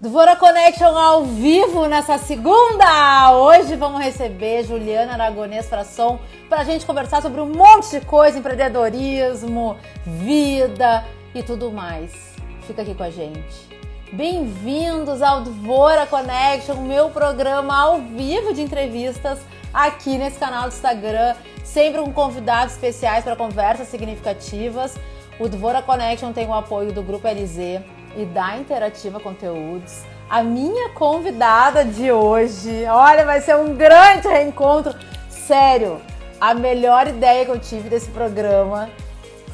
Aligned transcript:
Dvora 0.00 0.34
Connection 0.34 0.96
ao 0.96 1.26
vivo 1.26 1.84
nessa 1.84 2.16
segunda! 2.16 3.32
Hoje 3.34 3.76
vamos 3.76 4.00
receber 4.00 4.64
Juliana 4.64 5.12
Aragonês 5.12 5.68
Frasson 5.68 6.18
para 6.48 6.62
a 6.62 6.64
gente 6.64 6.86
conversar 6.86 7.20
sobre 7.20 7.38
um 7.38 7.52
monte 7.52 7.90
de 7.90 8.06
coisa, 8.06 8.38
empreendedorismo, 8.38 9.76
vida 10.06 11.04
e 11.34 11.42
tudo 11.42 11.70
mais. 11.70 12.34
Fica 12.66 12.80
aqui 12.80 12.94
com 12.94 13.02
a 13.02 13.10
gente. 13.10 13.68
Bem-vindos 14.10 15.20
ao 15.20 15.42
Dvora 15.42 16.06
Connection, 16.06 16.76
meu 16.76 17.10
programa 17.10 17.78
ao 17.78 17.98
vivo 18.00 18.54
de 18.54 18.62
entrevistas 18.62 19.38
aqui 19.70 20.16
nesse 20.16 20.38
canal 20.38 20.62
do 20.62 20.68
Instagram, 20.68 21.34
sempre 21.62 22.00
com 22.00 22.10
convidados 22.10 22.72
especiais 22.72 23.22
para 23.22 23.36
conversas 23.36 23.88
significativas. 23.88 24.98
O 25.38 25.46
Dvora 25.46 25.82
Connection 25.82 26.32
tem 26.32 26.46
o 26.46 26.54
apoio 26.54 26.90
do 26.90 27.02
Grupo 27.02 27.28
LZ 27.28 27.99
e 28.16 28.24
da 28.24 28.56
Interativa 28.56 29.20
Conteúdos. 29.20 30.02
A 30.28 30.42
minha 30.42 30.90
convidada 30.90 31.84
de 31.84 32.12
hoje, 32.12 32.84
olha, 32.86 33.24
vai 33.24 33.40
ser 33.40 33.56
um 33.56 33.74
grande 33.74 34.28
reencontro. 34.28 34.94
Sério, 35.28 36.00
a 36.40 36.54
melhor 36.54 37.08
ideia 37.08 37.44
que 37.44 37.50
eu 37.50 37.58
tive 37.58 37.88
desse 37.88 38.10
programa 38.10 38.88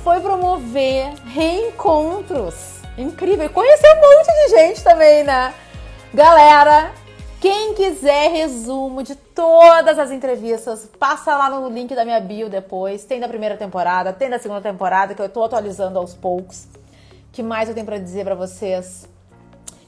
foi 0.02 0.20
promover 0.20 1.14
reencontros. 1.24 2.80
Incrível. 2.98 3.48
Conhecer 3.50 3.88
um 3.92 3.96
monte 3.96 4.26
de 4.26 4.48
gente 4.56 4.84
também, 4.84 5.24
né? 5.24 5.52
Galera, 6.12 6.92
quem 7.40 7.74
quiser 7.74 8.30
resumo 8.30 9.02
de 9.02 9.14
todas 9.14 9.98
as 9.98 10.10
entrevistas, 10.10 10.88
passa 10.98 11.36
lá 11.36 11.50
no 11.50 11.68
link 11.68 11.94
da 11.94 12.04
minha 12.04 12.20
bio 12.20 12.48
depois. 12.48 13.04
Tem 13.04 13.20
da 13.20 13.28
primeira 13.28 13.56
temporada, 13.56 14.12
tem 14.12 14.30
da 14.30 14.38
segunda 14.38 14.60
temporada, 14.60 15.14
que 15.14 15.20
eu 15.20 15.28
tô 15.28 15.44
atualizando 15.44 15.98
aos 15.98 16.14
poucos 16.14 16.66
que 17.36 17.42
mais 17.42 17.68
eu 17.68 17.74
tenho 17.74 17.84
para 17.84 17.98
dizer 17.98 18.24
para 18.24 18.34
vocês? 18.34 19.06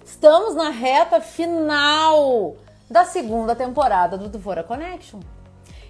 Estamos 0.04 0.54
na 0.54 0.68
reta 0.68 1.18
final 1.18 2.56
da 2.90 3.06
segunda 3.06 3.56
temporada 3.56 4.18
do 4.18 4.28
Duvora 4.28 4.62
Connection. 4.62 5.20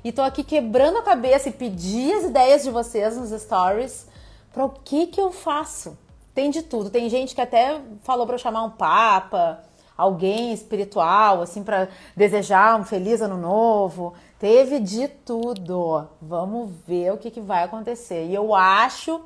E 0.04 0.12
tô 0.12 0.22
aqui 0.22 0.44
quebrando 0.44 0.98
a 0.98 1.02
cabeça 1.02 1.48
e 1.48 1.52
pedir 1.52 2.12
as 2.12 2.26
ideias 2.26 2.62
de 2.62 2.70
vocês 2.70 3.16
nos 3.16 3.30
stories 3.42 4.06
para 4.52 4.64
o 4.64 4.70
que 4.70 5.08
que 5.08 5.20
eu 5.20 5.32
faço. 5.32 5.98
Tem 6.32 6.48
de 6.48 6.62
tudo. 6.62 6.90
Tem 6.90 7.10
gente 7.10 7.34
que 7.34 7.40
até 7.40 7.80
falou 8.04 8.24
para 8.24 8.36
eu 8.36 8.38
chamar 8.38 8.62
um 8.62 8.70
papa, 8.70 9.60
alguém 9.96 10.52
espiritual, 10.52 11.42
assim, 11.42 11.64
para 11.64 11.88
desejar 12.16 12.78
um 12.78 12.84
feliz 12.84 13.20
ano 13.20 13.36
novo. 13.36 14.14
Teve 14.38 14.78
de 14.78 15.08
tudo. 15.08 16.06
Vamos 16.22 16.70
ver 16.86 17.12
o 17.12 17.18
que, 17.18 17.32
que 17.32 17.40
vai 17.40 17.64
acontecer. 17.64 18.26
E 18.26 18.34
eu 18.36 18.54
acho 18.54 19.20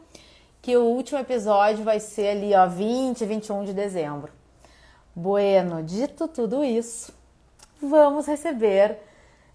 que 0.63 0.77
o 0.77 0.85
último 0.85 1.19
episódio 1.19 1.85
vai 1.85 1.99
ser 1.99 2.29
ali, 2.29 2.55
ó, 2.55 2.69
20, 2.69 3.25
21 3.27 3.65
de 3.65 3.75
dezembro. 3.75 4.33
Bueno, 5.15 5.83
dito 5.83 6.29
tudo 6.29 6.65
isso, 6.65 7.13
vamos 7.83 8.27
receber 8.27 8.99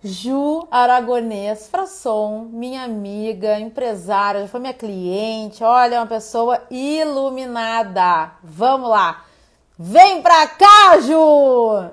Ju 0.04 0.68
Aragonês 0.70 1.68
Frasson, 1.68 2.50
minha 2.52 2.84
amiga, 2.84 3.58
empresária, 3.58 4.42
já 4.42 4.48
foi 4.48 4.60
minha 4.60 4.74
cliente, 4.74 5.64
olha, 5.64 5.96
é 5.96 6.00
uma 6.00 6.08
pessoa 6.08 6.62
iluminada. 6.70 8.34
Vamos 8.44 8.90
lá! 8.90 9.26
Vem 9.80 10.22
pra 10.22 10.48
cá, 10.48 11.00
Ju! 11.00 11.92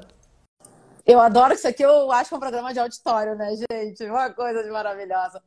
Eu 1.06 1.20
adoro 1.20 1.54
isso 1.54 1.68
aqui, 1.68 1.82
eu 1.82 2.10
acho 2.10 2.28
que 2.28 2.34
é 2.34 2.36
um 2.36 2.40
programa 2.40 2.72
de 2.72 2.80
auditório, 2.80 3.34
né, 3.36 3.54
gente? 3.70 4.04
Uma 4.04 4.30
coisa 4.30 4.62
de 4.62 4.70
maravilhosa. 4.70 5.42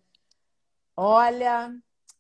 Olha, 0.96 1.72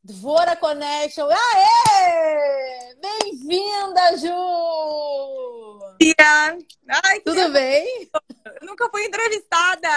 Dvora 0.07 0.55
Connection. 0.55 1.27
Aê! 1.29 2.95
Bem-vinda, 2.95 4.15
Ju! 4.15 5.79
Tia! 5.99 6.57
Ai, 7.03 7.19
Tudo 7.25 7.51
bem? 7.51 8.09
Eu 8.61 8.67
nunca 8.67 8.89
fui 8.89 9.03
entrevistada. 9.03 9.89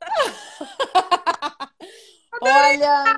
Olha, 2.40 3.16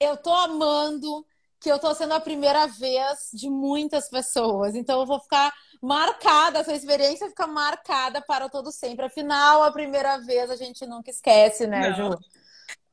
eu 0.00 0.16
tô 0.16 0.34
amando 0.34 1.24
que 1.60 1.70
eu 1.70 1.78
tô 1.78 1.94
sendo 1.94 2.14
a 2.14 2.20
primeira 2.20 2.66
vez 2.66 3.30
de 3.32 3.48
muitas 3.48 4.10
pessoas. 4.10 4.74
Então 4.74 4.98
eu 4.98 5.06
vou 5.06 5.20
ficar 5.20 5.54
marcada, 5.80 6.58
essa 6.58 6.74
experiência 6.74 7.28
fica 7.28 7.46
marcada 7.46 8.20
para 8.20 8.48
todo 8.48 8.72
sempre. 8.72 9.06
Afinal, 9.06 9.62
a 9.62 9.70
primeira 9.70 10.18
vez 10.18 10.50
a 10.50 10.56
gente 10.56 10.84
nunca 10.84 11.12
esquece, 11.12 11.64
né, 11.68 11.90
Não. 11.90 11.96
Ju? 11.96 12.18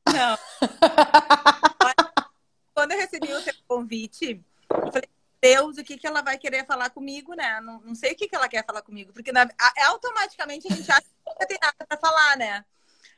Não. 0.06 0.38
Quando 2.92 3.00
eu 3.00 3.00
recebi 3.00 3.32
o 3.32 3.40
seu 3.40 3.54
convite, 3.66 4.44
eu 4.70 4.92
falei, 4.92 5.08
Deus, 5.40 5.78
o 5.78 5.82
que, 5.84 5.96
que 5.96 6.06
ela 6.06 6.20
vai 6.20 6.36
querer 6.36 6.66
falar 6.66 6.90
comigo, 6.90 7.34
né? 7.34 7.58
Não, 7.60 7.80
não 7.80 7.94
sei 7.94 8.12
o 8.12 8.16
que, 8.16 8.28
que 8.28 8.36
ela 8.36 8.48
quer 8.48 8.64
falar 8.66 8.82
comigo, 8.82 9.12
porque 9.14 9.32
na, 9.32 9.42
a- 9.58 9.86
automaticamente 9.86 10.70
a 10.70 10.76
gente 10.76 10.90
acha 10.90 11.00
que 11.00 11.08
nunca 11.26 11.46
tem 11.46 11.58
nada 11.60 11.74
para 11.88 11.98
falar, 11.98 12.36
né? 12.36 12.64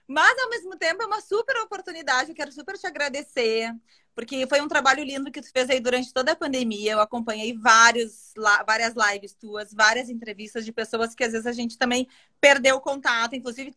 Mas, 0.06 0.38
ao 0.38 0.48
mesmo 0.50 0.76
tempo, 0.76 1.02
é 1.02 1.06
uma 1.06 1.20
super 1.20 1.56
oportunidade. 1.56 2.30
Eu 2.30 2.36
quero 2.36 2.52
super 2.52 2.78
te 2.78 2.86
agradecer, 2.86 3.74
porque 4.14 4.46
foi 4.46 4.60
um 4.60 4.68
trabalho 4.68 5.02
lindo 5.02 5.32
que 5.32 5.40
tu 5.40 5.50
fez 5.50 5.68
aí 5.68 5.80
durante 5.80 6.12
toda 6.12 6.32
a 6.32 6.36
pandemia. 6.36 6.92
Eu 6.92 7.00
acompanhei 7.00 7.56
vários, 7.58 8.32
várias 8.66 8.94
lives 8.94 9.34
tuas, 9.34 9.72
várias 9.72 10.08
entrevistas 10.08 10.64
de 10.64 10.72
pessoas 10.72 11.14
que 11.14 11.24
às 11.24 11.32
vezes 11.32 11.46
a 11.46 11.52
gente 11.52 11.76
também 11.76 12.06
perdeu 12.40 12.76
o 12.76 12.80
contato. 12.80 13.34
Inclusive, 13.34 13.74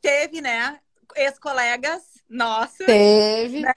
teve, 0.00 0.40
né, 0.40 0.80
ex-colegas 1.16 2.22
nossos 2.28 2.86
Teve. 2.86 3.62
né? 3.62 3.72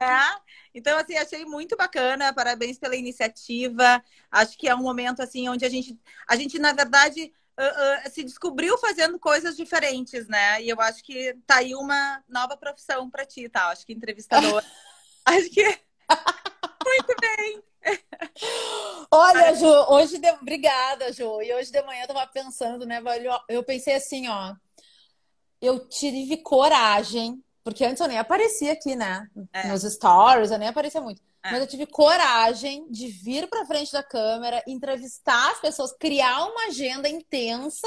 Então, 0.78 0.98
assim, 0.98 1.18
achei 1.18 1.46
muito 1.46 1.76
bacana. 1.76 2.34
Parabéns 2.34 2.78
pela 2.78 2.96
iniciativa. 2.96 4.04
Acho 4.32 4.58
que 4.58 4.68
é 4.68 4.76
um 4.76 4.82
momento, 4.82 5.22
assim, 5.22 5.50
onde 5.50 5.66
a 5.66 5.70
gente, 5.70 6.00
a 6.28 6.36
gente 6.36 6.60
na 6.60 6.74
verdade, 6.74 7.34
ah, 7.58 8.02
ah, 8.06 8.10
se 8.10 8.24
descobriu 8.24 8.78
fazendo 8.78 9.18
coisas 9.18 9.58
diferentes, 9.58 10.28
né? 10.28 10.62
E 10.62 10.70
eu 10.70 10.80
acho 10.80 11.04
que 11.04 11.36
tá 11.46 11.58
aí 11.58 11.74
uma 11.74 12.24
nova 12.28 12.56
profissão 12.56 13.10
para 13.10 13.26
ti, 13.26 13.50
tá? 13.50 13.70
Acho 13.70 13.86
que 13.86 13.94
entrevistador. 13.94 14.64
acho 15.26 15.50
que 15.50 15.64
muito 16.86 17.16
bem. 17.20 17.64
Olha, 19.12 19.56
Ju, 19.56 19.66
hoje 19.90 20.20
de... 20.20 20.30
obrigada, 20.32 21.12
Ju. 21.12 21.42
E 21.42 21.54
hoje 21.54 21.72
de 21.72 21.82
manhã 21.82 22.04
eu 22.04 22.08
tava 22.08 22.28
pensando, 22.28 22.86
né, 22.86 23.02
velho? 23.02 23.32
Eu 23.50 23.64
pensei 23.64 23.96
assim, 23.96 24.28
ó. 24.28 24.54
Eu 25.60 25.88
tive 25.90 26.38
coragem, 26.38 27.44
porque 27.68 27.84
antes 27.84 28.00
eu 28.00 28.08
nem 28.08 28.18
aparecia 28.18 28.72
aqui, 28.72 28.96
né? 28.96 29.28
É. 29.52 29.68
Nos 29.68 29.82
stories, 29.84 30.52
eu 30.52 30.58
nem 30.58 30.70
aparecia 30.70 31.02
muito. 31.02 31.22
É. 31.44 31.52
Mas 31.52 31.60
eu 31.60 31.68
tive 31.68 31.86
coragem 31.86 32.90
de 32.90 33.10
vir 33.10 33.46
pra 33.50 33.66
frente 33.66 33.92
da 33.92 34.02
câmera, 34.02 34.64
entrevistar 34.66 35.52
as 35.52 35.60
pessoas, 35.60 35.92
criar 36.00 36.46
uma 36.46 36.68
agenda 36.68 37.10
intensa. 37.10 37.86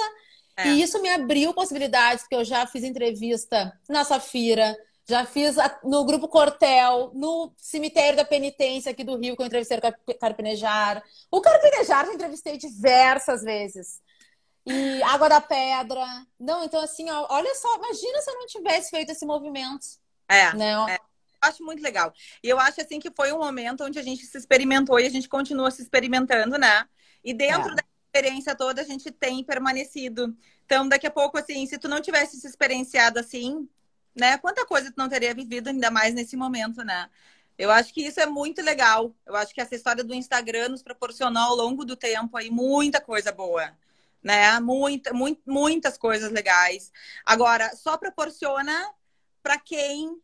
É. 0.55 0.69
E 0.69 0.83
isso 0.83 1.01
me 1.01 1.09
abriu 1.09 1.55
possibilidades, 1.55 2.25
porque 2.25 2.35
eu 2.37 2.45
já 2.45 2.67
fiz 2.67 2.85
entrevista 2.85 3.73
na 3.89 4.05
Safira, 4.05 4.77
já 5.09 5.25
fiz 5.25 5.57
no 5.83 6.05
Grupo 6.05 6.29
Cortel, 6.29 7.11
no 7.15 7.51
Cemitério 7.57 8.19
da 8.19 8.25
Penitência 8.25 8.93
aqui 8.93 9.03
do 9.03 9.17
Rio, 9.17 9.35
que 9.35 9.41
eu 9.41 9.47
entrevistei 9.47 9.79
o 9.79 9.81
Car- 9.81 9.99
Carpinejar. 10.21 11.03
O 11.31 11.41
Carpinejar 11.41 12.05
eu 12.07 12.13
entrevistei 12.13 12.59
diversas 12.59 13.43
vezes. 13.43 13.99
E 14.67 15.03
Água 15.03 15.29
da 15.29 15.41
Pedra. 15.41 16.05
Não, 16.39 16.65
então 16.65 16.81
assim, 16.83 17.09
ó, 17.11 17.27
olha 17.31 17.55
só, 17.55 17.77
imagina 17.77 18.21
se 18.21 18.31
eu 18.31 18.35
não 18.35 18.47
tivesse 18.47 18.91
feito 18.91 19.11
esse 19.11 19.25
movimento, 19.25 19.87
É. 20.29 20.55
né? 20.55 20.95
É. 20.95 20.99
Acho 21.43 21.65
muito 21.65 21.83
legal. 21.83 22.13
E 22.43 22.49
eu 22.49 22.59
acho 22.59 22.81
assim 22.83 23.01
que 23.01 23.11
foi 23.11 23.33
um 23.33 23.39
momento 23.39 23.83
onde 23.83 23.99
a 23.99 24.03
gente 24.03 24.27
se 24.27 24.37
experimentou 24.37 25.01
e 25.01 25.07
a 25.07 25.11
gente 25.11 25.29
continua 25.29 25.71
se 25.71 25.81
experimentando, 25.83 26.59
né? 26.59 26.87
E 27.25 27.33
dentro 27.33 27.71
É. 27.73 27.75
da 27.77 27.83
experiência 28.07 28.55
toda 28.55 28.83
a 28.83 28.85
gente 28.85 29.11
tem 29.11 29.43
permanecido. 29.43 30.37
Então, 30.67 30.87
daqui 30.87 31.07
a 31.07 31.11
pouco, 31.11 31.39
assim, 31.39 31.65
se 31.67 31.79
tu 31.79 31.89
não 31.89 32.01
tivesse 32.01 32.39
se 32.39 32.47
experienciado 32.47 33.19
assim, 33.19 33.67
né? 34.15 34.37
Quanta 34.39 34.67
coisa 34.67 34.91
tu 34.91 34.99
não 34.99 35.09
teria 35.09 35.33
vivido 35.35 35.69
ainda 35.69 35.91
mais 35.91 36.13
nesse 36.15 36.37
momento, 36.37 36.85
né? 36.85 37.09
Eu 37.57 37.71
acho 37.71 37.93
que 37.93 38.03
isso 38.03 38.21
é 38.21 38.27
muito 38.27 38.61
legal. 38.63 39.15
Eu 39.27 39.35
acho 39.37 39.55
que 39.55 39.61
essa 39.61 39.75
história 39.75 40.05
do 40.05 40.15
Instagram 40.15 40.69
nos 40.71 40.83
proporcionou 40.83 41.43
ao 41.43 41.57
longo 41.57 41.85
do 41.85 41.97
tempo 41.97 42.37
aí 42.37 42.51
muita 42.51 43.01
coisa 43.01 43.33
boa, 43.33 43.73
né? 44.23 44.59
Muita, 44.61 45.13
muito, 45.13 45.43
muitas 45.47 45.97
coisas 45.97 46.31
legais. 46.31 46.91
Agora, 47.25 47.75
só 47.77 47.97
proporciona 47.97 48.93
para 49.43 49.59
quem 49.59 50.21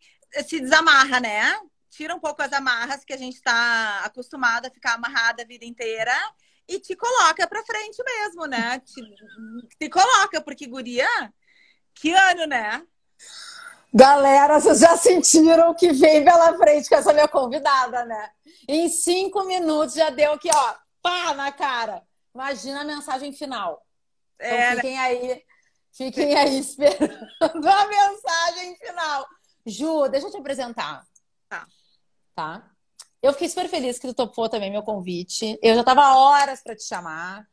se 0.47 0.61
desamarra, 0.61 1.21
né? 1.21 1.59
Tira 1.91 2.15
um 2.15 2.21
pouco 2.21 2.43
as 2.43 2.53
amarras 2.53 3.05
que 3.05 3.13
a 3.13 3.17
gente 3.17 3.37
está 3.37 4.01
acostumado 4.05 4.67
a 4.67 4.71
ficar 4.71 4.95
amarrada 4.95 5.43
a 5.43 5.47
vida 5.47 5.65
inteira 5.65 6.13
e 6.69 6.79
te 6.81 6.95
coloca 6.97 7.47
para 7.47 7.65
frente 7.65 8.03
mesmo, 8.05 8.47
né? 8.47 8.81
Te, 8.81 9.01
te 9.79 9.89
coloca, 9.89 10.41
porque 10.41 10.67
guria, 10.67 11.09
que 11.95 12.13
ano, 12.13 12.47
né? 12.47 12.83
Galera, 13.95 14.61
vocês 14.61 14.81
já 14.81 14.97
sentiram 14.97 15.73
que 15.73 15.93
vem 15.93 16.23
pela 16.23 16.55
frente 16.59 16.89
com 16.89 16.97
essa 16.97 17.15
minha 17.15 17.29
convidada, 17.29 18.05
né? 18.05 18.31
Em 18.69 18.89
cinco 18.89 19.45
minutos 19.45 19.95
já 19.95 20.11
deu 20.11 20.33
aqui, 20.33 20.51
ó, 20.53 20.75
pá 21.01 21.33
na 21.35 21.51
cara. 21.53 22.03
Imagina 22.35 22.83
a 22.83 22.85
mensagem 22.85 23.33
final. 23.33 23.86
Então 24.41 24.59
É, 24.59 24.71
né? 24.71 24.77
fiquem 24.77 24.99
aí, 24.99 25.43
fiquem 25.93 26.35
aí 26.37 26.59
esperando 26.61 27.69
a 27.69 27.87
mensagem 27.89 28.77
final. 28.77 29.27
Ju, 29.67 30.09
deixa 30.09 30.27
eu 30.29 30.31
te 30.31 30.37
apresentar. 30.39 31.05
Tá. 31.49 31.67
Tá? 32.35 32.71
Eu 33.23 33.33
fiquei 33.33 33.49
super 33.49 33.69
feliz 33.69 33.99
que 33.99 34.07
tu 34.09 34.15
topou 34.15 34.49
também 34.49 34.71
meu 34.71 34.83
convite. 34.83 35.59
Eu 35.63 35.75
já 35.75 35.83
tava 35.85 36.17
horas 36.17 36.63
para 36.63 36.77
te 36.77 36.85
chamar. 36.85 37.47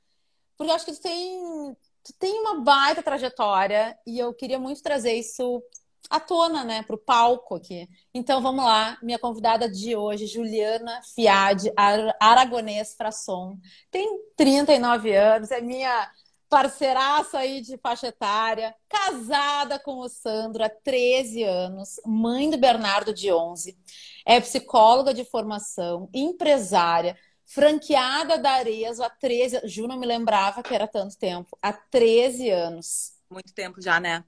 porque 0.57 0.71
eu 0.71 0.75
acho 0.75 0.85
que 0.85 0.93
tu 0.93 1.01
tem, 1.01 1.75
tu 2.03 2.13
tem 2.19 2.39
uma 2.41 2.61
baita 2.61 3.01
trajetória 3.03 3.97
e 4.05 4.19
eu 4.19 4.33
queria 4.33 4.59
muito 4.59 4.83
trazer 4.83 5.13
isso 5.13 5.63
à 6.09 6.19
tona, 6.19 6.63
né, 6.63 6.83
para 6.83 6.95
o 6.95 6.99
palco 6.99 7.55
aqui. 7.55 7.87
Então 8.13 8.41
vamos 8.41 8.63
lá, 8.65 8.97
minha 9.01 9.17
convidada 9.17 9.69
de 9.69 9.95
hoje, 9.95 10.27
Juliana 10.27 11.01
Fiade, 11.15 11.71
aragonês 12.19 12.93
Frasson, 12.95 13.57
tem 13.89 14.19
39 14.35 15.15
anos, 15.15 15.49
é 15.49 15.61
minha 15.61 16.11
parceiraça 16.53 17.39
aí 17.39 17.61
de 17.61 17.79
faixa 17.79 18.09
etária, 18.09 18.75
casada 18.87 19.79
com 19.79 19.97
o 19.97 20.07
Sandro 20.07 20.63
há 20.63 20.69
13 20.69 21.41
anos, 21.41 21.99
mãe 22.05 22.47
do 22.47 22.59
Bernardo 22.59 23.11
de 23.11 23.33
11, 23.33 23.75
é 24.23 24.39
psicóloga 24.39 25.15
de 25.15 25.25
formação, 25.25 26.07
empresária, 26.13 27.17
franqueada 27.43 28.37
da 28.37 28.51
Arezo 28.51 29.01
há 29.01 29.09
13 29.09 29.67
Ju 29.67 29.87
não 29.87 29.97
me 29.97 30.05
lembrava 30.05 30.61
que 30.61 30.75
era 30.75 30.87
tanto 30.87 31.17
tempo, 31.17 31.57
há 31.59 31.73
13 31.73 32.51
anos. 32.51 33.13
Muito 33.31 33.51
tempo 33.51 33.81
já, 33.81 33.99
né? 33.99 34.23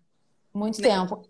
Muito 0.51 0.81
tempo. 0.81 1.29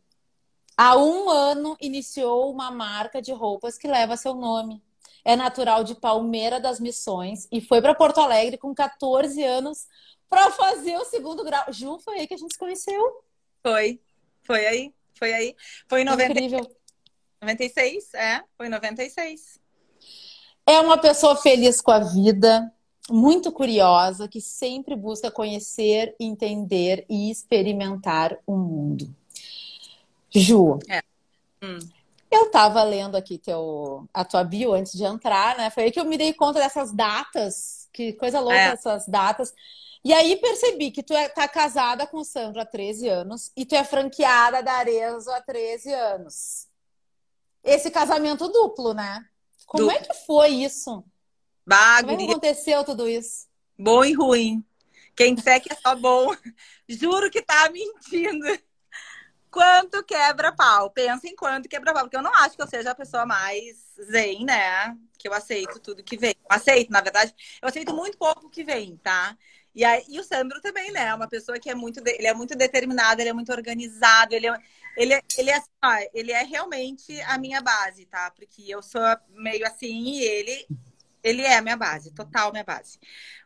Há 0.78 0.96
um 0.96 1.30
ano 1.30 1.76
iniciou 1.82 2.50
uma 2.50 2.72
marca 2.72 3.22
de 3.22 3.34
roupas 3.34 3.78
que 3.78 3.90
leva 3.90 4.16
seu 4.16 4.34
nome. 4.34 4.82
É 5.26 5.36
natural 5.36 5.84
de 5.84 5.96
Palmeira 5.96 6.58
das 6.58 6.80
Missões 6.80 7.50
e 7.52 7.60
foi 7.60 7.82
para 7.82 7.96
Porto 7.96 8.20
Alegre 8.22 8.58
com 8.58 8.74
14 8.74 9.44
anos 9.44 9.88
para 10.30 10.52
fazer 10.52 10.98
o 10.98 11.06
segundo 11.06 11.44
grau. 11.44 11.66
Ju, 11.72 12.00
foi 12.00 12.20
aí 12.20 12.28
que 12.28 12.34
a 12.34 12.38
gente 12.38 12.54
se 12.54 12.60
conheceu. 12.60 13.24
Foi, 13.62 14.00
foi 14.44 14.66
aí, 14.66 14.94
foi 15.14 15.34
aí. 15.34 15.56
Foi 15.88 16.02
em 16.02 16.06
90... 16.06 16.34
96, 17.42 18.14
é, 18.16 18.44
foi 18.58 18.68
em 18.68 18.70
96. 18.70 19.60
É 20.66 20.80
uma 20.80 20.98
pessoa 20.98 21.36
feliz 21.36 21.80
com 21.80 21.92
a 21.92 22.00
vida, 22.00 22.72
muito 23.10 23.52
curiosa, 23.52 24.28
que 24.28 24.42
sempre 24.42 24.96
busca 24.96 25.30
conhecer, 25.30 26.16
entender 26.20 27.06
e 27.08 27.30
experimentar 27.30 28.38
o 28.48 28.58
mundo. 28.58 29.14
Ju, 30.32 30.80
é. 30.90 31.02
hum. 31.64 31.78
eu 32.32 32.50
tava 32.50 32.82
lendo 32.84 33.16
aqui 33.16 33.38
teu, 33.38 34.08
a 34.14 34.26
tua 34.26 34.44
bio 34.44 34.74
antes 34.74 34.94
de 34.94 35.04
entrar, 35.04 35.56
né? 35.56 35.70
Foi 35.70 35.84
aí 35.84 35.92
que 35.92 36.00
eu 36.00 36.06
me 36.06 36.18
dei 36.18 36.34
conta 36.34 36.60
dessas 36.60 36.92
datas, 36.92 37.88
que 37.94 38.14
coisa 38.14 38.40
louca 38.40 38.58
é. 38.58 38.74
essas 38.74 39.08
datas. 39.08 39.54
E 40.06 40.14
aí 40.14 40.36
percebi 40.36 40.92
que 40.92 41.02
tu 41.02 41.16
é, 41.16 41.28
tá 41.28 41.48
casada 41.48 42.06
com 42.06 42.18
o 42.18 42.24
Sandro 42.24 42.62
há 42.62 42.66
13 42.66 43.10
anos 43.10 43.52
e 43.58 43.66
tu 43.66 43.74
é 43.74 43.84
franqueada 43.84 44.62
da 44.62 44.74
Arezzo 44.74 45.32
há 45.32 45.42
13 45.42 45.92
anos. 45.92 46.68
Esse 47.64 47.90
casamento 47.90 48.48
duplo, 48.48 48.94
né? 48.94 49.26
Como 49.66 49.90
é 49.90 49.98
que 49.98 50.14
foi 50.28 50.50
isso? 50.50 51.04
Bah, 51.66 52.02
Como 52.02 52.12
é 52.12 52.18
que 52.18 52.24
aconteceu 52.26 52.84
tudo 52.84 53.10
isso? 53.10 53.48
Bom 53.80 54.06
e 54.06 54.14
ruim. 54.14 54.64
Quem 55.16 55.34
disser 55.34 55.60
que 55.60 55.74
é 55.74 55.76
só 55.76 55.96
bom, 55.96 56.28
juro 56.88 57.32
que 57.32 57.42
tá 57.42 57.68
mentindo. 57.72 58.46
Quanto 59.50 60.04
quebra 60.04 60.52
pau? 60.52 60.92
Pensa 60.92 61.28
em 61.28 61.36
quanto 61.36 61.68
quebra 61.68 61.94
pau, 61.94 62.04
porque 62.04 62.18
eu 62.18 62.22
não 62.22 62.34
acho 62.36 62.56
que 62.56 62.62
eu 62.62 62.68
seja 62.68 62.92
a 62.92 62.96
pessoa 62.96 63.26
mais 63.26 63.92
zen, 64.12 64.46
né? 64.46 64.96
Que 65.18 65.28
eu 65.28 65.34
aceito 65.34 65.80
tudo 65.80 66.04
que 66.04 66.16
vem. 66.16 66.36
Eu 66.42 66.56
aceito, 66.56 66.92
na 66.92 67.02
verdade, 67.02 67.34
eu 67.60 67.68
aceito 67.68 67.92
muito 67.92 68.20
pouco 68.20 68.52
que 68.52 68.64
vem, 68.64 68.98
tá? 68.98 69.36
E, 69.76 69.84
aí, 69.84 70.06
e 70.08 70.20
o 70.20 70.24
Sandro 70.24 70.62
também, 70.62 70.90
né? 70.92 71.14
Uma 71.14 71.28
pessoa 71.28 71.60
que 71.60 71.70
é 71.70 71.76
muito, 71.76 72.02
ele 72.06 72.28
é 72.28 72.34
muito 72.34 72.56
determinado, 72.56 73.22
ele 73.22 73.30
é 73.30 73.34
muito 73.34 73.52
organizado, 73.52 74.34
ele 74.34 74.48
é, 74.48 74.58
ele, 74.96 75.14
é, 75.14 75.22
ele, 75.38 75.52
é, 75.52 75.62
ele 76.14 76.32
é 76.32 76.44
realmente 76.44 77.20
a 77.22 77.38
minha 77.38 77.62
base, 77.62 78.06
tá? 78.06 78.32
Porque 78.32 78.64
eu 78.68 78.82
sou 78.82 79.02
meio 79.30 79.68
assim 79.68 80.12
e 80.12 80.24
ele, 80.24 80.66
ele 81.22 81.42
é 81.42 81.58
a 81.58 81.62
minha 81.62 81.76
base, 81.76 82.14
total 82.14 82.54
minha 82.54 82.64
base. 82.64 82.98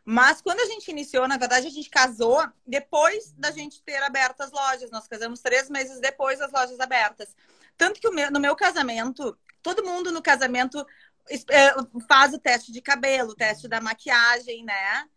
Mas 0.04 0.40
quando 0.40 0.60
a 0.60 0.66
gente 0.66 0.88
iniciou, 0.88 1.26
na 1.26 1.36
verdade, 1.36 1.66
a 1.66 1.70
gente 1.70 1.90
casou 1.90 2.40
depois 2.64 3.32
da 3.32 3.50
gente 3.50 3.82
ter 3.82 4.00
aberto 4.02 4.42
as 4.42 4.52
lojas. 4.52 4.90
Nós 4.90 5.08
casamos 5.08 5.40
três 5.40 5.68
meses 5.68 6.00
depois 6.00 6.38
das 6.38 6.52
lojas 6.52 6.78
abertas. 6.78 7.34
Tanto 7.76 8.00
que 8.00 8.08
meu, 8.10 8.30
no 8.30 8.38
meu 8.38 8.54
casamento, 8.54 9.36
todo 9.62 9.84
mundo 9.84 10.12
no 10.12 10.22
casamento 10.22 10.86
eh, 11.28 11.74
faz 12.08 12.32
o 12.34 12.38
teste 12.38 12.70
de 12.70 12.80
cabelo, 12.80 13.30
o 13.30 13.34
teste 13.34 13.66
da 13.66 13.80
maquiagem, 13.80 14.64
né? 14.64 15.08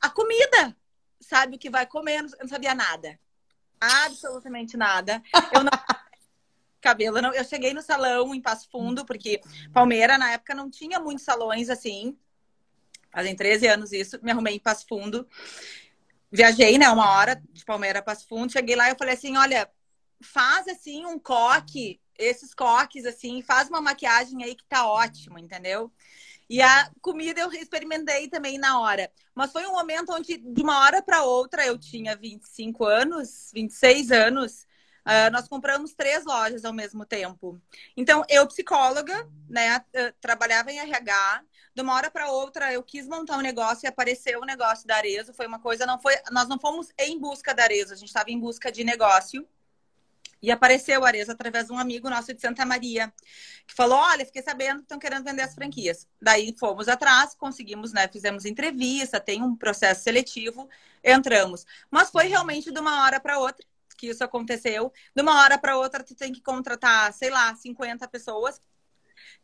A 0.00 0.10
comida, 0.10 0.76
sabe 1.20 1.56
o 1.56 1.58
que 1.58 1.70
vai 1.70 1.86
comer, 1.86 2.18
eu 2.18 2.22
não 2.40 2.48
sabia 2.48 2.74
nada. 2.74 3.18
Absolutamente 3.80 4.76
nada. 4.76 5.22
Eu 5.52 5.64
não 5.64 5.70
cabelo, 6.80 7.22
não, 7.22 7.32
eu 7.32 7.44
cheguei 7.44 7.72
no 7.72 7.80
salão 7.80 8.34
em 8.34 8.40
Passo 8.40 8.68
Fundo, 8.68 9.06
porque 9.06 9.40
Palmeira 9.72 10.18
na 10.18 10.32
época 10.32 10.54
não 10.54 10.68
tinha 10.68 10.98
muitos 10.98 11.24
salões 11.24 11.70
assim. 11.70 12.18
Fazem 13.10 13.36
13 13.36 13.66
anos 13.68 13.92
isso, 13.92 14.18
me 14.22 14.32
arrumei 14.32 14.56
em 14.56 14.60
Passo 14.60 14.86
Fundo. 14.86 15.26
Viajei, 16.30 16.78
né, 16.78 16.88
uma 16.88 17.10
hora 17.10 17.40
de 17.52 17.64
Palmeira 17.64 18.00
a 18.00 18.02
Passo 18.02 18.26
Fundo, 18.26 18.52
cheguei 18.52 18.74
lá 18.74 18.90
e 18.90 18.96
falei 18.96 19.14
assim, 19.14 19.36
olha, 19.36 19.70
faz 20.20 20.66
assim 20.66 21.04
um 21.06 21.18
coque, 21.18 22.00
esses 22.18 22.52
coques 22.52 23.04
assim, 23.04 23.42
faz 23.42 23.68
uma 23.68 23.80
maquiagem 23.80 24.42
aí 24.42 24.54
que 24.54 24.64
tá 24.64 24.86
ótimo, 24.86 25.38
entendeu? 25.38 25.92
E 26.48 26.60
a 26.60 26.90
comida 27.00 27.40
eu 27.40 27.52
experimentei 27.52 28.28
também 28.28 28.58
na 28.58 28.80
hora. 28.80 29.10
Mas 29.34 29.52
foi 29.52 29.66
um 29.66 29.72
momento 29.72 30.12
onde, 30.12 30.36
de 30.36 30.62
uma 30.62 30.80
hora 30.80 31.02
para 31.02 31.22
outra, 31.22 31.66
eu 31.66 31.78
tinha 31.78 32.16
25 32.16 32.84
anos, 32.84 33.50
26 33.54 34.12
anos. 34.12 34.66
Uh, 35.04 35.32
nós 35.32 35.48
compramos 35.48 35.94
três 35.94 36.24
lojas 36.24 36.64
ao 36.64 36.72
mesmo 36.72 37.04
tempo. 37.04 37.60
Então, 37.96 38.24
eu, 38.28 38.46
psicóloga, 38.46 39.28
né, 39.48 39.78
uh, 39.78 40.14
trabalhava 40.20 40.70
em 40.70 40.78
RH. 40.78 41.42
De 41.74 41.80
uma 41.80 41.94
hora 41.94 42.10
para 42.10 42.30
outra, 42.30 42.70
eu 42.72 42.82
quis 42.82 43.08
montar 43.08 43.38
um 43.38 43.40
negócio 43.40 43.86
e 43.86 43.88
apareceu 43.88 44.40
o 44.40 44.44
negócio 44.44 44.86
da 44.86 44.96
Arezo. 44.96 45.32
Foi 45.32 45.46
uma 45.46 45.58
coisa, 45.58 45.86
não 45.86 45.98
foi. 45.98 46.14
Nós 46.30 46.46
não 46.46 46.58
fomos 46.58 46.88
em 46.98 47.18
busca 47.18 47.54
da 47.54 47.62
Arezo, 47.64 47.94
a 47.94 47.96
gente 47.96 48.08
estava 48.08 48.30
em 48.30 48.38
busca 48.38 48.70
de 48.70 48.84
negócio. 48.84 49.48
E 50.42 50.50
apareceu 50.50 51.04
a 51.04 51.06
Areza 51.06 51.32
através 51.32 51.66
de 51.66 51.72
um 51.72 51.78
amigo 51.78 52.10
nosso 52.10 52.34
de 52.34 52.40
Santa 52.40 52.66
Maria, 52.66 53.12
que 53.66 53.74
falou: 53.74 53.96
Olha, 53.96 54.26
fiquei 54.26 54.42
sabendo 54.42 54.78
que 54.78 54.82
estão 54.82 54.98
querendo 54.98 55.24
vender 55.24 55.42
as 55.42 55.54
franquias. 55.54 56.08
Daí 56.20 56.54
fomos 56.58 56.88
atrás, 56.88 57.34
conseguimos, 57.34 57.92
né? 57.92 58.08
Fizemos 58.08 58.44
entrevista, 58.44 59.20
tem 59.20 59.42
um 59.42 59.54
processo 59.54 60.02
seletivo, 60.02 60.68
entramos. 61.04 61.64
Mas 61.90 62.10
foi 62.10 62.26
realmente 62.26 62.72
de 62.72 62.80
uma 62.80 63.04
hora 63.04 63.20
para 63.20 63.38
outra 63.38 63.64
que 63.96 64.08
isso 64.08 64.24
aconteceu. 64.24 64.92
De 65.14 65.22
uma 65.22 65.40
hora 65.42 65.56
para 65.56 65.78
outra, 65.78 66.02
tu 66.02 66.14
tem 66.16 66.32
que 66.32 66.40
contratar, 66.40 67.12
sei 67.12 67.30
lá, 67.30 67.54
50 67.54 68.08
pessoas. 68.08 68.60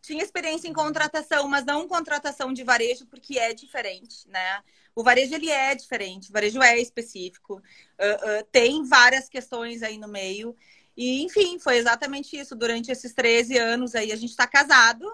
Tinha 0.02 0.22
experiência 0.22 0.66
em 0.66 0.72
contratação, 0.72 1.48
mas 1.48 1.64
não 1.64 1.86
contratação 1.86 2.52
de 2.52 2.64
varejo, 2.64 3.06
porque 3.06 3.38
é 3.38 3.54
diferente, 3.54 4.28
né? 4.28 4.62
O 4.96 5.02
varejo 5.04 5.32
ele 5.32 5.48
é 5.48 5.76
diferente, 5.76 6.30
o 6.30 6.32
varejo 6.32 6.60
é 6.60 6.76
específico, 6.80 7.54
uh, 7.54 7.60
uh, 7.60 8.44
tem 8.50 8.84
várias 8.84 9.28
questões 9.28 9.84
aí 9.84 9.96
no 9.96 10.08
meio. 10.08 10.56
E, 10.98 11.22
enfim, 11.22 11.60
foi 11.60 11.76
exatamente 11.76 12.36
isso. 12.36 12.56
Durante 12.56 12.90
esses 12.90 13.14
13 13.14 13.56
anos 13.56 13.94
aí, 13.94 14.10
a 14.10 14.16
gente 14.16 14.30
está 14.30 14.48
casado 14.48 15.06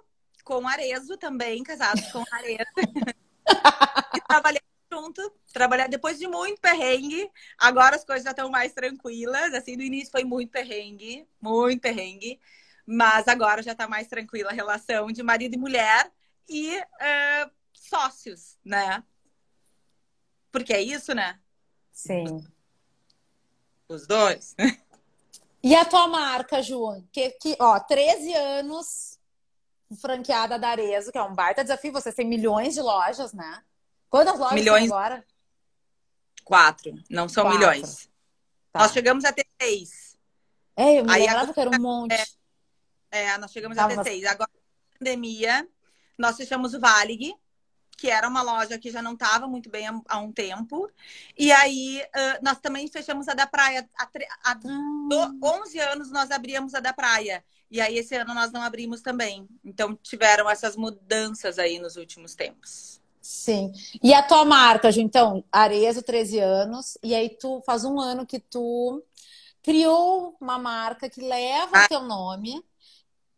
com 0.42 0.66
Arezo 0.66 1.18
também, 1.18 1.62
casado 1.62 2.00
com 2.10 2.24
Arezo. 2.32 2.64
e 4.16 4.20
trabalhamos 4.26 4.64
junto, 4.90 5.32
trabalhar 5.52 5.86
depois 5.86 6.18
de 6.18 6.26
muito 6.26 6.58
perrengue. 6.58 7.30
Agora 7.58 7.96
as 7.96 8.04
coisas 8.04 8.24
já 8.24 8.30
estão 8.30 8.48
mais 8.48 8.72
tranquilas. 8.72 9.52
Assim, 9.52 9.76
no 9.76 9.82
início 9.82 10.10
foi 10.10 10.24
muito 10.24 10.50
perrengue, 10.50 11.28
muito 11.38 11.82
perrengue. 11.82 12.40
Mas 12.86 13.28
agora 13.28 13.62
já 13.62 13.72
está 13.72 13.86
mais 13.86 14.08
tranquila 14.08 14.52
a 14.52 14.54
relação 14.54 15.12
de 15.12 15.22
marido 15.22 15.54
e 15.54 15.58
mulher 15.58 16.10
e 16.48 16.78
uh, 16.78 17.50
sócios, 17.74 18.58
né? 18.64 19.04
Porque 20.50 20.72
é 20.72 20.80
isso, 20.80 21.14
né? 21.14 21.38
Sim. 21.92 22.42
Os 23.86 24.06
dois. 24.06 24.56
E 25.64 25.74
a 25.74 25.82
tua 25.82 26.06
marca, 26.06 26.62
Ju? 26.62 27.02
Que, 27.10 27.30
que, 27.30 27.56
ó, 27.58 27.80
13 27.80 28.34
anos 28.34 29.18
franqueada 29.98 30.58
da 30.58 30.68
Arezo, 30.68 31.10
que 31.10 31.16
é 31.16 31.22
um 31.22 31.34
baita 31.34 31.62
desafio. 31.62 31.90
Vocês 31.90 32.14
têm 32.14 32.28
milhões 32.28 32.74
de 32.74 32.82
lojas, 32.82 33.32
né? 33.32 33.62
Quantas 34.10 34.38
lojas 34.38 34.54
milhões... 34.54 34.90
agora? 34.90 35.24
Quatro. 36.44 37.02
Não 37.08 37.30
são 37.30 37.44
Quatro. 37.44 37.58
milhões. 37.58 38.10
Tá. 38.70 38.80
Nós 38.80 38.92
chegamos 38.92 39.24
a 39.24 39.32
ter 39.32 39.46
seis. 39.58 40.18
É, 40.76 41.00
eu 41.00 41.04
me 41.06 41.10
Aí 41.10 41.26
que 41.54 41.60
era 41.60 41.70
um 41.70 41.80
monte. 41.80 42.12
É, 43.10 43.24
é 43.24 43.38
nós 43.38 43.50
chegamos 43.50 43.74
Tava... 43.74 43.94
a 43.94 43.96
ter 43.96 44.10
seis. 44.10 44.26
Agora, 44.26 44.50
pandemia, 44.98 45.66
nós 46.18 46.36
fechamos 46.36 46.74
o 46.74 46.80
Valig, 46.80 47.34
que 47.96 48.10
era 48.10 48.28
uma 48.28 48.42
loja 48.42 48.78
que 48.78 48.90
já 48.90 49.00
não 49.00 49.14
estava 49.14 49.46
muito 49.46 49.70
bem 49.70 49.86
há, 50.08 50.18
um 50.18 50.32
tempo. 50.32 50.90
E 51.36 51.52
aí, 51.52 52.02
uh, 52.02 52.44
nós 52.44 52.58
também 52.58 52.86
fechamos 52.88 53.28
a 53.28 53.34
da 53.34 53.46
praia. 53.46 53.88
Há, 53.96 54.08
há 54.44 54.58
hum. 54.64 55.08
11 55.42 55.78
anos 55.80 56.10
nós 56.10 56.30
abríamos 56.30 56.74
a 56.74 56.80
da 56.80 56.92
praia. 56.92 57.44
E 57.70 57.80
aí, 57.80 57.98
esse 57.98 58.14
ano 58.16 58.34
nós 58.34 58.52
não 58.52 58.62
abrimos 58.62 59.00
também. 59.00 59.48
Então, 59.64 59.98
tiveram 60.02 60.48
essas 60.48 60.76
mudanças 60.76 61.58
aí 61.58 61.78
nos 61.78 61.96
últimos 61.96 62.34
tempos. 62.34 63.00
Sim. 63.20 63.72
E 64.02 64.12
a 64.12 64.22
tua 64.22 64.44
marca, 64.44 64.92
Ju? 64.92 65.00
Então, 65.00 65.42
Arezo, 65.50 66.02
13 66.02 66.38
anos. 66.40 66.98
E 67.02 67.14
aí, 67.14 67.30
tu 67.30 67.62
faz 67.62 67.84
um 67.84 67.98
ano 67.98 68.26
que 68.26 68.38
tu 68.38 69.02
criou 69.62 70.36
uma 70.40 70.58
marca 70.58 71.08
que 71.08 71.22
leva 71.22 71.78
ah. 71.78 71.84
o 71.84 71.88
teu 71.88 72.02
nome 72.02 72.62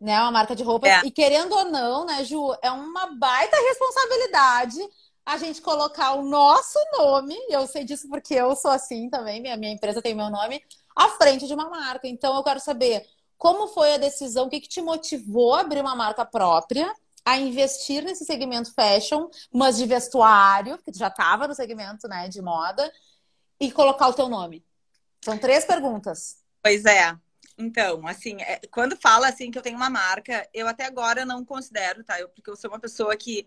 né? 0.01 0.21
Uma 0.21 0.31
marca 0.31 0.55
de 0.55 0.63
roupas. 0.63 0.91
É. 0.91 1.01
E 1.05 1.11
querendo 1.11 1.53
ou 1.53 1.65
não, 1.67 2.05
né, 2.05 2.25
Ju, 2.25 2.55
é 2.63 2.71
uma 2.71 3.07
baita 3.15 3.57
responsabilidade 3.57 4.79
a 5.25 5.37
gente 5.39 5.61
colocar 5.61 6.13
o 6.13 6.23
nosso 6.23 6.79
nome, 6.97 7.35
e 7.35 7.53
eu 7.53 7.67
sei 7.67 7.83
disso 7.83 8.09
porque 8.09 8.35
eu 8.35 8.55
sou 8.55 8.71
assim 8.71 9.11
também, 9.11 9.43
minha, 9.43 9.57
minha 9.57 9.73
empresa 9.73 10.01
tem 10.01 10.15
meu 10.15 10.31
nome, 10.31 10.63
à 10.95 11.09
frente 11.09 11.49
de 11.49 11.55
uma 11.55 11.69
marca. 11.69 12.07
Então 12.07 12.37
eu 12.37 12.45
quero 12.45 12.61
saber 12.61 13.05
como 13.37 13.67
foi 13.67 13.95
a 13.95 13.99
decisão, 13.99 14.47
o 14.47 14.49
que, 14.49 14.61
que 14.61 14.69
te 14.69 14.81
motivou 14.81 15.55
a 15.55 15.61
abrir 15.61 15.81
uma 15.81 15.97
marca 15.97 16.25
própria, 16.25 16.95
a 17.25 17.37
investir 17.39 18.05
nesse 18.05 18.25
segmento 18.25 18.73
fashion, 18.73 19.29
mas 19.53 19.77
de 19.77 19.85
vestuário, 19.85 20.79
que 20.79 20.97
já 20.97 21.09
estava 21.09 21.49
no 21.49 21.55
segmento 21.55 22.07
né, 22.07 22.29
de 22.29 22.41
moda, 22.41 22.91
e 23.59 23.73
colocar 23.73 24.07
o 24.07 24.15
teu 24.15 24.29
nome? 24.29 24.65
São 25.25 25.37
três 25.37 25.65
perguntas. 25.65 26.37
Pois 26.63 26.85
é. 26.85 27.17
Então, 27.59 28.07
assim, 28.07 28.41
é, 28.43 28.61
quando 28.71 28.97
fala 28.97 29.29
assim 29.29 29.51
que 29.51 29.59
eu 29.59 29.63
tenho 29.63 29.77
uma 29.77 29.89
marca, 29.89 30.47
eu 30.53 30.69
até 30.69 30.85
agora 30.85 31.25
não 31.25 31.45
considero, 31.45 32.05
tá? 32.05 32.21
Eu, 32.21 32.29
porque 32.29 32.51
eu 32.51 32.57
sou 32.57 32.71
uma 32.71 32.81
pessoa 32.81 33.17
que 33.17 33.47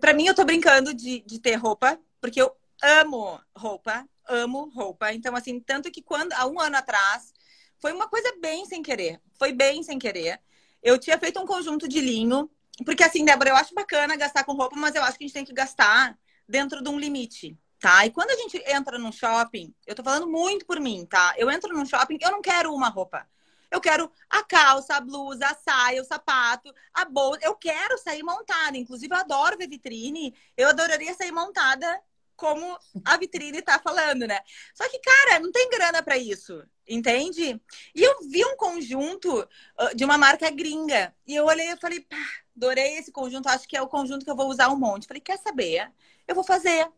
para 0.00 0.12
mim, 0.12 0.26
eu 0.26 0.34
tô 0.34 0.44
brincando 0.44 0.94
de, 0.94 1.20
de 1.20 1.38
ter 1.38 1.54
roupa, 1.54 1.98
porque 2.20 2.40
eu 2.40 2.54
amo 2.82 3.40
roupa, 3.56 4.08
amo 4.28 4.70
roupa. 4.70 5.12
Então, 5.12 5.34
assim, 5.36 5.60
tanto 5.60 5.90
que 5.90 6.02
quando, 6.02 6.32
há 6.32 6.46
um 6.46 6.60
ano 6.60 6.76
atrás, 6.76 7.32
foi 7.78 7.92
uma 7.92 8.08
coisa 8.08 8.34
bem 8.40 8.64
sem 8.66 8.82
querer. 8.82 9.20
Foi 9.38 9.52
bem 9.52 9.82
sem 9.82 9.98
querer. 9.98 10.40
Eu 10.82 10.98
tinha 10.98 11.18
feito 11.18 11.40
um 11.40 11.46
conjunto 11.46 11.88
de 11.88 12.00
linho, 12.00 12.50
porque 12.84 13.02
assim, 13.02 13.24
Débora, 13.24 13.50
eu 13.50 13.56
acho 13.56 13.74
bacana 13.74 14.16
gastar 14.16 14.44
com 14.44 14.52
roupa, 14.52 14.76
mas 14.76 14.94
eu 14.94 15.02
acho 15.02 15.16
que 15.16 15.24
a 15.24 15.26
gente 15.26 15.34
tem 15.34 15.44
que 15.44 15.52
gastar 15.52 16.18
dentro 16.48 16.82
de 16.82 16.88
um 16.90 16.98
limite, 16.98 17.56
tá? 17.84 18.06
E 18.06 18.10
quando 18.10 18.30
a 18.30 18.36
gente 18.36 18.56
entra 18.66 18.98
num 18.98 19.12
shopping, 19.12 19.74
eu 19.86 19.94
tô 19.94 20.02
falando 20.02 20.26
muito 20.26 20.64
por 20.64 20.80
mim, 20.80 21.04
tá? 21.04 21.34
Eu 21.36 21.50
entro 21.50 21.70
num 21.76 21.84
shopping, 21.84 22.16
eu 22.18 22.30
não 22.30 22.40
quero 22.40 22.72
uma 22.72 22.88
roupa. 22.88 23.28
Eu 23.70 23.78
quero 23.78 24.10
a 24.30 24.42
calça, 24.42 24.94
a 24.94 25.00
blusa, 25.02 25.44
a 25.44 25.54
saia, 25.54 26.00
o 26.00 26.04
sapato, 26.04 26.72
a 26.94 27.04
bolsa. 27.04 27.40
Eu 27.42 27.54
quero 27.54 27.98
sair 27.98 28.22
montada. 28.22 28.78
Inclusive, 28.78 29.12
eu 29.12 29.18
adoro 29.18 29.58
ver 29.58 29.68
vitrine. 29.68 30.34
Eu 30.56 30.70
adoraria 30.70 31.12
sair 31.12 31.30
montada 31.30 31.86
como 32.34 32.78
a 33.04 33.18
vitrine 33.18 33.60
tá 33.60 33.78
falando, 33.78 34.26
né? 34.26 34.40
Só 34.72 34.88
que, 34.88 34.98
cara, 35.00 35.40
não 35.40 35.52
tem 35.52 35.68
grana 35.68 36.02
para 36.02 36.16
isso, 36.16 36.64
entende? 36.88 37.60
E 37.94 38.02
eu 38.02 38.18
vi 38.30 38.46
um 38.46 38.56
conjunto 38.56 39.46
de 39.94 40.06
uma 40.06 40.16
marca 40.16 40.48
gringa. 40.48 41.14
E 41.26 41.34
eu 41.34 41.44
olhei 41.44 41.70
e 41.70 41.76
falei, 41.76 42.00
pá, 42.00 42.16
adorei 42.56 42.96
esse 42.96 43.12
conjunto, 43.12 43.46
acho 43.48 43.68
que 43.68 43.76
é 43.76 43.82
o 43.82 43.88
conjunto 43.88 44.24
que 44.24 44.30
eu 44.30 44.36
vou 44.36 44.48
usar 44.48 44.70
um 44.70 44.76
monte. 44.76 45.06
Falei, 45.06 45.20
quer 45.20 45.38
saber? 45.38 45.92
Eu 46.26 46.34
vou 46.34 46.44
fazer. 46.44 46.90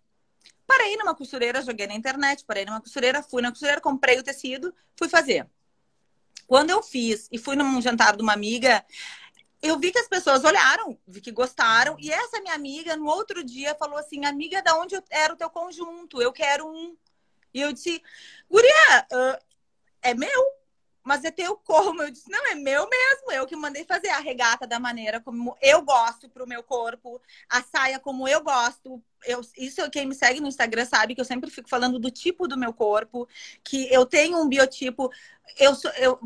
Parei 0.66 0.96
numa 0.96 1.14
costureira, 1.14 1.62
joguei 1.62 1.86
na 1.86 1.94
internet, 1.94 2.44
parei 2.44 2.64
numa 2.64 2.80
costureira, 2.80 3.22
fui 3.22 3.40
na 3.40 3.50
costureira, 3.50 3.80
comprei 3.80 4.18
o 4.18 4.22
tecido, 4.22 4.74
fui 4.96 5.08
fazer. 5.08 5.48
Quando 6.46 6.70
eu 6.70 6.82
fiz 6.82 7.28
e 7.30 7.38
fui 7.38 7.56
num 7.56 7.80
jantar 7.80 8.16
de 8.16 8.22
uma 8.22 8.32
amiga, 8.32 8.84
eu 9.62 9.78
vi 9.78 9.90
que 9.90 9.98
as 9.98 10.08
pessoas 10.08 10.44
olharam, 10.44 10.98
vi 11.06 11.20
que 11.20 11.32
gostaram. 11.32 11.96
E 11.98 12.10
essa 12.10 12.40
minha 12.40 12.54
amiga, 12.54 12.96
no 12.96 13.06
outro 13.06 13.42
dia, 13.42 13.74
falou 13.74 13.98
assim: 13.98 14.24
Amiga, 14.24 14.62
da 14.62 14.78
onde 14.78 14.94
era 15.10 15.32
o 15.32 15.36
teu 15.36 15.50
conjunto? 15.50 16.20
Eu 16.20 16.32
quero 16.32 16.66
um. 16.66 16.96
E 17.52 17.60
eu 17.60 17.72
disse: 17.72 18.02
Guria, 18.48 19.06
uh, 19.12 19.44
é 20.02 20.14
meu 20.14 20.56
mas 21.06 21.24
é 21.24 21.30
teu 21.30 21.56
como? 21.56 22.02
Eu 22.02 22.10
disse, 22.10 22.28
não, 22.28 22.44
é 22.48 22.56
meu 22.56 22.88
mesmo. 22.88 23.30
Eu 23.30 23.46
que 23.46 23.54
mandei 23.54 23.84
fazer 23.84 24.08
a 24.08 24.18
regata 24.18 24.66
da 24.66 24.80
maneira 24.80 25.20
como 25.20 25.56
eu 25.62 25.80
gosto 25.82 26.28
pro 26.28 26.48
meu 26.48 26.64
corpo, 26.64 27.22
a 27.48 27.62
saia 27.62 28.00
como 28.00 28.26
eu 28.26 28.42
gosto. 28.42 29.00
Eu, 29.24 29.40
isso 29.56 29.88
quem 29.88 30.04
me 30.04 30.16
segue 30.16 30.40
no 30.40 30.48
Instagram 30.48 30.84
sabe 30.84 31.14
que 31.14 31.20
eu 31.20 31.24
sempre 31.24 31.48
fico 31.48 31.68
falando 31.68 32.00
do 32.00 32.10
tipo 32.10 32.48
do 32.48 32.58
meu 32.58 32.72
corpo, 32.72 33.28
que 33.62 33.90
eu 33.94 34.04
tenho 34.04 34.36
um 34.36 34.48
biotipo. 34.48 35.08
Eu 35.56 35.76
sou. 35.76 35.92
Eu, 35.92 36.18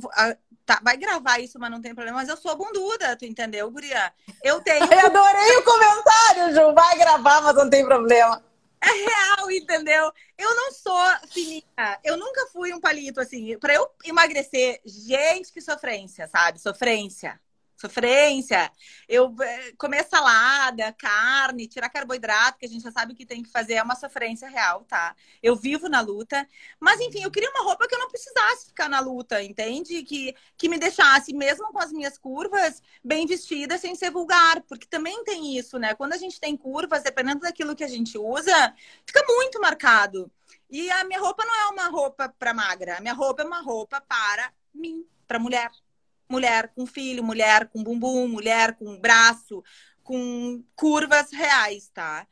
tá, 0.64 0.80
vai 0.82 0.96
gravar 0.96 1.38
isso, 1.40 1.58
mas 1.58 1.70
não 1.70 1.82
tem 1.82 1.94
problema. 1.94 2.16
Mas 2.16 2.30
eu 2.30 2.36
sou 2.38 2.56
bunduda, 2.56 3.14
tu 3.16 3.26
entendeu, 3.26 3.70
Guria? 3.70 4.10
Eu 4.42 4.62
tenho. 4.62 4.82
eu 4.90 5.06
adorei 5.06 5.56
o 5.58 5.62
comentário, 5.62 6.54
Ju. 6.54 6.72
Vai 6.72 6.96
gravar, 6.96 7.42
mas 7.42 7.54
não 7.54 7.68
tem 7.68 7.84
problema. 7.84 8.42
É 8.82 8.86
real, 8.86 9.50
entendeu? 9.50 10.12
Eu 10.38 10.54
não 10.54 10.72
sou 10.72 11.28
fininha. 11.28 11.62
Eu 12.02 12.16
nunca 12.16 12.46
fui 12.46 12.72
um 12.72 12.80
palito 12.80 13.20
assim. 13.20 13.58
Para 13.58 13.74
eu 13.74 13.90
emagrecer, 14.04 14.80
gente, 14.84 15.52
que 15.52 15.60
sofrência, 15.60 16.26
sabe? 16.28 16.58
Sofrência 16.58 17.38
sofrência. 17.80 18.70
Eu 19.08 19.34
eh, 19.40 19.72
comer 19.78 20.04
salada, 20.04 20.92
carne, 20.92 21.66
tirar 21.66 21.88
carboidrato, 21.88 22.58
que 22.58 22.66
a 22.66 22.68
gente 22.68 22.82
já 22.82 22.92
sabe 22.92 23.14
que 23.14 23.24
tem 23.24 23.42
que 23.42 23.50
fazer, 23.50 23.74
é 23.74 23.82
uma 23.82 23.96
sofrência 23.96 24.48
real, 24.48 24.84
tá? 24.84 25.16
Eu 25.42 25.56
vivo 25.56 25.88
na 25.88 26.00
luta. 26.00 26.46
Mas, 26.78 27.00
enfim, 27.00 27.22
eu 27.22 27.30
queria 27.30 27.50
uma 27.50 27.62
roupa 27.62 27.88
que 27.88 27.94
eu 27.94 27.98
não 27.98 28.08
precisasse 28.08 28.66
ficar 28.66 28.88
na 28.88 29.00
luta, 29.00 29.42
entende? 29.42 30.02
Que, 30.02 30.34
que 30.58 30.68
me 30.68 30.78
deixasse, 30.78 31.32
mesmo 31.32 31.72
com 31.72 31.78
as 31.78 31.92
minhas 31.92 32.18
curvas, 32.18 32.82
bem 33.02 33.26
vestida, 33.26 33.78
sem 33.78 33.94
ser 33.94 34.10
vulgar. 34.10 34.60
Porque 34.62 34.86
também 34.86 35.24
tem 35.24 35.56
isso, 35.56 35.78
né? 35.78 35.94
Quando 35.94 36.12
a 36.12 36.18
gente 36.18 36.38
tem 36.38 36.56
curvas, 36.56 37.02
dependendo 37.02 37.40
daquilo 37.40 37.74
que 37.74 37.84
a 37.84 37.88
gente 37.88 38.18
usa, 38.18 38.74
fica 39.06 39.24
muito 39.26 39.60
marcado. 39.60 40.30
E 40.70 40.90
a 40.90 41.04
minha 41.04 41.20
roupa 41.20 41.44
não 41.44 41.54
é 41.54 41.66
uma 41.72 41.88
roupa 41.88 42.28
para 42.38 42.52
magra. 42.52 42.98
A 42.98 43.00
minha 43.00 43.14
roupa 43.14 43.42
é 43.42 43.46
uma 43.46 43.62
roupa 43.62 44.00
para 44.00 44.52
mim, 44.74 45.04
para 45.26 45.38
mulher 45.38 45.70
mulher 46.30 46.68
com 46.74 46.86
filho, 46.86 47.24
mulher 47.24 47.68
com 47.68 47.82
bumbum, 47.82 48.28
mulher 48.28 48.76
com 48.76 48.98
braço, 48.98 49.62
com 50.02 50.62
curvas 50.76 51.32
reais, 51.32 51.88
tá? 51.92 52.26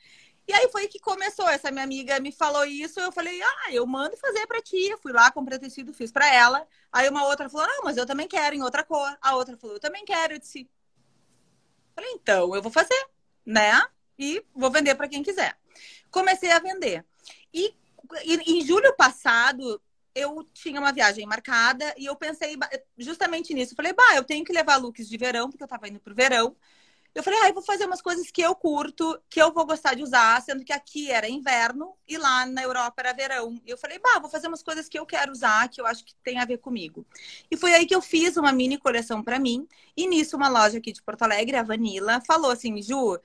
E 0.46 0.52
aí 0.52 0.68
foi 0.70 0.88
que 0.88 0.98
começou. 0.98 1.46
Essa 1.48 1.70
minha 1.70 1.84
amiga 1.84 2.18
me 2.20 2.32
falou 2.32 2.64
isso, 2.64 2.98
eu 3.00 3.12
falei: 3.12 3.38
"Ah, 3.42 3.72
eu 3.72 3.86
mando 3.86 4.16
fazer 4.16 4.46
para 4.46 4.62
ti". 4.62 4.88
Eu 4.88 4.98
fui 4.98 5.12
lá, 5.12 5.30
comprei 5.30 5.58
tecido, 5.58 5.92
fiz 5.92 6.10
para 6.10 6.32
ela. 6.32 6.66
Aí 6.90 7.08
uma 7.08 7.26
outra 7.26 7.50
falou: 7.50 7.66
"Não, 7.66 7.84
mas 7.84 7.96
eu 7.98 8.06
também 8.06 8.26
quero 8.26 8.56
em 8.56 8.62
outra 8.62 8.82
cor". 8.82 9.16
A 9.20 9.36
outra 9.36 9.56
falou: 9.58 9.76
"Eu 9.76 9.80
também 9.80 10.04
quero". 10.04 10.34
Eu 10.34 10.38
disse: 10.38 10.68
Falei: 11.94 12.10
"Então, 12.12 12.54
eu 12.54 12.62
vou 12.62 12.72
fazer, 12.72 13.06
né? 13.44 13.82
E 14.18 14.42
vou 14.54 14.70
vender 14.70 14.94
para 14.94 15.08
quem 15.08 15.22
quiser". 15.22 15.58
Comecei 16.10 16.50
a 16.50 16.58
vender. 16.60 17.04
E 17.52 17.74
em 18.46 18.64
julho 18.64 18.94
passado, 18.96 19.80
eu 20.18 20.44
tinha 20.52 20.80
uma 20.80 20.92
viagem 20.92 21.26
marcada 21.26 21.94
e 21.96 22.06
eu 22.06 22.16
pensei 22.16 22.56
justamente 22.96 23.54
nisso. 23.54 23.72
Eu 23.72 23.76
falei, 23.76 23.92
bah, 23.92 24.16
eu 24.16 24.24
tenho 24.24 24.44
que 24.44 24.52
levar 24.52 24.76
looks 24.76 25.08
de 25.08 25.16
verão, 25.16 25.50
porque 25.50 25.62
eu 25.62 25.68
tava 25.68 25.88
indo 25.88 26.00
pro 26.00 26.14
verão. 26.14 26.56
Eu 27.14 27.22
falei, 27.22 27.38
ah, 27.42 27.48
eu 27.48 27.54
vou 27.54 27.62
fazer 27.62 27.86
umas 27.86 28.02
coisas 28.02 28.30
que 28.30 28.40
eu 28.42 28.54
curto, 28.54 29.20
que 29.28 29.40
eu 29.40 29.52
vou 29.52 29.66
gostar 29.66 29.94
de 29.94 30.02
usar, 30.02 30.40
sendo 30.42 30.64
que 30.64 30.72
aqui 30.72 31.10
era 31.10 31.28
inverno 31.28 31.96
e 32.06 32.16
lá 32.16 32.46
na 32.46 32.62
Europa 32.62 32.94
era 32.98 33.12
verão. 33.12 33.60
E 33.66 33.70
eu 33.70 33.78
falei, 33.78 33.98
bah, 33.98 34.20
vou 34.20 34.30
fazer 34.30 34.46
umas 34.46 34.62
coisas 34.62 34.88
que 34.88 34.98
eu 34.98 35.06
quero 35.06 35.32
usar, 35.32 35.68
que 35.68 35.80
eu 35.80 35.86
acho 35.86 36.04
que 36.04 36.14
tem 36.22 36.38
a 36.38 36.44
ver 36.44 36.58
comigo. 36.58 37.06
E 37.50 37.56
foi 37.56 37.74
aí 37.74 37.86
que 37.86 37.94
eu 37.94 38.02
fiz 38.02 38.36
uma 38.36 38.52
mini 38.52 38.78
coleção 38.78 39.22
para 39.22 39.38
mim. 39.38 39.66
E 39.96 40.06
nisso, 40.06 40.36
uma 40.36 40.48
loja 40.48 40.78
aqui 40.78 40.92
de 40.92 41.02
Porto 41.02 41.22
Alegre, 41.22 41.56
a 41.56 41.62
Vanilla, 41.62 42.20
falou 42.26 42.50
assim, 42.50 42.80
Ju, 42.82 43.18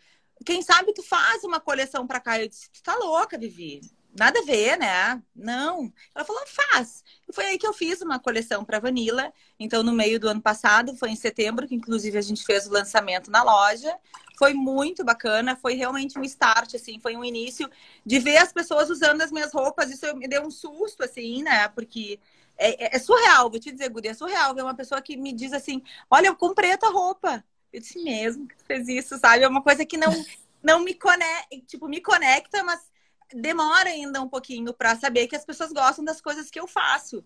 quem 0.45 0.61
sabe 0.61 0.93
tu 0.93 1.03
faz 1.03 1.43
uma 1.43 1.59
coleção 1.59 2.07
para 2.07 2.19
cá? 2.19 2.41
Eu 2.41 2.47
disse, 2.47 2.71
tu 2.71 2.81
tá 2.81 2.95
louca, 2.95 3.37
Vivi 3.37 3.81
nada 4.17 4.39
a 4.39 4.43
ver, 4.43 4.77
né? 4.77 5.21
Não. 5.35 5.91
Ela 6.13 6.23
falou, 6.25 6.43
faz. 6.45 7.03
E 7.27 7.33
foi 7.33 7.45
aí 7.45 7.57
que 7.57 7.67
eu 7.67 7.73
fiz 7.73 8.01
uma 8.01 8.19
coleção 8.19 8.63
para 8.63 8.79
Vanilla. 8.79 9.33
Então, 9.59 9.83
no 9.83 9.91
meio 9.91 10.19
do 10.19 10.29
ano 10.29 10.41
passado, 10.41 10.95
foi 10.95 11.09
em 11.09 11.15
setembro, 11.15 11.67
que 11.67 11.75
inclusive 11.75 12.17
a 12.17 12.21
gente 12.21 12.43
fez 12.45 12.67
o 12.67 12.71
lançamento 12.71 13.31
na 13.31 13.43
loja. 13.43 13.95
Foi 14.37 14.53
muito 14.53 15.03
bacana, 15.03 15.55
foi 15.55 15.73
realmente 15.73 16.17
um 16.17 16.23
start, 16.23 16.75
assim, 16.75 16.99
foi 16.99 17.15
um 17.15 17.23
início 17.23 17.69
de 18.05 18.19
ver 18.19 18.37
as 18.37 18.51
pessoas 18.51 18.89
usando 18.89 19.21
as 19.21 19.31
minhas 19.31 19.53
roupas. 19.53 19.89
Isso 19.89 20.15
me 20.15 20.27
deu 20.27 20.43
um 20.43 20.51
susto, 20.51 21.03
assim, 21.03 21.43
né? 21.43 21.67
Porque 21.69 22.19
é, 22.57 22.85
é, 22.85 22.95
é 22.95 22.99
surreal, 22.99 23.49
vou 23.49 23.59
te 23.59 23.71
dizer, 23.71 23.89
Guria, 23.89 24.11
é 24.11 24.13
surreal 24.13 24.53
ver 24.53 24.63
uma 24.63 24.75
pessoa 24.75 25.01
que 25.01 25.17
me 25.17 25.33
diz 25.33 25.53
assim: 25.53 25.81
olha, 26.09 26.27
eu 26.27 26.35
comprei 26.35 26.71
a 26.71 26.77
tua 26.77 26.89
roupa. 26.91 27.43
Eu 27.71 27.79
disse 27.79 27.99
mesmo 28.03 28.47
que 28.47 28.55
fez 28.65 28.87
isso, 28.87 29.17
sabe? 29.17 29.43
É 29.43 29.47
uma 29.47 29.63
coisa 29.63 29.83
que 29.85 29.97
não, 29.97 30.11
não 30.61 30.79
me 30.83 30.93
conecta, 30.93 31.57
tipo, 31.67 31.87
me 31.87 31.99
conecta, 32.01 32.63
mas 32.63 32.79
demora 33.31 33.89
ainda 33.89 34.21
um 34.21 34.27
pouquinho 34.27 34.73
para 34.73 34.95
saber 34.95 35.27
que 35.27 35.35
as 35.35 35.45
pessoas 35.45 35.71
gostam 35.71 36.03
das 36.03 36.19
coisas 36.19 36.49
que 36.49 36.59
eu 36.59 36.67
faço. 36.67 37.23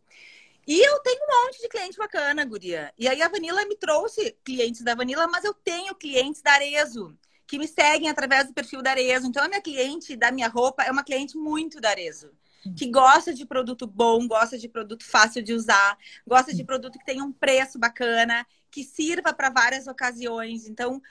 E 0.67 0.85
eu 0.85 0.99
tenho 0.99 1.21
um 1.23 1.45
monte 1.45 1.61
de 1.61 1.69
cliente 1.69 1.97
bacana, 1.97 2.43
Guria. 2.43 2.93
E 2.97 3.07
aí 3.07 3.21
a 3.21 3.29
Vanilla 3.29 3.65
me 3.65 3.77
trouxe 3.77 4.37
clientes 4.43 4.81
da 4.81 4.95
Vanilla, 4.95 5.25
mas 5.27 5.45
eu 5.45 5.53
tenho 5.53 5.95
clientes 5.95 6.41
da 6.41 6.51
Arezo, 6.51 7.17
que 7.47 7.57
me 7.57 7.67
seguem 7.67 8.09
através 8.09 8.47
do 8.47 8.53
perfil 8.53 8.81
da 8.81 8.91
Arezo. 8.91 9.27
Então 9.27 9.43
a 9.43 9.47
minha 9.47 9.61
cliente 9.61 10.15
da 10.17 10.29
minha 10.29 10.49
roupa 10.49 10.83
é 10.83 10.91
uma 10.91 11.05
cliente 11.05 11.37
muito 11.37 11.79
da 11.79 11.89
Arezo. 11.89 12.31
Que 12.75 12.91
gosta 12.91 13.33
de 13.33 13.45
produto 13.45 13.87
bom, 13.87 14.27
gosta 14.27 14.57
de 14.57 14.67
produto 14.67 15.05
fácil 15.05 15.41
de 15.41 15.53
usar, 15.53 15.97
gosta 16.27 16.53
de 16.53 16.65
produto 16.65 16.99
que 16.99 17.05
tenha 17.05 17.23
um 17.23 17.31
preço 17.31 17.79
bacana, 17.79 18.45
que 18.69 18.83
sirva 18.83 19.31
para 19.31 19.49
várias 19.49 19.87
ocasiões. 19.87 20.67
Então, 20.67 21.01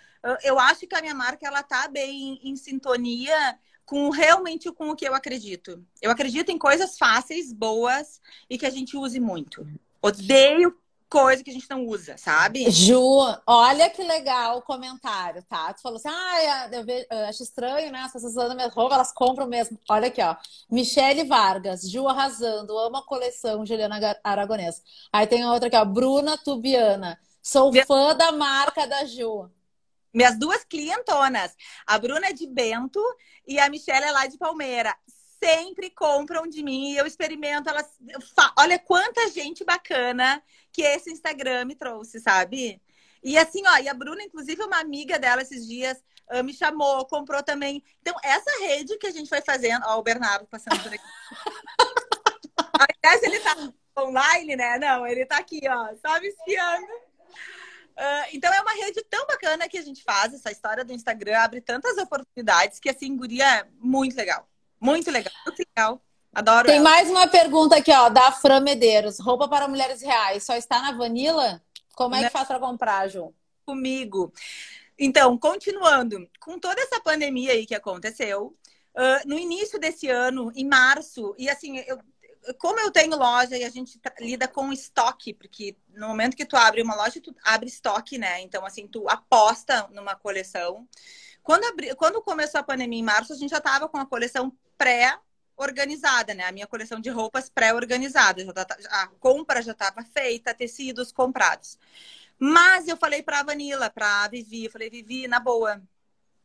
eu 0.43 0.59
acho 0.59 0.87
que 0.87 0.95
a 0.95 1.01
minha 1.01 1.15
marca 1.15 1.47
ela 1.47 1.63
tá 1.63 1.89
bem 1.89 2.39
em 2.43 2.57
sintonia 2.57 3.59
com 3.87 4.11
realmente 4.11 4.71
com 4.73 4.91
o 4.91 4.97
que 4.97 5.09
eu 5.09 5.15
acredito. 5.15 5.83
Eu 6.03 6.11
acredito 6.11 6.51
em 6.51 6.59
coisas 6.59 6.99
fáceis, 6.99 7.53
boas 7.53 8.21
e 8.51 8.59
que 8.59 8.67
a 8.67 8.71
gente 8.71 8.97
use 8.97 9.21
muito. 9.21 9.67
Odeio 10.03 10.77
coisa 11.09 11.43
que 11.43 11.51
a 11.51 11.53
gente 11.53 11.71
não 11.71 11.87
usa, 11.87 12.17
sabe? 12.19 12.69
Ju, 12.71 13.01
olha 13.47 13.89
que 13.89 14.03
legal 14.03 14.59
o 14.59 14.63
comentário, 14.63 15.43
tá? 15.49 15.73
Tu 15.73 15.81
falou 15.81 15.97
assim, 15.97 16.09
ah, 16.09 16.69
eu, 16.73 16.85
vejo, 16.85 17.07
eu 17.11 17.19
acho 17.27 17.43
estranho, 17.45 17.93
né? 17.93 18.01
As 18.01 18.13
pessoas 18.13 18.33
usando 18.33 18.57
minha 18.57 18.69
roupa, 18.69 18.97
elas 18.97 19.13
compram 19.13 19.47
mesmo. 19.47 19.79
Olha 19.89 20.09
aqui, 20.09 20.21
ó. 20.21 20.37
Michele 20.71 21.25
Vargas, 21.25 21.89
Ju 21.89 22.09
arrasando, 22.09 22.77
amo 22.77 22.97
a 22.97 23.07
coleção 23.07 23.65
Juliana 23.65 24.19
Aragonês. 24.23 24.83
Aí 25.13 25.27
tem 25.27 25.47
outra 25.47 25.69
aqui, 25.69 25.77
ó, 25.77 25.85
Bruna 25.85 26.37
Tubiana. 26.37 27.19
Sou 27.41 27.73
fã 27.87 28.15
da 28.17 28.33
marca 28.33 28.87
da 28.87 29.05
Ju. 29.05 29.49
Minhas 30.17 30.39
duas 30.39 30.65
clientonas. 30.65 31.55
A 31.87 31.99
Bruna 31.99 32.29
é 32.29 32.33
de 32.33 32.47
Bento 32.47 32.99
e 33.47 33.61
a 33.61 33.69
Michelle 33.69 34.07
é 34.07 34.11
lá 34.11 34.27
de 34.27 34.39
Palmeira. 34.39 34.97
Sempre 35.39 35.91
compram 35.91 36.47
de 36.47 36.63
mim 36.63 36.93
e 36.93 36.97
eu 36.97 37.07
experimento 37.07 37.69
elas. 37.69 37.87
Olha 38.59 38.79
quanta 38.79 39.29
gente 39.29 39.63
bacana 39.63 40.43
que 40.73 40.81
esse 40.81 41.13
Instagram 41.13 41.67
me 41.67 41.75
trouxe, 41.75 42.19
sabe? 42.19 42.81
E 43.23 43.37
assim, 43.37 43.63
ó, 43.67 43.77
e 43.77 43.91
a 43.91 43.93
Bruna, 43.93 44.23
inclusive, 44.23 44.63
uma 44.63 44.81
amiga 44.81 45.19
dela 45.19 45.43
esses 45.43 45.67
dias 45.67 46.03
uh, 46.33 46.43
me 46.43 46.55
chamou, 46.55 47.05
comprou 47.05 47.43
também. 47.43 47.85
Então, 48.01 48.15
essa 48.25 48.51
rede 48.61 48.97
que 48.97 49.09
a 49.09 49.13
gente 49.13 49.29
foi 49.29 49.43
fazendo, 49.43 49.85
ó, 49.85 49.99
o 49.99 50.03
Bernardo 50.03 50.47
passando 50.47 50.83
por 50.83 50.95
aqui. 50.95 51.05
Aliás, 53.05 53.23
ele 53.23 53.39
tá 53.41 53.55
online, 53.99 54.57
né? 54.57 54.79
Não, 54.79 55.07
ele 55.07 55.27
tá 55.27 55.37
aqui, 55.37 55.61
ó, 55.69 55.95
só 55.97 56.19
me 56.19 56.29
espiando. 56.29 56.87
Uh, 57.97 58.29
então 58.33 58.53
é 58.53 58.61
uma 58.61 58.73
rede 58.73 59.03
tão 59.09 59.27
bacana 59.27 59.69
que 59.69 59.79
a 59.79 59.83
gente 59.83 60.03
faz, 60.03 60.35
essa 60.35 60.51
história 60.51 60.85
do 60.85 60.93
Instagram 60.93 61.39
abre 61.39 61.63
tantas 61.63 61.97
oportunidades 61.97 62.79
que 62.79 62.91
assim, 62.91 63.17
guria, 63.17 63.61
é 63.61 63.67
muito 63.81 64.15
legal. 64.15 64.47
Muito 64.79 65.11
legal, 65.11 65.33
muito 65.47 65.59
legal. 65.59 66.03
Adoro. 66.35 66.67
Tem 66.67 66.77
ela. 66.77 66.85
mais 66.85 67.09
uma 67.09 67.27
pergunta 67.27 67.77
aqui, 67.77 67.91
ó, 67.91 68.11
da 68.11 68.31
Fran 68.31 68.61
Medeiros. 68.61 69.19
Roupa 69.19 69.49
para 69.49 69.67
mulheres 69.67 70.03
reais 70.03 70.45
só 70.45 70.55
está 70.55 70.83
na 70.83 70.93
Vanilla? 70.93 71.63
Como 71.95 72.15
é 72.15 72.19
que 72.19 72.25
Não. 72.25 72.31
faz 72.31 72.47
para 72.47 72.59
comprar, 72.59 73.09
Ju? 73.09 73.35
Comigo. 73.65 74.31
Então, 74.99 75.39
continuando, 75.39 76.29
com 76.39 76.59
toda 76.59 76.79
essa 76.81 77.01
pandemia 77.01 77.53
aí 77.53 77.65
que 77.65 77.75
aconteceu, 77.75 78.55
uh, 78.95 79.27
no 79.27 79.39
início 79.39 79.79
desse 79.79 80.11
ano, 80.11 80.53
em 80.55 80.67
março, 80.67 81.35
e 81.39 81.49
assim, 81.49 81.79
eu, 81.79 81.99
como 82.55 82.79
eu 82.81 82.91
tenho 82.91 83.17
loja 83.17 83.57
e 83.57 83.65
a 83.65 83.71
gente 83.71 84.01
lida 84.21 84.47
com 84.47 84.73
estoque, 84.73 85.35
porque 85.35 85.77
no 85.89 86.09
momento 86.09 86.37
que 86.37 86.47
tu 86.47 86.57
abre 86.57 86.83
uma 86.83 86.95
loja, 86.95 87.21
tu 87.21 87.35
abre 87.45 87.69
estoque, 87.69 88.19
né? 88.19 88.41
Então, 88.41 88.65
assim, 88.65 88.87
tu 88.87 89.09
aposta 89.09 89.89
numa 89.93 90.15
coleção. 90.15 90.89
Quando, 91.43 91.65
abri... 91.65 91.95
Quando 91.95 92.23
começou 92.23 92.61
a 92.61 92.65
pandemia 92.65 92.99
em 92.99 93.03
março, 93.03 93.33
a 93.33 93.37
gente 93.37 93.51
já 93.51 93.61
tava 93.61 93.89
com 93.89 93.99
a 93.99 94.07
coleção 94.07 94.53
pré-organizada, 94.77 96.35
né? 96.35 96.45
A 96.45 96.53
minha 96.53 96.67
coleção 96.67 97.01
de 97.01 97.11
roupas 97.11 97.49
pré-organizada. 97.49 98.53
Tá... 98.53 98.77
A 98.91 99.09
compra 99.19 99.63
já 99.63 99.73
estava 99.73 100.03
feita, 100.05 100.55
tecidos 100.55 101.13
comprados. 101.13 101.79
Mas 102.39 102.87
eu 102.87 102.97
falei 102.97 103.23
para 103.23 103.41
a 103.41 103.45
Vanilla, 103.45 103.91
para 103.91 104.25
a 104.25 104.29
Vivi, 104.29 104.67
eu 104.67 104.71
falei, 104.71 104.91
Vivi, 104.91 105.27
na 105.27 105.41
boa, 105.41 105.83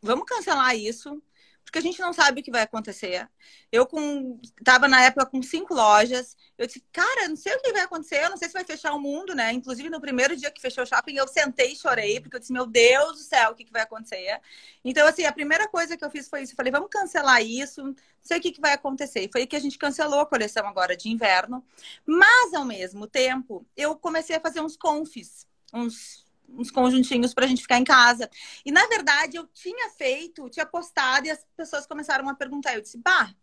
vamos 0.02 0.26
cancelar 0.26 0.76
isso 0.76 1.22
porque 1.64 1.80
a 1.80 1.82
gente 1.82 2.00
não 2.02 2.12
sabe 2.12 2.42
o 2.42 2.44
que 2.44 2.52
vai 2.52 2.64
acontecer. 2.64 3.30
Eu 3.72 3.86
com 3.86 4.40
tava 4.64 4.88
na 4.88 5.02
época 5.04 5.26
com 5.26 5.42
cinco 5.42 5.74
lojas. 5.74 6.36
Eu 6.58 6.68
disse, 6.68 6.84
cara, 6.92 7.28
não 7.30 7.36
sei 7.36 7.56
o 7.56 7.62
que 7.62 7.72
vai 7.72 7.84
acontecer, 7.84 8.24
eu 8.24 8.30
não 8.30 8.38
sei 8.38 8.50
se 8.50 8.54
vai 8.54 8.66
fechar 8.66 8.94
o 8.94 9.00
mundo, 9.00 9.34
né? 9.34 9.54
Inclusive, 9.54 9.90
no 9.90 10.02
primeiro 10.02 10.36
dia 10.36 10.52
que 10.52 10.62
fechou 10.62 10.84
o 10.84 10.88
shopping, 10.88 11.16
eu 11.16 11.28
sentei 11.28 11.72
e 11.72 11.76
chorei, 11.76 12.20
porque 12.20 12.36
eu 12.36 12.40
disse, 12.40 12.52
meu 12.52 12.66
Deus 12.66 13.14
do 13.14 13.24
céu, 13.24 13.52
o 13.52 13.56
que, 13.56 13.64
que 13.64 13.72
vai 13.72 13.84
acontecer? 13.84 14.40
Então, 14.84 15.08
assim, 15.08 15.24
a 15.26 15.32
primeira 15.32 15.68
coisa 15.68 15.96
que 15.96 16.04
eu 16.04 16.12
fiz 16.12 16.28
foi 16.28 16.44
isso. 16.44 16.54
Eu 16.54 16.58
falei, 16.58 16.72
vamos 16.72 16.90
cancelar 16.90 17.42
isso, 17.42 17.84
não 17.84 17.96
sei 18.22 18.40
o 18.40 18.42
que, 18.42 18.52
que 18.52 18.62
vai 18.62 18.74
acontecer. 18.74 19.22
E 19.22 19.32
foi 19.32 19.48
que 19.48 19.56
a 19.56 19.60
gente 19.60 19.78
cancelou 19.78 20.20
a 20.20 20.26
coleção 20.26 20.68
agora 20.68 20.96
de 20.98 21.10
inverno. 21.10 21.64
Mas, 22.06 22.54
ao 22.54 22.66
mesmo 22.66 23.08
tempo, 23.08 23.66
eu 23.78 23.96
comecei 23.96 24.36
a 24.36 24.42
fazer 24.42 24.62
uns 24.62 24.76
confis, 24.76 25.48
uns 25.74 26.26
uns 26.58 26.72
conjuntinhos 26.72 27.34
para 27.34 27.46
a 27.46 27.48
gente 27.48 27.62
ficar 27.62 27.78
em 27.78 27.84
casa. 27.84 28.30
E 28.66 28.72
na 28.72 28.86
verdade 28.88 29.38
eu 29.38 29.48
tinha 29.48 29.90
feito, 29.92 30.50
tinha 30.50 30.66
postado 30.66 31.28
e 31.28 31.32
as 31.32 31.46
pessoas 31.56 31.86
começaram 31.86 32.28
a 32.30 32.36
perguntar. 32.36 32.76
Eu 32.76 32.82
disse, 32.82 32.98
bah, 32.98 33.34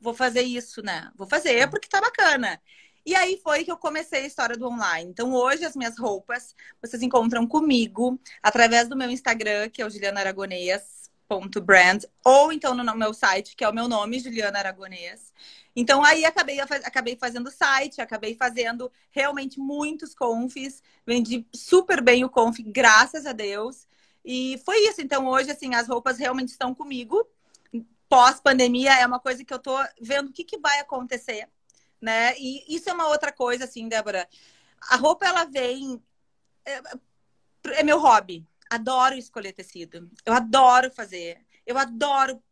vou 0.00 0.14
fazer 0.14 0.42
isso, 0.42 0.82
né? 0.82 1.10
Vou 1.16 1.26
fazer 1.26 1.68
porque 1.70 1.88
tá 1.88 2.00
bacana. 2.00 2.60
E 3.04 3.14
aí 3.14 3.40
foi 3.42 3.64
que 3.64 3.70
eu 3.70 3.76
comecei 3.76 4.22
a 4.22 4.26
história 4.26 4.56
do 4.56 4.66
online. 4.66 5.10
Então 5.10 5.32
hoje 5.32 5.64
as 5.64 5.76
minhas 5.76 5.98
roupas 5.98 6.54
vocês 6.82 7.02
encontram 7.02 7.46
comigo 7.46 8.20
através 8.42 8.88
do 8.88 8.96
meu 8.96 9.10
Instagram, 9.10 9.68
que 9.70 9.80
é 9.80 9.86
o 9.86 9.90
Juliana 9.90 10.20
Aragonês 10.20 11.06
brand 11.64 12.04
ou 12.24 12.52
então 12.52 12.74
no 12.74 12.96
meu 12.96 13.12
site, 13.12 13.56
que 13.56 13.64
é 13.64 13.68
o 13.68 13.74
meu 13.74 13.88
nome, 13.88 14.20
Juliana 14.20 14.58
Aragonês. 14.58 15.32
Então 15.76 16.02
aí 16.02 16.24
acabei, 16.24 16.58
acabei 16.58 17.16
fazendo 17.16 17.50
site, 17.50 18.00
acabei 18.00 18.34
fazendo 18.34 18.90
realmente 19.10 19.60
muitos 19.60 20.14
confs, 20.14 20.82
vendi 21.06 21.46
super 21.54 22.00
bem 22.00 22.24
o 22.24 22.30
conf, 22.30 22.58
graças 22.60 23.26
a 23.26 23.32
Deus. 23.32 23.86
E 24.24 24.60
foi 24.64 24.78
isso. 24.88 25.02
Então 25.02 25.26
hoje, 25.26 25.50
assim, 25.50 25.74
as 25.74 25.86
roupas 25.86 26.18
realmente 26.18 26.48
estão 26.48 26.74
comigo. 26.74 27.28
Pós-pandemia 28.08 28.94
é 28.94 29.06
uma 29.06 29.20
coisa 29.20 29.44
que 29.44 29.52
eu 29.52 29.58
tô 29.58 29.76
vendo 30.00 30.30
o 30.30 30.32
que, 30.32 30.44
que 30.44 30.58
vai 30.58 30.80
acontecer, 30.80 31.46
né? 32.00 32.34
E 32.38 32.74
isso 32.74 32.88
é 32.88 32.92
uma 32.94 33.08
outra 33.08 33.30
coisa, 33.30 33.64
assim, 33.64 33.86
Débora. 33.88 34.26
A 34.80 34.96
roupa, 34.96 35.26
ela 35.26 35.44
vem... 35.44 36.02
É, 36.64 36.80
é 37.80 37.82
meu 37.82 37.98
hobby. 37.98 38.46
Adoro 38.70 39.14
escolher 39.14 39.52
tecido. 39.52 40.10
Eu 40.24 40.32
adoro 40.32 40.90
fazer. 40.90 41.44
Eu 41.66 41.76
adoro 41.76 42.42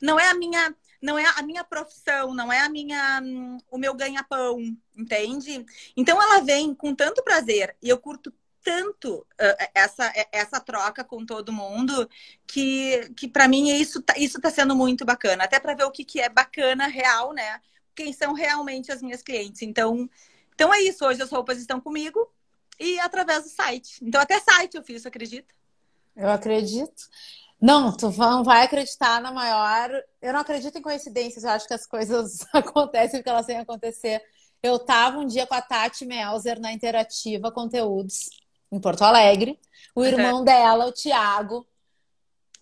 não 0.00 0.18
é 0.18 0.28
a 0.28 0.34
minha 0.34 0.74
não 1.00 1.18
é 1.18 1.24
a 1.36 1.42
minha 1.42 1.64
profissão, 1.64 2.34
não 2.34 2.52
é 2.52 2.60
a 2.60 2.68
minha 2.68 3.22
o 3.70 3.78
meu 3.78 3.94
ganha-pão, 3.94 4.58
entende? 4.96 5.64
Então 5.96 6.20
ela 6.20 6.40
vem 6.40 6.74
com 6.74 6.94
tanto 6.94 7.22
prazer 7.22 7.76
e 7.82 7.88
eu 7.88 7.98
curto 7.98 8.32
tanto 8.62 9.18
uh, 9.18 9.68
essa 9.74 10.12
essa 10.32 10.60
troca 10.60 11.04
com 11.04 11.24
todo 11.24 11.52
mundo 11.52 12.08
que 12.46 13.10
que 13.16 13.28
para 13.28 13.48
mim 13.48 13.70
isso 13.70 14.02
tá, 14.02 14.14
isso 14.16 14.40
tá 14.40 14.50
sendo 14.50 14.74
muito 14.74 15.04
bacana, 15.04 15.44
até 15.44 15.60
para 15.60 15.74
ver 15.74 15.84
o 15.84 15.90
que 15.90 16.04
que 16.04 16.20
é 16.20 16.28
bacana 16.28 16.86
real, 16.86 17.32
né? 17.32 17.60
Quem 17.94 18.12
são 18.12 18.32
realmente 18.32 18.92
as 18.92 19.02
minhas 19.02 19.22
clientes. 19.22 19.62
Então, 19.62 20.08
então 20.54 20.72
é 20.72 20.80
isso, 20.80 21.04
hoje 21.04 21.22
as 21.22 21.30
roupas 21.30 21.58
estão 21.58 21.80
comigo 21.80 22.30
e 22.78 22.98
através 23.00 23.44
do 23.44 23.50
site. 23.50 24.04
Então 24.04 24.20
até 24.20 24.40
site 24.40 24.76
eu 24.76 24.82
fiz, 24.82 25.06
acredita? 25.06 25.54
Eu 26.16 26.30
acredito. 26.30 27.08
Não, 27.60 27.96
tu 27.96 28.10
não 28.12 28.44
vai 28.44 28.64
acreditar 28.64 29.20
na 29.20 29.32
maior. 29.32 29.90
Eu 30.22 30.32
não 30.32 30.40
acredito 30.40 30.78
em 30.78 30.82
coincidências, 30.82 31.44
eu 31.44 31.50
acho 31.50 31.66
que 31.66 31.74
as 31.74 31.86
coisas 31.86 32.46
acontecem 32.54 33.18
porque 33.18 33.30
elas 33.30 33.46
têm 33.46 33.56
que 33.56 33.62
acontecer. 33.62 34.22
Eu 34.62 34.78
tava 34.78 35.18
um 35.18 35.26
dia 35.26 35.46
com 35.46 35.54
a 35.54 35.62
Tati 35.62 36.04
Melzer 36.04 36.60
na 36.60 36.72
Interativa 36.72 37.50
Conteúdos, 37.50 38.30
em 38.70 38.80
Porto 38.80 39.02
Alegre. 39.02 39.58
O 39.94 40.04
irmão 40.04 40.38
uhum. 40.38 40.44
dela, 40.44 40.86
o 40.86 40.92
Thiago, 40.92 41.66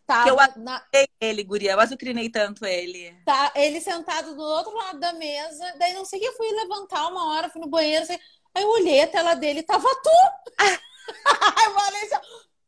tava 0.07 0.29
eu 0.29 0.37
na... 0.63 0.83
ele, 1.21 1.43
guria, 1.43 1.73
eu 1.73 1.81
azucrinei 1.81 2.29
tanto 2.31 2.65
ele. 2.65 3.15
Tá, 3.25 3.53
ele 3.55 3.81
sentado 3.81 4.35
do 4.35 4.43
outro 4.43 4.75
lado 4.75 5.01
da 5.01 5.13
mesa, 5.15 5.75
daí 5.79 5.95
não 5.95 6.05
sei 6.05 6.19
o 6.19 6.23
que, 6.23 6.29
eu 6.29 6.37
fui 6.37 6.51
levantar 6.51 7.09
uma 7.09 7.35
hora, 7.35 7.49
fui 7.49 7.61
no 7.61 7.69
banheiro, 7.69 8.03
assim, 8.03 8.19
aí 8.55 8.63
eu 8.63 8.71
olhei 8.71 9.03
a 9.03 9.09
tela 9.09 9.35
dele, 9.35 9.63
tava 9.63 9.89
tu! 10.03 10.11
eu 11.65 11.75
falei 11.75 12.03
assim, 12.03 12.17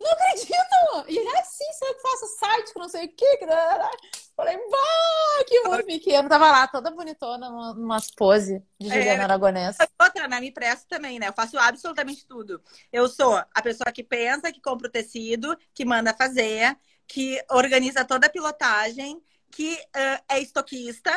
não 0.00 0.10
acredito! 0.12 1.08
E 1.08 1.18
ele, 1.18 1.28
ah, 1.28 1.44
sim, 1.44 1.64
você 1.72 1.94
que 1.94 2.00
faço 2.00 2.26
site, 2.38 2.72
que 2.72 2.78
não 2.78 2.88
sei 2.88 3.06
o 3.06 3.08
que. 3.08 3.36
que 3.36 3.46
Falei, 4.36 4.56
vá, 4.56 5.44
que 5.46 5.60
muito 5.62 5.86
pequeno. 5.86 6.28
Tava 6.28 6.50
lá, 6.52 6.68
toda 6.68 6.92
bonitona, 6.92 7.48
umas 7.48 8.08
pose 8.12 8.62
de 8.78 8.88
Juliana 8.88 9.24
é. 9.24 9.26
Outra, 10.00 10.28
né? 10.28 10.40
Me 10.40 10.52
presto 10.52 10.86
também, 10.86 11.18
né? 11.18 11.28
Eu 11.28 11.32
faço 11.32 11.58
absolutamente 11.58 12.24
tudo. 12.24 12.62
Eu 12.92 13.08
sou 13.08 13.34
a 13.34 13.62
pessoa 13.62 13.90
que 13.90 14.04
pensa, 14.04 14.52
que 14.52 14.60
compra 14.60 14.86
o 14.86 14.90
tecido, 14.90 15.58
que 15.74 15.84
manda 15.84 16.14
fazer, 16.14 16.78
que 17.06 17.44
organiza 17.50 18.04
toda 18.04 18.28
a 18.28 18.30
pilotagem, 18.30 19.20
que 19.50 19.74
uh, 19.74 20.22
é 20.28 20.38
estoquista, 20.40 21.10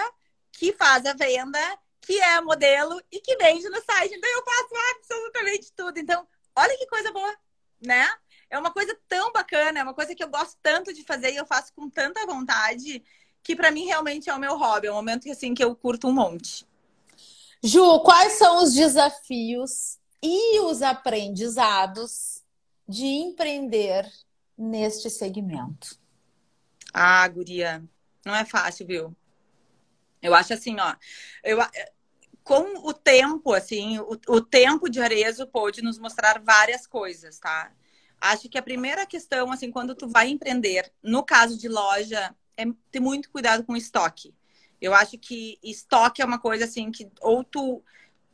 que 0.52 0.74
faz 0.74 1.06
a 1.06 1.14
venda, 1.14 1.60
que 2.02 2.20
é 2.20 2.42
modelo 2.42 3.00
e 3.12 3.20
que 3.20 3.38
vende 3.38 3.70
no 3.70 3.82
site. 3.84 4.16
Então 4.16 4.30
eu 4.32 4.44
faço 4.44 4.98
absolutamente 4.98 5.72
tudo. 5.74 6.00
Então, 6.00 6.28
olha 6.56 6.76
que 6.78 6.88
coisa 6.88 7.12
boa, 7.12 7.38
né? 7.80 8.10
É 8.52 8.60
uma 8.60 8.72
coisa 8.72 8.96
tão 9.08 9.32
bacana, 9.32 9.80
é 9.80 9.84
uma 9.84 9.94
coisa 9.94 10.14
que 10.14 10.24
eu 10.24 10.30
gosto 10.30 10.58
tanto 10.62 10.94
de 10.94 11.04
fazer 11.04 11.32
e 11.32 11.38
eu 11.38 11.46
faço 11.46 11.74
com 11.74 11.90
tanta 11.90 12.26
vontade 12.26 13.02
que 13.42 13.56
para 13.56 13.72
mim 13.72 13.86
realmente 13.86 14.30
é 14.30 14.36
o 14.36 14.40
meu 14.40 14.58
hobby, 14.58 14.88
é 14.88 14.92
um 14.92 14.96
momento 14.96 15.24
que 15.24 15.32
assim 15.32 15.54
que 15.54 15.64
eu 15.64 15.76
curto 15.76 16.08
um 16.08 16.14
monte. 16.14 16.68
Ju, 17.64 18.02
quais 18.02 18.34
são 18.34 18.62
os 18.62 18.74
desafios 18.74 19.98
e 20.22 20.60
os 20.60 20.82
aprendizados 20.82 22.44
de 22.88 23.06
empreender 23.06 24.12
neste 24.58 25.10
segmento? 25.10 25.98
Ah, 26.94 27.28
guria, 27.30 27.84
não 28.26 28.36
é 28.36 28.44
fácil, 28.44 28.86
viu? 28.86 29.16
Eu 30.22 30.36
acho 30.36 30.54
assim, 30.54 30.78
ó, 30.80 30.96
eu 31.44 31.58
com 32.44 32.88
o 32.88 32.94
tempo, 32.94 33.54
assim, 33.54 34.00
o, 34.00 34.20
o 34.28 34.42
tempo 34.42 34.90
de 34.90 35.00
Arezo 35.00 35.48
pôde 35.48 35.82
nos 35.82 35.98
mostrar 35.98 36.42
várias 36.44 36.86
coisas, 36.86 37.40
tá? 37.40 37.72
Acho 38.22 38.48
que 38.48 38.58
a 38.58 38.62
primeira 38.62 39.06
questão, 39.06 39.52
assim, 39.52 39.72
quando 39.72 39.96
tu 39.96 40.08
vai 40.08 40.30
empreender, 40.30 40.92
no 41.04 41.24
caso 41.24 41.58
de 41.58 41.68
loja, 41.68 42.36
é 42.56 42.66
ter 42.92 43.00
muito 43.00 43.30
cuidado 43.32 43.64
com 43.64 43.76
estoque. 43.76 44.34
Eu 44.80 44.94
acho 44.94 45.18
que 45.18 45.60
estoque 45.64 46.22
é 46.22 46.26
uma 46.26 46.40
coisa 46.40 46.66
assim 46.66 46.92
que 46.92 47.12
ou 47.22 47.44
tu 47.44 47.84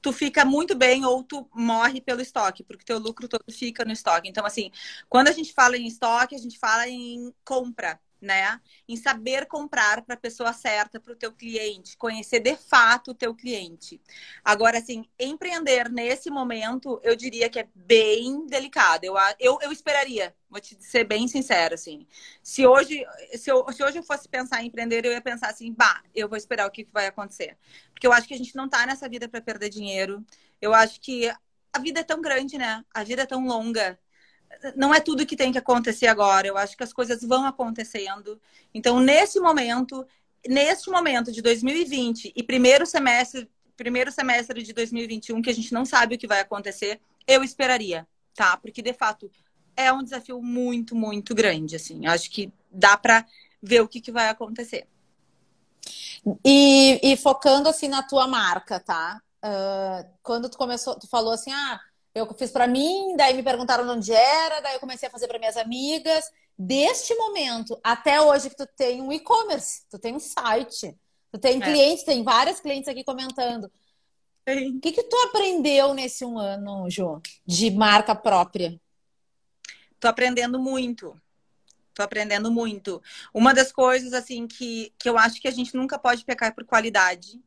tu 0.01 0.13
fica 0.13 0.45
muito 0.45 0.75
bem 0.75 1.05
ou 1.05 1.23
tu 1.23 1.49
morre 1.53 1.99
pelo 1.99 2.21
estoque, 2.21 2.63
porque 2.63 2.85
teu 2.85 2.99
lucro 2.99 3.27
todo 3.27 3.43
fica 3.51 3.83
no 3.83 3.91
estoque. 3.91 4.29
Então, 4.29 4.45
assim, 4.45 4.71
quando 5.09 5.27
a 5.27 5.31
gente 5.31 5.53
fala 5.53 5.75
em 5.77 5.87
estoque, 5.87 6.35
a 6.35 6.37
gente 6.37 6.57
fala 6.59 6.87
em 6.87 7.33
compra, 7.43 7.99
né? 8.21 8.59
Em 8.87 8.95
saber 8.95 9.45
comprar 9.45 10.01
para 10.01 10.15
a 10.15 10.19
pessoa 10.19 10.53
certa, 10.53 10.99
para 10.99 11.13
o 11.13 11.15
teu 11.15 11.31
cliente, 11.31 11.97
conhecer 11.97 12.39
de 12.39 12.55
fato 12.55 13.11
o 13.11 13.13
teu 13.13 13.33
cliente. 13.35 14.01
Agora, 14.43 14.79
assim, 14.79 15.05
empreender 15.19 15.89
nesse 15.89 16.29
momento, 16.29 16.99
eu 17.03 17.15
diria 17.15 17.49
que 17.49 17.59
é 17.59 17.67
bem 17.75 18.45
delicado. 18.47 19.03
Eu, 19.03 19.15
eu, 19.39 19.59
eu 19.61 19.71
esperaria, 19.71 20.35
vou 20.49 20.59
te 20.59 20.77
ser 20.79 21.03
bem 21.03 21.27
sincera, 21.27 21.75
assim. 21.75 22.07
Se 22.41 22.65
hoje, 22.65 23.05
se, 23.35 23.51
eu, 23.51 23.71
se 23.71 23.83
hoje 23.83 23.99
eu 23.99 24.03
fosse 24.03 24.27
pensar 24.27 24.63
em 24.63 24.67
empreender, 24.67 25.05
eu 25.05 25.11
ia 25.11 25.21
pensar 25.21 25.49
assim, 25.49 25.73
bah, 25.73 26.03
eu 26.15 26.27
vou 26.27 26.37
esperar 26.37 26.67
o 26.67 26.71
que, 26.71 26.83
que 26.83 26.93
vai 26.93 27.07
acontecer. 27.07 27.57
Porque 27.91 28.07
eu 28.07 28.13
acho 28.13 28.27
que 28.27 28.33
a 28.33 28.37
gente 28.37 28.55
não 28.55 28.65
está 28.65 28.85
nessa 28.85 29.07
vida 29.07 29.27
para 29.27 29.41
perder 29.41 29.69
dinheiro. 29.69 30.25
Eu 30.61 30.73
acho 30.73 30.99
que 31.01 31.29
a 31.73 31.79
vida 31.79 31.99
é 31.99 32.03
tão 32.03 32.21
grande, 32.21 32.57
né? 32.57 32.83
A 32.93 33.03
vida 33.03 33.21
é 33.23 33.25
tão 33.25 33.45
longa 33.45 33.99
não 34.75 34.93
é 34.93 34.99
tudo 34.99 35.25
que 35.25 35.35
tem 35.35 35.51
que 35.51 35.57
acontecer 35.57 36.07
agora. 36.07 36.47
Eu 36.47 36.57
acho 36.57 36.75
que 36.75 36.83
as 36.83 36.93
coisas 36.93 37.21
vão 37.21 37.45
acontecendo. 37.45 38.39
Então, 38.73 38.99
nesse 38.99 39.39
momento, 39.39 40.05
neste 40.47 40.89
momento 40.89 41.31
de 41.31 41.41
2020 41.41 42.33
e 42.35 42.43
primeiro 42.43 42.85
semestre, 42.85 43.49
primeiro 43.75 44.11
semestre 44.11 44.63
de 44.63 44.73
2021, 44.73 45.41
que 45.41 45.49
a 45.49 45.53
gente 45.53 45.73
não 45.73 45.85
sabe 45.85 46.15
o 46.15 46.17
que 46.17 46.27
vai 46.27 46.39
acontecer, 46.39 46.99
eu 47.27 47.43
esperaria, 47.43 48.07
tá? 48.35 48.57
Porque 48.57 48.81
de 48.81 48.93
fato 48.93 49.29
é 49.75 49.93
um 49.93 50.03
desafio 50.03 50.41
muito, 50.41 50.95
muito 50.95 51.35
grande, 51.35 51.75
assim. 51.75 52.07
Acho 52.07 52.31
que 52.31 52.51
dá 52.71 52.97
para 52.97 53.25
ver 53.61 53.81
o 53.81 53.87
que, 53.87 54.01
que 54.01 54.11
vai 54.11 54.29
acontecer. 54.29 54.87
E, 56.43 56.99
e, 57.03 57.15
focando 57.15 57.69
assim 57.69 57.87
na 57.87 58.03
tua 58.03 58.27
marca, 58.27 58.79
tá? 58.79 59.21
Uh, 59.43 60.09
quando 60.23 60.49
tu 60.49 60.57
começou, 60.57 60.97
tu 60.97 61.07
falou 61.07 61.31
assim, 61.31 61.51
ah, 61.53 61.79
eu 62.17 62.33
fiz 62.33 62.51
para 62.51 62.67
mim, 62.67 63.15
daí 63.15 63.33
me 63.33 63.43
perguntaram 63.43 63.87
onde 63.89 64.13
era, 64.13 64.59
daí 64.59 64.75
eu 64.75 64.79
comecei 64.79 65.07
a 65.07 65.11
fazer 65.11 65.27
para 65.27 65.39
minhas 65.39 65.57
amigas. 65.57 66.31
Deste 66.57 67.13
momento 67.15 67.79
até 67.83 68.19
hoje 68.19 68.49
que 68.49 68.55
tu 68.55 68.67
tem 68.75 69.01
um 69.01 69.11
e-commerce, 69.11 69.83
tu 69.89 69.99
tem 69.99 70.15
um 70.15 70.19
site, 70.19 70.95
tu 71.31 71.39
tem 71.39 71.61
é. 71.61 71.65
clientes, 71.65 72.03
tem 72.03 72.23
várias 72.23 72.59
clientes 72.59 72.87
aqui 72.87 73.03
comentando. 73.03 73.71
O 74.47 74.79
que, 74.79 74.93
que 74.93 75.03
tu 75.03 75.15
aprendeu 75.27 75.93
nesse 75.93 76.23
um 76.23 76.39
ano, 76.39 76.89
Jô, 76.89 77.21
de 77.45 77.69
marca 77.69 78.15
própria? 78.15 78.79
Tô 79.99 80.07
aprendendo 80.07 80.57
muito. 80.57 81.19
Tô 81.93 82.01
aprendendo 82.01 82.49
muito. 82.51 83.01
Uma 83.33 83.53
das 83.53 83.71
coisas, 83.71 84.13
assim, 84.13 84.47
que, 84.47 84.93
que 84.97 85.09
eu 85.09 85.17
acho 85.17 85.41
que 85.41 85.47
a 85.47 85.51
gente 85.51 85.75
nunca 85.75 85.99
pode 85.99 86.23
pecar 86.23 86.55
por 86.55 86.63
qualidade 86.63 87.41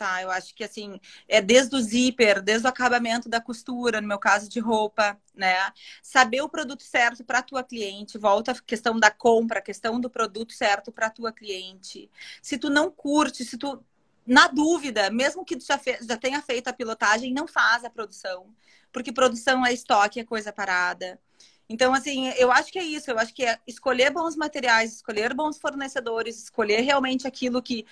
tá? 0.00 0.22
Eu 0.22 0.30
acho 0.30 0.54
que 0.54 0.64
assim, 0.64 0.98
é 1.28 1.42
desde 1.42 1.76
o 1.76 1.80
zíper, 1.80 2.40
desde 2.40 2.66
o 2.66 2.70
acabamento 2.70 3.28
da 3.28 3.38
costura, 3.38 4.00
no 4.00 4.08
meu 4.08 4.18
caso 4.18 4.48
de 4.48 4.58
roupa, 4.58 5.20
né? 5.34 5.54
Saber 6.02 6.40
o 6.40 6.48
produto 6.48 6.82
certo 6.82 7.22
para 7.22 7.42
tua 7.42 7.62
cliente, 7.62 8.16
volta 8.16 8.52
a 8.52 8.60
questão 8.62 8.98
da 8.98 9.10
compra, 9.10 9.58
a 9.58 9.62
questão 9.62 10.00
do 10.00 10.08
produto 10.08 10.54
certo 10.54 10.90
para 10.90 11.10
tua 11.10 11.32
cliente. 11.32 12.10
Se 12.40 12.56
tu 12.56 12.70
não 12.70 12.90
curte, 12.90 13.44
se 13.44 13.58
tu 13.58 13.84
na 14.26 14.48
dúvida, 14.48 15.10
mesmo 15.10 15.44
que 15.44 15.56
tu 15.56 15.66
já, 15.66 15.78
já 16.00 16.16
tenha 16.16 16.40
feito 16.40 16.68
a 16.68 16.72
pilotagem, 16.72 17.34
não 17.34 17.46
faz 17.46 17.84
a 17.84 17.90
produção, 17.90 18.46
porque 18.90 19.12
produção 19.12 19.66
é 19.66 19.72
estoque, 19.74 20.18
é 20.18 20.24
coisa 20.24 20.50
parada. 20.50 21.20
Então, 21.68 21.94
assim, 21.94 22.28
eu 22.38 22.50
acho 22.50 22.72
que 22.72 22.80
é 22.80 22.84
isso. 22.84 23.10
Eu 23.10 23.18
acho 23.18 23.32
que 23.32 23.44
é 23.44 23.56
escolher 23.64 24.10
bons 24.10 24.34
materiais, 24.34 24.94
escolher 24.94 25.32
bons 25.32 25.56
fornecedores, 25.56 26.42
escolher 26.42 26.80
realmente 26.80 27.28
aquilo 27.28 27.62
que 27.62 27.86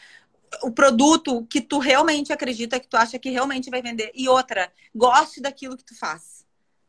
o 0.63 0.71
produto 0.71 1.47
que 1.47 1.61
tu 1.61 1.79
realmente 1.79 2.33
acredita, 2.33 2.81
que 2.81 2.89
tu 2.89 2.97
acha 2.97 3.19
que 3.19 3.31
realmente 3.31 3.71
vai 3.71 3.83
vender. 3.83 4.11
E 4.15 4.29
outra, 4.29 4.73
goste 4.95 5.41
daquilo 5.41 5.77
que 5.77 5.85
tu 5.85 5.99
faz, 5.99 6.47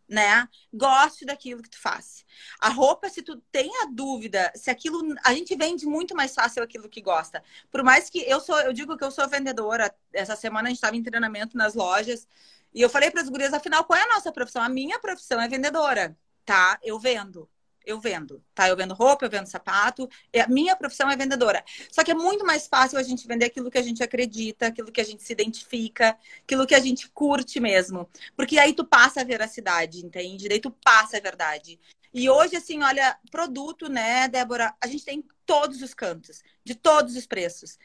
né? 0.08 0.48
Goste 0.74 1.26
daquilo 1.26 1.62
que 1.62 1.70
tu 1.70 1.80
faz. 1.80 2.26
A 2.60 2.70
roupa, 2.70 3.10
se 3.10 3.22
tu 3.22 3.38
tem 3.52 3.72
a 3.84 3.86
dúvida, 3.92 4.52
se 4.56 4.70
aquilo. 4.70 5.16
A 5.24 5.34
gente 5.34 5.56
vende 5.56 5.86
muito 5.86 6.16
mais 6.16 6.34
fácil 6.34 6.64
aquilo 6.64 6.90
que 6.90 7.02
gosta. 7.02 7.44
Por 7.72 7.84
mais 7.84 8.10
que 8.10 8.20
eu 8.20 8.40
sou, 8.40 8.60
eu 8.62 8.74
digo 8.74 8.98
que 8.98 9.04
eu 9.04 9.12
sou 9.12 9.28
vendedora. 9.28 9.94
Essa 10.14 10.36
semana 10.36 10.68
a 10.68 10.70
gente 10.70 10.78
estava 10.78 10.96
em 10.96 11.04
treinamento 11.04 11.58
nas 11.58 11.74
lojas. 11.74 12.28
E 12.74 12.82
eu 12.82 12.90
falei 12.90 13.10
para 13.10 13.22
as 13.22 13.30
gurias, 13.30 13.54
afinal, 13.54 13.84
qual 13.84 13.98
é 13.98 14.04
a 14.04 14.16
nossa 14.16 14.32
profissão? 14.32 14.62
A 14.62 14.70
minha 14.70 15.00
profissão 15.00 15.42
é 15.42 15.48
vendedora, 15.48 16.16
tá? 16.46 16.80
Eu 16.84 17.00
vendo 17.00 17.50
eu 17.86 18.00
vendo, 18.00 18.44
tá? 18.54 18.68
Eu 18.68 18.76
vendo 18.76 18.94
roupa, 18.94 19.26
eu 19.26 19.30
vendo 19.30 19.48
sapato. 19.48 20.10
A 20.36 20.48
minha 20.48 20.76
profissão 20.76 21.10
é 21.10 21.16
vendedora. 21.16 21.64
Só 21.92 22.04
que 22.04 22.12
é 22.12 22.14
muito 22.14 22.46
mais 22.46 22.68
fácil 22.68 22.98
a 22.98 23.04
gente 23.04 23.28
vender 23.28 23.46
aquilo 23.46 23.72
que 23.72 23.78
a 23.78 23.82
gente 23.82 24.04
acredita, 24.04 24.68
aquilo 24.68 24.92
que 24.92 25.02
a 25.02 25.04
gente 25.04 25.24
se 25.24 25.34
identifica, 25.34 26.18
aquilo 26.44 26.68
que 26.68 26.76
a 26.76 26.80
gente 26.80 27.10
curte 27.10 27.60
mesmo. 27.60 28.08
Porque 28.36 28.60
aí 28.60 28.74
tu 28.74 28.86
passa 28.86 29.22
a 29.22 29.24
veracidade, 29.24 30.06
entende? 30.06 30.50
Daí 30.50 30.60
tu 30.60 30.72
passa 30.72 31.18
a 31.18 31.22
verdade. 31.22 31.80
E 32.14 32.30
hoje, 32.30 32.56
assim, 32.56 32.82
olha, 32.84 33.18
produto, 33.30 33.88
né, 33.88 34.28
Débora? 34.28 34.74
A 34.82 34.88
gente 34.88 35.06
tem 35.06 35.24
todos 35.46 35.82
os 35.82 35.94
cantos, 35.94 36.44
de 36.64 36.76
todos 36.76 37.16
os 37.16 37.26
preços 37.26 37.78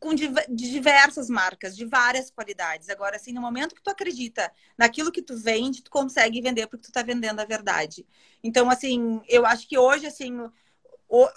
com 0.00 0.14
de 0.14 0.28
diversas 0.48 1.28
marcas, 1.28 1.76
de 1.76 1.84
várias 1.84 2.30
qualidades. 2.30 2.88
Agora, 2.88 3.16
assim, 3.16 3.32
no 3.32 3.40
momento 3.40 3.74
que 3.74 3.82
tu 3.82 3.90
acredita 3.90 4.50
naquilo 4.76 5.12
que 5.12 5.20
tu 5.20 5.36
vende, 5.36 5.82
tu 5.82 5.90
consegue 5.90 6.40
vender 6.40 6.66
porque 6.66 6.86
tu 6.86 6.92
tá 6.92 7.02
vendendo 7.02 7.38
a 7.38 7.44
verdade. 7.44 8.06
Então, 8.42 8.70
assim, 8.70 9.20
eu 9.28 9.44
acho 9.44 9.68
que 9.68 9.76
hoje, 9.76 10.06
assim, 10.06 10.50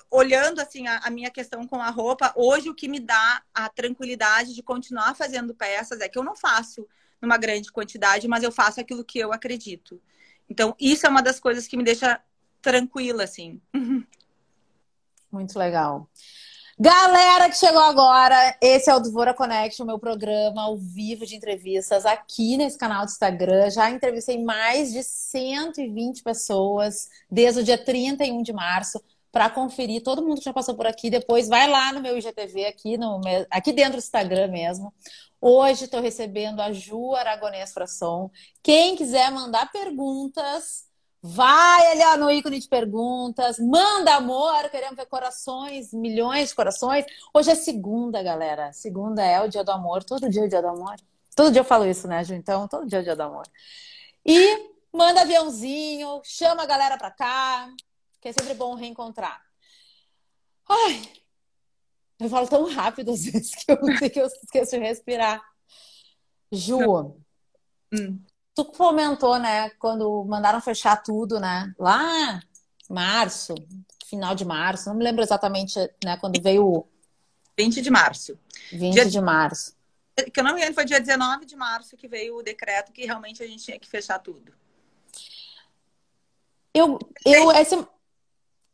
olhando 0.09 0.61
assim 0.61 0.87
a, 0.87 1.09
minha 1.09 1.29
questão 1.29 1.67
com 1.67 1.81
a 1.81 1.89
roupa, 1.89 2.31
hoje 2.35 2.69
o 2.69 2.75
que 2.75 2.87
me 2.87 2.99
dá 2.99 3.43
a 3.53 3.67
tranquilidade 3.67 4.53
de 4.53 4.63
continuar 4.63 5.15
fazendo 5.15 5.53
peças 5.53 5.99
é 5.99 6.07
que 6.07 6.17
eu 6.17 6.23
não 6.23 6.35
faço 6.35 6.87
numa 7.21 7.37
grande 7.37 7.71
quantidade, 7.71 8.27
mas 8.27 8.43
eu 8.43 8.51
faço 8.51 8.79
aquilo 8.79 9.03
que 9.03 9.19
eu 9.19 9.33
acredito. 9.33 10.01
Então, 10.49 10.75
isso 10.79 11.05
é 11.05 11.09
uma 11.09 11.21
das 11.21 11.39
coisas 11.39 11.67
que 11.67 11.75
me 11.75 11.83
deixa 11.83 12.21
tranquila, 12.61 13.23
assim. 13.23 13.59
Muito 15.31 15.57
legal. 15.57 16.07
Galera 16.79 17.49
que 17.49 17.55
chegou 17.55 17.81
agora, 17.81 18.57
esse 18.59 18.89
é 18.89 18.95
o 18.95 18.99
Dvora 18.99 19.31
Connection, 19.31 19.85
meu 19.85 19.99
programa 19.99 20.63
ao 20.63 20.75
vivo 20.75 21.23
de 21.23 21.35
entrevistas 21.35 22.03
aqui 22.03 22.57
nesse 22.57 22.79
canal 22.79 23.05
do 23.05 23.11
Instagram. 23.11 23.69
Já 23.69 23.91
entrevistei 23.91 24.43
mais 24.43 24.91
de 24.91 25.03
120 25.03 26.23
pessoas 26.23 27.09
desde 27.29 27.61
o 27.61 27.63
dia 27.63 27.77
31 27.77 28.41
de 28.41 28.51
março 28.51 28.99
para 29.31 29.51
conferir 29.51 30.01
todo 30.01 30.23
mundo 30.23 30.39
que 30.39 30.45
já 30.45 30.53
passou 30.53 30.75
por 30.75 30.87
aqui. 30.87 31.11
Depois 31.11 31.47
vai 31.47 31.69
lá 31.69 31.93
no 31.93 32.01
meu 32.01 32.17
IGTV 32.17 32.65
aqui, 32.65 32.97
no, 32.97 33.21
aqui 33.51 33.71
dentro 33.71 33.93
do 33.93 33.99
Instagram 33.99 34.47
mesmo. 34.47 34.91
Hoje 35.39 35.85
estou 35.85 36.01
recebendo 36.01 36.59
a 36.59 36.71
Ju 36.71 37.13
Aragonês 37.13 37.71
Frasson. 37.71 38.31
Quem 38.63 38.95
quiser 38.95 39.31
mandar 39.31 39.71
perguntas, 39.71 40.85
Vai 41.25 41.91
ali 41.93 42.03
ó, 42.03 42.17
no 42.17 42.29
ícone 42.29 42.59
de 42.59 42.67
perguntas, 42.67 43.57
manda 43.57 44.13
amor, 44.13 44.69
queremos 44.69 44.97
ver 44.97 45.05
corações, 45.05 45.93
milhões 45.93 46.49
de 46.49 46.55
corações. 46.55 47.05
Hoje 47.33 47.49
é 47.49 47.55
segunda, 47.55 48.21
galera. 48.21 48.73
Segunda 48.73 49.23
é 49.23 49.39
o 49.39 49.47
dia 49.47 49.63
do 49.63 49.71
amor, 49.71 50.03
todo 50.03 50.29
dia 50.29 50.41
é 50.41 50.45
o 50.45 50.49
dia 50.49 50.61
do 50.61 50.67
amor. 50.67 50.97
Todo 51.33 51.49
dia 51.49 51.61
eu 51.61 51.65
falo 51.65 51.85
isso, 51.85 52.09
né, 52.09 52.25
Ju? 52.25 52.33
Então, 52.33 52.67
todo 52.67 52.85
dia 52.85 52.99
é 52.99 53.01
o 53.01 53.03
dia 53.05 53.15
do 53.15 53.23
amor. 53.23 53.45
E 54.25 54.69
manda 54.91 55.21
aviãozinho, 55.21 56.21
chama 56.25 56.63
a 56.63 56.65
galera 56.65 56.97
pra 56.97 57.09
cá, 57.09 57.73
que 58.19 58.27
é 58.27 58.33
sempre 58.33 58.53
bom 58.53 58.75
reencontrar. 58.75 59.41
Ai, 60.67 61.01
eu 62.19 62.27
falo 62.27 62.49
tão 62.49 62.69
rápido 62.69 63.11
às 63.11 63.23
vezes 63.23 63.55
que 63.55 63.71
eu, 63.71 63.77
que 64.11 64.19
eu 64.19 64.27
esqueço 64.27 64.71
de 64.71 64.83
respirar. 64.83 65.41
Ju, 66.51 67.15
hum. 67.93 68.19
Tu 68.55 68.65
comentou, 68.65 69.39
né, 69.39 69.69
quando 69.71 70.23
mandaram 70.25 70.61
fechar 70.61 71.01
tudo, 71.01 71.39
né? 71.39 71.73
Lá 71.77 72.41
março, 72.89 73.55
final 74.05 74.35
de 74.35 74.45
março, 74.45 74.89
não 74.89 74.95
me 74.95 75.03
lembro 75.03 75.23
exatamente, 75.23 75.79
né, 76.03 76.17
quando 76.17 76.39
veio 76.41 76.67
o 76.67 76.87
20 77.57 77.81
de 77.81 77.89
março. 77.89 78.37
20 78.71 78.93
dia... 78.93 79.05
de 79.05 79.21
março. 79.21 79.75
Que 80.31 80.39
eu 80.39 80.43
não 80.43 80.53
me 80.53 80.59
lembro, 80.59 80.75
foi 80.75 80.85
dia 80.85 80.99
19 80.99 81.45
de 81.45 81.55
março 81.55 81.97
que 81.97 82.07
veio 82.07 82.37
o 82.37 82.43
decreto 82.43 82.91
que 82.91 83.05
realmente 83.05 83.41
a 83.41 83.47
gente 83.47 83.63
tinha 83.63 83.79
que 83.79 83.87
fechar 83.87 84.19
tudo. 84.19 84.53
Eu, 86.71 86.99
eu, 87.25 87.51
esse, 87.51 87.75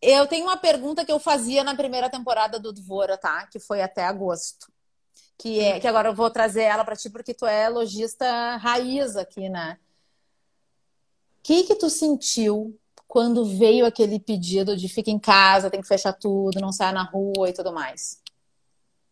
eu 0.02 0.28
tenho 0.28 0.46
uma 0.46 0.58
pergunta 0.58 1.06
que 1.06 1.12
eu 1.12 1.20
fazia 1.20 1.64
na 1.64 1.76
primeira 1.76 2.10
temporada 2.10 2.60
do 2.60 2.74
Dvora, 2.74 3.18
tá? 3.18 3.48
Que 3.48 3.60
foi 3.60 3.82
até 3.82 4.04
agosto 4.04 4.68
que 5.40 5.62
é 5.62 5.80
que 5.80 5.88
agora 5.88 6.10
eu 6.10 6.14
vou 6.14 6.30
trazer 6.30 6.64
ela 6.64 6.84
para 6.84 6.98
ti 6.98 7.10
porque 7.10 7.34
tu 7.34 7.46
é 7.46 7.70
lojista 7.70 8.58
raiz 8.58 9.16
aqui, 9.16 9.48
né? 9.48 9.80
O 11.38 11.42
que 11.42 11.64
que 11.64 11.76
tu 11.76 11.90
sentiu 11.90 12.78
quando 13.08 13.46
veio 13.46 13.86
aquele 13.86 14.20
pedido 14.20 14.76
de 14.76 14.90
fica 14.90 15.10
em 15.10 15.18
casa, 15.18 15.70
tem 15.70 15.82
que 15.82 15.88
fechar 15.88 16.12
tudo, 16.12 16.60
não 16.60 16.74
sai 16.74 16.92
na 16.92 17.04
rua 17.04 17.50
e 17.50 17.54
tudo 17.54 17.72
mais? 17.72 18.22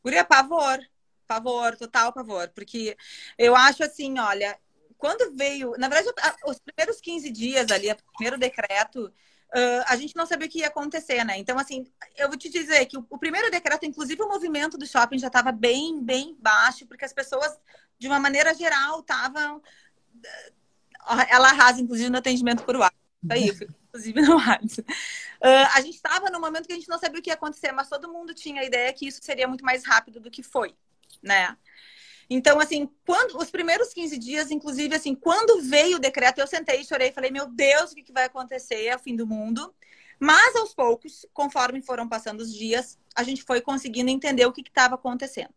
Guria, 0.03 0.25
pavor. 0.25 0.79
Pavor, 1.25 1.77
total 1.77 2.11
pavor. 2.11 2.49
Porque 2.49 2.97
eu 3.37 3.55
acho 3.55 3.83
assim, 3.83 4.19
olha, 4.19 4.59
quando 4.97 5.33
veio... 5.33 5.71
Na 5.77 5.87
verdade, 5.87 6.13
os 6.45 6.59
primeiros 6.59 6.99
15 6.99 7.31
dias 7.31 7.71
ali, 7.71 7.89
o 7.89 7.97
primeiro 8.13 8.37
decreto, 8.37 9.11
uh, 9.55 9.83
a 9.87 9.95
gente 9.95 10.15
não 10.15 10.25
sabia 10.25 10.47
o 10.47 10.49
que 10.49 10.59
ia 10.59 10.67
acontecer, 10.67 11.23
né? 11.23 11.37
Então, 11.37 11.57
assim, 11.57 11.85
eu 12.15 12.27
vou 12.27 12.37
te 12.37 12.49
dizer 12.49 12.85
que 12.85 12.97
o, 12.97 13.05
o 13.09 13.17
primeiro 13.17 13.49
decreto, 13.51 13.85
inclusive 13.85 14.21
o 14.21 14.27
movimento 14.27 14.77
do 14.77 14.87
shopping 14.87 15.19
já 15.19 15.27
estava 15.27 15.51
bem, 15.51 16.01
bem 16.01 16.35
baixo, 16.39 16.85
porque 16.85 17.05
as 17.05 17.13
pessoas, 17.13 17.57
de 17.97 18.07
uma 18.07 18.19
maneira 18.19 18.53
geral, 18.53 18.99
estavam. 18.99 19.61
Ela 21.29 21.49
arrasa, 21.49 21.81
inclusive, 21.81 22.09
no 22.09 22.17
atendimento 22.17 22.63
por 22.63 22.75
WhatsApp. 22.75 22.97
Aí, 23.29 23.49
inclusive 23.49 24.21
no 24.21 24.35
WhatsApp. 24.35 24.91
Uh, 25.41 25.67
a 25.73 25.81
gente 25.81 25.95
estava 25.95 26.29
no 26.29 26.39
momento 26.39 26.67
que 26.67 26.73
a 26.73 26.75
gente 26.75 26.89
não 26.89 26.99
sabia 26.99 27.19
o 27.19 27.23
que 27.23 27.29
ia 27.29 27.35
acontecer, 27.35 27.71
mas 27.71 27.89
todo 27.89 28.11
mundo 28.11 28.33
tinha 28.33 28.61
a 28.61 28.65
ideia 28.65 28.91
que 28.93 29.07
isso 29.07 29.19
seria 29.21 29.47
muito 29.47 29.63
mais 29.63 29.85
rápido 29.85 30.19
do 30.19 30.29
que 30.29 30.43
foi, 30.43 30.75
né? 31.21 31.55
Então, 32.29 32.59
assim, 32.59 32.89
quando 33.05 33.37
os 33.37 33.49
primeiros 33.49 33.93
15 33.93 34.17
dias, 34.17 34.51
inclusive, 34.51 34.93
assim, 34.95 35.15
quando 35.15 35.61
veio 35.61 35.97
o 35.97 35.99
decreto, 35.99 36.39
eu 36.39 36.47
sentei, 36.47 36.83
chorei, 36.83 37.11
falei, 37.11 37.31
meu 37.31 37.47
Deus, 37.47 37.91
o 37.91 37.95
que, 37.95 38.03
que 38.03 38.11
vai 38.11 38.25
acontecer? 38.25 38.85
É 38.85 38.95
o 38.95 38.99
fim 38.99 39.15
do 39.15 39.25
mundo. 39.25 39.73
Mas, 40.19 40.55
aos 40.55 40.73
poucos, 40.73 41.25
conforme 41.33 41.81
foram 41.81 42.07
passando 42.07 42.41
os 42.41 42.53
dias, 42.53 42.99
a 43.15 43.23
gente 43.23 43.43
foi 43.43 43.61
conseguindo 43.61 44.09
entender 44.09 44.45
o 44.45 44.51
que 44.51 44.61
estava 44.61 44.95
acontecendo. 44.95 45.53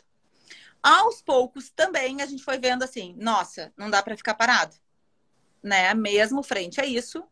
Aos 0.83 1.21
poucos, 1.21 1.71
também, 1.71 2.23
a 2.23 2.27
gente 2.27 2.43
foi 2.43 2.59
vendo 2.59 2.83
assim, 2.83 3.15
nossa, 3.19 3.73
não 3.77 3.91
dá 3.91 4.03
para 4.03 4.17
ficar 4.17 4.35
parado. 4.35 4.77
Né? 5.63 5.93
Mesmo 5.93 6.43
frente 6.43 6.81
a 6.81 6.87
isso, 6.87 7.23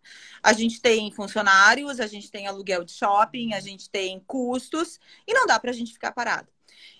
a 0.43 0.53
gente 0.53 0.83
tem 0.83 1.11
funcionários, 1.13 2.01
a 2.01 2.07
gente 2.07 2.31
tem 2.31 2.47
aluguel 2.47 2.85
de 2.85 2.93
shopping, 2.93 3.55
a 3.55 3.61
gente 3.61 3.89
tem 3.89 4.21
custos, 4.27 4.99
e 5.27 5.33
não 5.33 5.47
dá 5.47 5.59
para 5.59 5.71
a 5.71 5.75
gente 5.75 5.93
ficar 5.93 6.13
parado. 6.13 6.49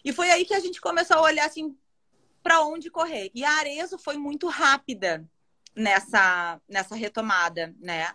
E 0.05 0.13
foi 0.13 0.31
aí 0.31 0.45
que 0.45 0.55
a 0.55 0.61
gente 0.61 0.81
começou 0.81 1.19
a 1.19 1.23
olhar 1.23 1.47
assim, 1.47 1.77
para 2.49 2.63
onde 2.63 2.91
correr. 2.91 3.31
E 3.35 3.45
a 3.45 3.59
Arezo 3.59 3.99
foi 3.99 4.17
muito 4.17 4.49
rápida 4.49 5.23
nessa, 5.77 6.59
nessa 6.67 6.95
retomada, 6.95 7.75
né? 7.79 8.09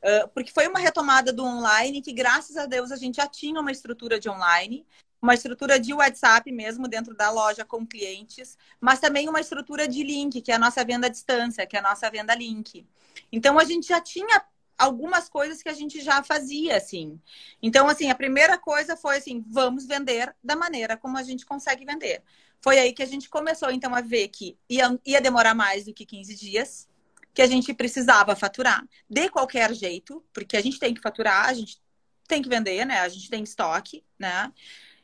Uh, 0.00 0.28
porque 0.32 0.52
foi 0.52 0.68
uma 0.68 0.78
retomada 0.78 1.32
do 1.32 1.44
online 1.44 2.00
que, 2.00 2.12
graças 2.12 2.56
a 2.56 2.66
Deus, 2.66 2.92
a 2.92 2.96
gente 2.96 3.16
já 3.16 3.26
tinha 3.26 3.60
uma 3.60 3.72
estrutura 3.72 4.20
de 4.20 4.30
online, 4.30 4.86
uma 5.20 5.34
estrutura 5.34 5.76
de 5.76 5.92
WhatsApp 5.92 6.52
mesmo 6.52 6.86
dentro 6.86 7.16
da 7.16 7.32
loja 7.32 7.64
com 7.64 7.84
clientes, 7.84 8.56
mas 8.80 9.00
também 9.00 9.28
uma 9.28 9.40
estrutura 9.40 9.88
de 9.88 10.04
link, 10.04 10.40
que 10.40 10.52
é 10.52 10.54
a 10.54 10.58
nossa 10.58 10.84
venda 10.84 11.08
à 11.08 11.10
distância, 11.10 11.66
que 11.66 11.74
é 11.74 11.80
a 11.80 11.82
nossa 11.82 12.08
venda 12.08 12.32
link. 12.32 12.86
Então 13.32 13.58
a 13.58 13.64
gente 13.64 13.88
já 13.88 14.00
tinha 14.00 14.40
algumas 14.78 15.28
coisas 15.28 15.60
que 15.60 15.68
a 15.68 15.74
gente 15.74 16.00
já 16.00 16.22
fazia, 16.22 16.76
assim. 16.76 17.20
Então, 17.60 17.88
assim, 17.88 18.08
a 18.08 18.14
primeira 18.14 18.56
coisa 18.56 18.96
foi 18.96 19.16
assim, 19.16 19.44
vamos 19.48 19.84
vender 19.84 20.32
da 20.42 20.54
maneira 20.54 20.96
como 20.96 21.18
a 21.18 21.24
gente 21.24 21.44
consegue 21.44 21.84
vender. 21.84 22.22
Foi 22.62 22.78
aí 22.78 22.92
que 22.92 23.02
a 23.02 23.06
gente 23.06 23.28
começou, 23.28 23.70
então, 23.70 23.94
a 23.94 24.00
ver 24.00 24.28
que 24.28 24.58
ia, 24.68 24.98
ia 25.04 25.20
demorar 25.20 25.54
mais 25.54 25.84
do 25.84 25.94
que 25.94 26.04
15 26.04 26.34
dias, 26.34 26.88
que 27.32 27.42
a 27.42 27.46
gente 27.46 27.72
precisava 27.72 28.36
faturar 28.36 28.82
de 29.08 29.28
qualquer 29.30 29.72
jeito, 29.74 30.24
porque 30.32 30.56
a 30.56 30.60
gente 30.60 30.78
tem 30.78 30.92
que 30.92 31.00
faturar, 31.00 31.46
a 31.46 31.54
gente 31.54 31.80
tem 32.28 32.42
que 32.42 32.48
vender, 32.48 32.84
né? 32.84 33.00
A 33.00 33.08
gente 33.08 33.30
tem 33.30 33.42
estoque, 33.42 34.04
né? 34.18 34.52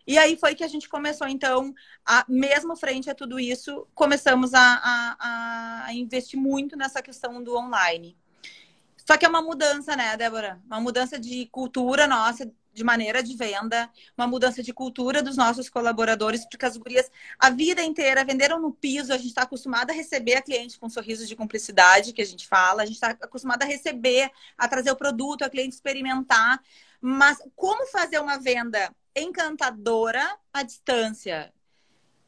E 0.06 0.16
aí 0.18 0.36
foi 0.36 0.54
que 0.54 0.62
a 0.62 0.68
gente 0.68 0.88
começou, 0.88 1.26
então, 1.26 1.74
a, 2.04 2.24
mesmo 2.28 2.76
frente 2.76 3.10
a 3.10 3.14
tudo 3.14 3.40
isso, 3.40 3.88
começamos 3.94 4.54
a, 4.54 4.60
a, 4.60 5.86
a 5.86 5.94
investir 5.94 6.38
muito 6.38 6.76
nessa 6.76 7.02
questão 7.02 7.42
do 7.42 7.56
online. 7.56 8.16
Só 9.04 9.16
que 9.16 9.24
é 9.24 9.28
uma 9.28 9.42
mudança, 9.42 9.96
né, 9.96 10.16
Débora? 10.16 10.60
Uma 10.66 10.80
mudança 10.80 11.18
de 11.18 11.46
cultura 11.46 12.06
nossa, 12.06 12.50
de 12.76 12.84
maneira 12.84 13.22
de 13.22 13.34
venda, 13.34 13.90
uma 14.16 14.26
mudança 14.26 14.62
de 14.62 14.72
cultura 14.72 15.22
dos 15.22 15.36
nossos 15.36 15.68
colaboradores, 15.70 16.44
porque 16.44 16.66
as 16.66 16.76
gurias 16.76 17.10
a 17.38 17.48
vida 17.48 17.82
inteira 17.82 18.22
venderam 18.22 18.60
no 18.60 18.70
piso, 18.70 19.12
a 19.12 19.16
gente 19.16 19.28
está 19.28 19.42
acostumada 19.42 19.92
a 19.92 19.96
receber 19.96 20.34
a 20.34 20.42
cliente 20.42 20.78
com 20.78 20.88
sorrisos 20.90 21.26
de 21.26 21.34
cumplicidade, 21.34 22.12
que 22.12 22.20
a 22.20 22.26
gente 22.26 22.46
fala, 22.46 22.82
a 22.82 22.86
gente 22.86 22.96
está 22.96 23.08
acostumada 23.10 23.64
a 23.64 23.68
receber, 23.68 24.30
a 24.58 24.68
trazer 24.68 24.90
o 24.90 24.96
produto, 24.96 25.42
a 25.42 25.48
cliente 25.48 25.74
experimentar. 25.74 26.60
Mas 27.00 27.38
como 27.56 27.86
fazer 27.86 28.18
uma 28.20 28.38
venda 28.38 28.94
encantadora 29.16 30.38
à 30.52 30.62
distância? 30.62 31.55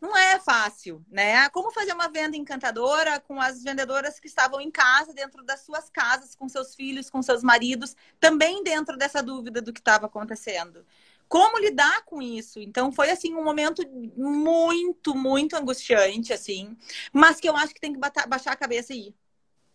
Não 0.00 0.16
é 0.16 0.38
fácil, 0.38 1.04
né? 1.10 1.48
Como 1.50 1.72
fazer 1.72 1.92
uma 1.92 2.08
venda 2.08 2.36
encantadora 2.36 3.18
com 3.20 3.40
as 3.40 3.62
vendedoras 3.62 4.20
que 4.20 4.28
estavam 4.28 4.60
em 4.60 4.70
casa, 4.70 5.12
dentro 5.12 5.42
das 5.42 5.60
suas 5.60 5.90
casas, 5.90 6.34
com 6.34 6.48
seus 6.48 6.74
filhos, 6.74 7.10
com 7.10 7.20
seus 7.20 7.42
maridos, 7.42 7.96
também 8.20 8.62
dentro 8.62 8.96
dessa 8.96 9.22
dúvida 9.22 9.60
do 9.60 9.72
que 9.72 9.80
estava 9.80 10.06
acontecendo. 10.06 10.86
Como 11.28 11.58
lidar 11.58 12.04
com 12.04 12.22
isso? 12.22 12.60
Então 12.60 12.92
foi 12.92 13.10
assim 13.10 13.34
um 13.34 13.44
momento 13.44 13.82
muito, 14.16 15.14
muito 15.14 15.56
angustiante, 15.56 16.32
assim, 16.32 16.76
mas 17.12 17.38
que 17.40 17.48
eu 17.48 17.56
acho 17.56 17.74
que 17.74 17.80
tem 17.80 17.92
que 17.92 17.98
baixar 17.98 18.52
a 18.52 18.56
cabeça 18.56 18.94
e 18.94 19.08
ir. 19.08 19.14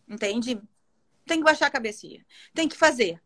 Entende? 0.08 0.60
Tem 1.26 1.38
que 1.38 1.44
baixar 1.44 1.68
a 1.68 1.72
cabeça 1.72 2.08
e 2.08 2.16
ir. 2.16 2.26
Tem 2.54 2.68
que 2.68 2.78
fazer 2.78 3.22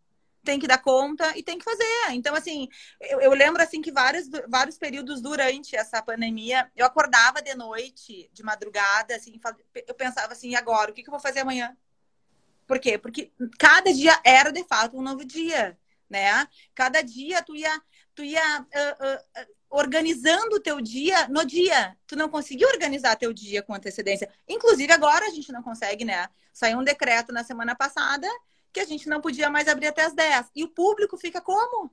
tem 0.48 0.58
que 0.58 0.66
dar 0.66 0.78
conta 0.78 1.38
e 1.38 1.44
tem 1.44 1.58
que 1.58 1.66
fazer. 1.66 1.84
Então, 2.12 2.34
assim, 2.34 2.70
eu, 3.02 3.20
eu, 3.20 3.34
lembro 3.34 3.62
assim 3.62 3.82
que 3.82 3.92
vários, 3.92 4.30
vários 4.48 4.78
períodos 4.78 5.22
durante 5.22 5.76
essa 5.76 6.02
pandemia, 6.02 6.72
eu 6.74 6.86
acordava 6.86 7.42
de 7.42 7.54
noite, 7.54 8.30
de 8.32 8.44
madrugada, 8.44 9.14
assim, 9.14 9.38
eu 9.86 9.94
pensava 9.94 10.32
assim, 10.32 10.52
e 10.52 10.56
agora? 10.56 10.90
O 10.90 10.94
que, 10.94 11.04
que 11.04 11.10
eu 11.10 11.12
vou 11.12 11.20
fazer 11.20 11.42
amanhã? 11.42 11.76
Por 12.66 12.80
quê? 12.80 12.98
Porque 12.98 13.30
cada 13.60 13.94
dia 13.94 14.18
era 14.24 14.50
de 14.50 14.64
fato 14.64 14.98
um 14.98 15.02
novo 15.02 15.26
dia, 15.26 15.78
né? 16.10 16.48
Cada 16.74 17.02
dia 17.02 17.44
tu 17.44 17.54
ia, 17.54 17.82
tu 18.16 18.24
ia 18.24 18.62
uh, 18.62 19.42
uh, 19.42 19.46
organizando 19.70 20.56
o 20.56 20.62
teu 20.62 20.80
dia 20.80 21.28
no 21.28 21.46
dia. 21.46 21.98
Tu 22.08 22.16
não 22.16 22.30
conseguiu 22.30 22.70
organizar 22.70 23.18
teu 23.18 23.34
dia 23.34 23.62
com 23.62 23.74
antecedência. 23.74 24.30
Inclusive 24.48 24.94
agora 24.94 25.26
a 25.26 25.30
gente 25.30 25.52
não 25.52 25.62
consegue, 25.62 26.06
né? 26.06 26.30
Saiu 26.54 26.80
um 26.80 26.86
decreto 26.86 27.34
na 27.34 27.44
semana 27.44 27.76
passada 27.76 28.30
que 28.72 28.80
a 28.80 28.86
gente 28.86 29.08
não 29.10 29.22
podia 29.22 29.50
mais 29.50 29.68
abrir 29.68 29.88
até 29.88 30.04
as 30.04 30.14
10. 30.14 30.48
E 30.56 30.64
o 30.64 30.68
público 30.68 31.18
fica 31.18 31.42
como? 31.42 31.92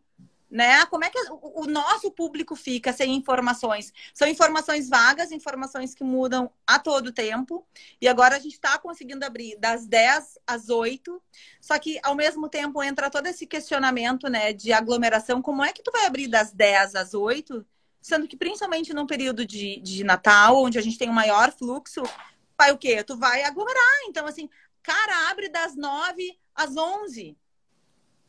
Né? 0.50 0.86
Como 0.86 1.04
é 1.04 1.10
que 1.10 1.18
o 1.30 1.66
nosso 1.66 2.12
público 2.12 2.54
fica 2.54 2.92
sem 2.92 3.14
informações? 3.16 3.92
São 4.12 4.28
informações 4.28 4.88
vagas, 4.88 5.32
informações 5.32 5.94
que 5.94 6.04
mudam 6.04 6.48
a 6.64 6.78
todo 6.78 7.10
tempo. 7.12 7.66
E 8.00 8.06
agora 8.06 8.36
a 8.36 8.38
gente 8.38 8.52
está 8.52 8.78
conseguindo 8.78 9.24
abrir 9.24 9.56
das 9.58 9.84
10 9.84 10.38
às 10.46 10.68
8. 10.68 11.20
Só 11.60 11.76
que, 11.78 11.98
ao 12.04 12.14
mesmo 12.14 12.48
tempo, 12.48 12.82
entra 12.82 13.10
todo 13.10 13.26
esse 13.26 13.46
questionamento 13.46 14.28
né, 14.28 14.52
de 14.52 14.72
aglomeração. 14.72 15.42
Como 15.42 15.64
é 15.64 15.72
que 15.72 15.82
tu 15.82 15.90
vai 15.90 16.06
abrir 16.06 16.28
das 16.28 16.52
10 16.52 16.94
às 16.94 17.14
8? 17.14 17.66
Sendo 18.00 18.28
que, 18.28 18.36
principalmente 18.36 18.94
no 18.94 19.08
período 19.08 19.44
de, 19.44 19.80
de 19.80 20.04
Natal, 20.04 20.62
onde 20.62 20.78
a 20.78 20.82
gente 20.82 20.98
tem 20.98 21.08
um 21.08 21.12
maior 21.12 21.50
fluxo, 21.50 22.02
vai 22.56 22.70
o 22.70 22.78
quê? 22.78 23.02
Tu 23.02 23.16
vai 23.16 23.42
aglomerar. 23.42 23.82
Então, 24.06 24.26
assim, 24.26 24.48
cara, 24.84 25.30
abre 25.30 25.48
das 25.48 25.74
9 25.74 26.38
às 26.54 26.76
11. 26.76 27.36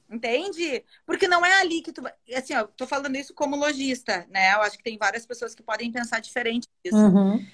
Entende? 0.09 0.83
Porque 1.05 1.27
não 1.27 1.45
é 1.45 1.59
ali 1.59 1.81
que 1.81 1.91
tu 1.91 2.01
vai. 2.01 2.13
Assim, 2.35 2.55
ó, 2.55 2.65
tô 2.65 2.87
falando 2.87 3.15
isso 3.15 3.33
como 3.33 3.55
lojista, 3.55 4.25
né? 4.29 4.53
Eu 4.53 4.61
acho 4.61 4.77
que 4.77 4.83
tem 4.83 4.97
várias 4.97 5.25
pessoas 5.25 5.53
que 5.53 5.61
podem 5.61 5.91
pensar 5.91 6.19
diferente 6.19 6.67
disso. 6.83 6.97
Uhum. 6.97 7.45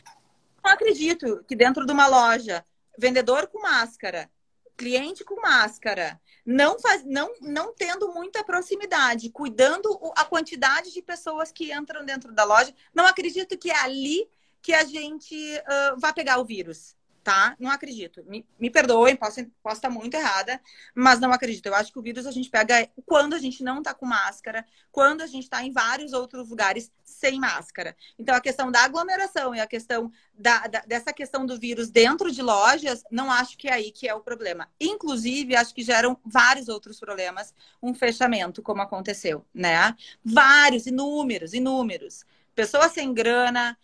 Não 0.64 0.72
acredito 0.72 1.44
que 1.48 1.56
dentro 1.56 1.86
de 1.86 1.92
uma 1.92 2.08
loja, 2.08 2.64
vendedor 2.98 3.48
com 3.48 3.62
máscara, 3.62 4.30
cliente 4.78 5.24
com 5.24 5.42
máscara, 5.42 6.20
não, 6.46 6.80
faz, 6.80 7.04
não, 7.06 7.34
não 7.42 7.74
tendo 7.74 8.14
muita 8.14 8.44
proximidade, 8.44 9.30
cuidando 9.30 10.00
a 10.16 10.26
quantidade 10.26 10.92
de 10.92 11.02
pessoas 11.02 11.52
que 11.52 11.74
entram 11.74 12.06
dentro 12.06 12.34
da 12.34 12.44
loja, 12.44 12.74
não 12.94 13.08
acredito 13.08 13.58
que 13.58 13.72
é 13.72 13.80
ali 13.80 14.30
que 14.62 14.74
a 14.74 14.84
gente 14.84 15.36
uh, 15.36 16.00
vai 16.00 16.14
pegar 16.14 16.38
o 16.38 16.46
vírus 16.46 16.96
tá? 17.24 17.56
Não 17.60 17.70
acredito. 17.70 18.24
Me, 18.26 18.46
me 18.60 18.70
perdoem, 18.70 19.16
posso, 19.16 19.46
posso 19.62 19.78
estar 19.78 19.90
muito 19.90 20.16
errada, 20.16 20.60
mas 20.96 21.20
não 21.20 21.32
acredito. 21.32 21.68
Eu 21.68 21.76
acho 21.76 21.92
que 21.92 22.00
o 22.00 22.02
vírus 22.02 22.26
a 22.26 22.32
gente 22.32 22.50
pega 22.50 22.90
quando 23.06 23.34
a 23.34 23.40
gente 23.40 23.64
não 23.64 23.82
tá 23.82 23.94
com 23.94 24.06
máscara, 24.06 24.66
quando 24.92 25.22
a 25.22 25.28
gente 25.28 25.44
está 25.44 25.64
em 25.64 25.72
vários 25.72 26.14
outros 26.14 26.50
lugares 26.50 26.92
sem 27.04 27.40
máscara. 27.40 27.96
Então, 28.18 28.36
a 28.36 28.42
questão 28.42 28.72
da 28.72 28.84
aglomeração 28.84 29.54
e 29.54 29.60
a 29.60 29.68
questão 29.68 30.12
da, 30.34 30.68
da, 30.68 30.80
dessa 30.82 31.14
questão 31.14 31.46
do 31.46 31.60
vírus 31.60 31.90
dentro 31.90 32.32
de 32.32 32.42
lojas, 32.42 33.04
não 33.12 33.32
acho 33.32 33.58
que 33.58 33.68
é 33.68 33.74
aí 33.74 33.92
que 33.92 34.08
é 34.08 34.14
o 34.14 34.22
problema. 34.22 34.68
Inclusive, 34.80 35.56
acho 35.56 35.74
que 35.74 35.84
geram 35.84 36.18
vários 36.26 36.68
outros 36.68 37.00
problemas 37.00 37.54
um 37.82 37.94
fechamento, 37.94 38.62
como 38.62 38.82
aconteceu, 38.82 39.46
né? 39.54 39.96
Vários, 40.24 40.88
inúmeros, 40.88 41.54
inúmeros 41.54 42.26
pessoas 42.54 42.92
sem 42.92 43.14
grana, 43.14 43.78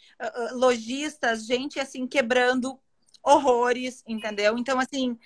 lojistas, 0.52 1.45
gente 1.45 1.80
assim 1.80 2.06
quebrando 2.06 2.80
horrores, 3.23 4.03
entendeu? 4.08 4.58
Então, 4.58 4.80
assim, 4.80 5.17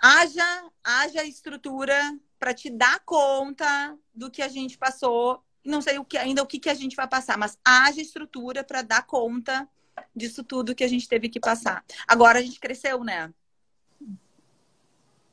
haja, 0.00 0.70
haja 0.82 1.24
estrutura 1.24 2.18
para 2.38 2.54
te 2.54 2.70
dar 2.70 3.00
conta 3.00 3.96
do 4.14 4.30
que 4.30 4.42
a 4.42 4.48
gente 4.48 4.78
passou. 4.78 5.42
Não 5.64 5.82
sei 5.82 5.98
o 5.98 6.04
que 6.04 6.16
ainda 6.16 6.42
o 6.42 6.46
que, 6.46 6.58
que 6.58 6.70
a 6.70 6.74
gente 6.74 6.96
vai 6.96 7.08
passar, 7.08 7.36
mas 7.36 7.58
haja 7.64 8.00
estrutura 8.00 8.64
para 8.64 8.82
dar 8.82 9.04
conta 9.04 9.68
disso 10.14 10.44
tudo 10.44 10.74
que 10.74 10.84
a 10.84 10.88
gente 10.88 11.08
teve 11.08 11.28
que 11.28 11.40
passar. 11.40 11.84
Agora 12.06 12.38
a 12.38 12.42
gente 12.42 12.60
cresceu, 12.60 13.02
né? 13.02 13.32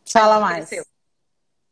Fala 0.06 0.40
mais. 0.40 0.68
Cresceu. 0.68 0.86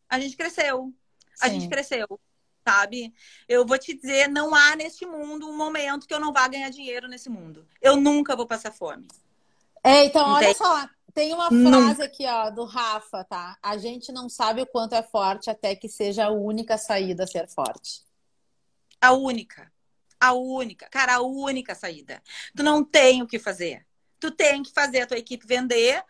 A 0.10 0.20
gente 0.20 0.38
cresceu. 0.38 0.94
A 1.42 1.50
gente 1.50 1.68
cresceu, 1.68 2.20
sabe? 2.66 3.14
Eu 3.50 3.66
vou 3.66 3.78
te 3.78 3.94
dizer, 3.94 4.30
não 4.30 4.54
há 4.54 4.76
neste 4.76 5.06
mundo 5.06 5.50
um 5.50 5.58
momento 5.58 6.08
que 6.08 6.14
eu 6.14 6.20
não 6.20 6.32
vá 6.32 6.48
ganhar 6.48 6.70
dinheiro 6.70 7.08
nesse 7.08 7.30
mundo. 7.30 7.68
Eu 7.82 7.98
nunca 7.98 8.36
vou 8.36 8.46
passar 8.46 8.72
fome. 8.72 9.08
É, 9.84 10.06
então, 10.06 10.26
olha 10.30 10.54
só, 10.54 10.88
tem 11.14 11.34
uma 11.34 11.50
frase 11.50 12.02
aqui, 12.02 12.26
ó, 12.26 12.50
do 12.50 12.64
Rafa, 12.64 13.24
tá? 13.26 13.58
A 13.62 13.78
gente 13.78 14.12
não 14.12 14.30
sabe 14.30 14.62
o 14.62 14.66
quanto 14.66 14.96
é 14.96 15.04
forte 15.04 15.50
até 15.50 15.76
que 15.76 15.90
seja 15.90 16.26
a 16.26 16.32
única 16.32 16.78
saída 16.78 17.24
a 17.24 17.28
ser 17.28 17.48
forte. 17.50 18.02
A 19.00 19.14
única. 19.14 19.72
A 20.20 20.34
única. 20.34 20.88
Cara, 20.90 21.16
a 21.16 21.22
única 21.22 21.76
saída. 21.76 22.24
Tu 22.56 22.64
não 22.64 22.84
tem 22.84 23.22
o 23.22 23.28
que 23.28 23.38
fazer. 23.38 23.86
Tu 24.20 24.32
tem 24.32 24.64
que 24.64 24.72
fazer 24.72 25.02
a 25.02 25.08
tua 25.08 25.18
equipe 25.18 25.46
vender 25.46 26.02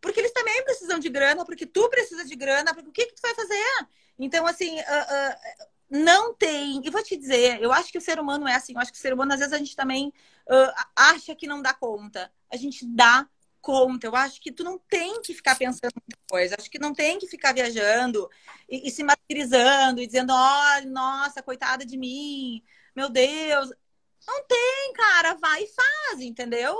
Porque 0.00 0.20
eles 0.20 0.32
também 0.32 0.64
precisam 0.64 0.98
de 0.98 1.10
grana, 1.10 1.44
porque 1.44 1.66
tu 1.66 1.88
precisa 1.90 2.24
de 2.24 2.34
grana, 2.34 2.72
porque 2.74 2.88
o 2.88 2.92
que, 2.92 3.06
que 3.06 3.14
tu 3.14 3.22
vai 3.22 3.34
fazer? 3.34 3.88
Então, 4.18 4.46
assim, 4.46 4.78
uh, 4.78 4.82
uh, 4.82 5.66
não 5.90 6.34
tem. 6.34 6.80
E 6.84 6.90
vou 6.90 7.02
te 7.02 7.16
dizer, 7.16 7.62
eu 7.62 7.72
acho 7.72 7.90
que 7.90 7.98
o 7.98 8.00
ser 8.00 8.20
humano 8.20 8.46
é 8.46 8.54
assim. 8.54 8.74
Eu 8.74 8.80
acho 8.80 8.92
que 8.92 8.98
o 8.98 9.00
ser 9.00 9.12
humano, 9.12 9.32
às 9.32 9.38
vezes, 9.38 9.54
a 9.54 9.58
gente 9.58 9.74
também 9.74 10.08
uh, 10.08 10.84
acha 10.94 11.34
que 11.34 11.46
não 11.46 11.62
dá 11.62 11.72
conta. 11.72 12.30
A 12.50 12.56
gente 12.56 12.86
dá 12.86 13.26
conta. 13.60 14.06
Eu 14.06 14.16
acho 14.16 14.40
que 14.40 14.52
tu 14.52 14.62
não 14.64 14.78
tem 14.78 15.20
que 15.22 15.34
ficar 15.34 15.56
pensando 15.56 15.92
em 15.96 16.28
coisa. 16.28 16.56
Acho 16.58 16.70
que 16.70 16.78
não 16.78 16.92
tem 16.94 17.18
que 17.18 17.26
ficar 17.26 17.54
viajando 17.54 18.28
e, 18.68 18.88
e 18.88 18.90
se 18.90 19.02
martirizando 19.02 20.00
e 20.00 20.06
dizendo, 20.06 20.32
olha, 20.32 20.86
nossa, 20.86 21.42
coitada 21.42 21.84
de 21.84 21.96
mim, 21.96 22.62
meu 22.94 23.08
Deus. 23.08 23.70
Não 24.26 24.44
tem, 24.46 24.92
cara. 24.94 25.34
Vai 25.34 25.64
e 25.64 25.68
faz, 25.68 26.20
entendeu? 26.20 26.76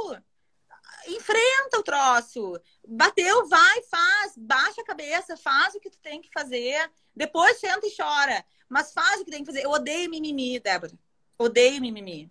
Enfrenta 1.07 1.79
o 1.79 1.83
troço. 1.83 2.61
Bateu, 2.87 3.49
vai, 3.49 3.83
faz. 3.85 4.35
Baixa 4.37 4.83
a 4.83 4.85
cabeça, 4.85 5.37
faz 5.37 5.75
o 5.75 5.81
que 5.81 5.91
tu 5.91 5.99
tem 5.99 6.21
que 6.21 6.31
fazer. 6.33 6.91
Depois 7.17 7.59
senta 7.59 7.87
e 7.87 7.97
chora. 7.97 8.45
Mas 8.69 8.93
faz 8.93 9.21
o 9.21 9.25
que 9.25 9.31
tem 9.31 9.41
que 9.41 9.47
fazer. 9.47 9.65
Eu 9.65 9.71
odeio 9.71 10.11
mimimi, 10.11 10.61
Débora. 10.61 10.93
Odeio 11.39 11.81
mimimi. 11.81 12.31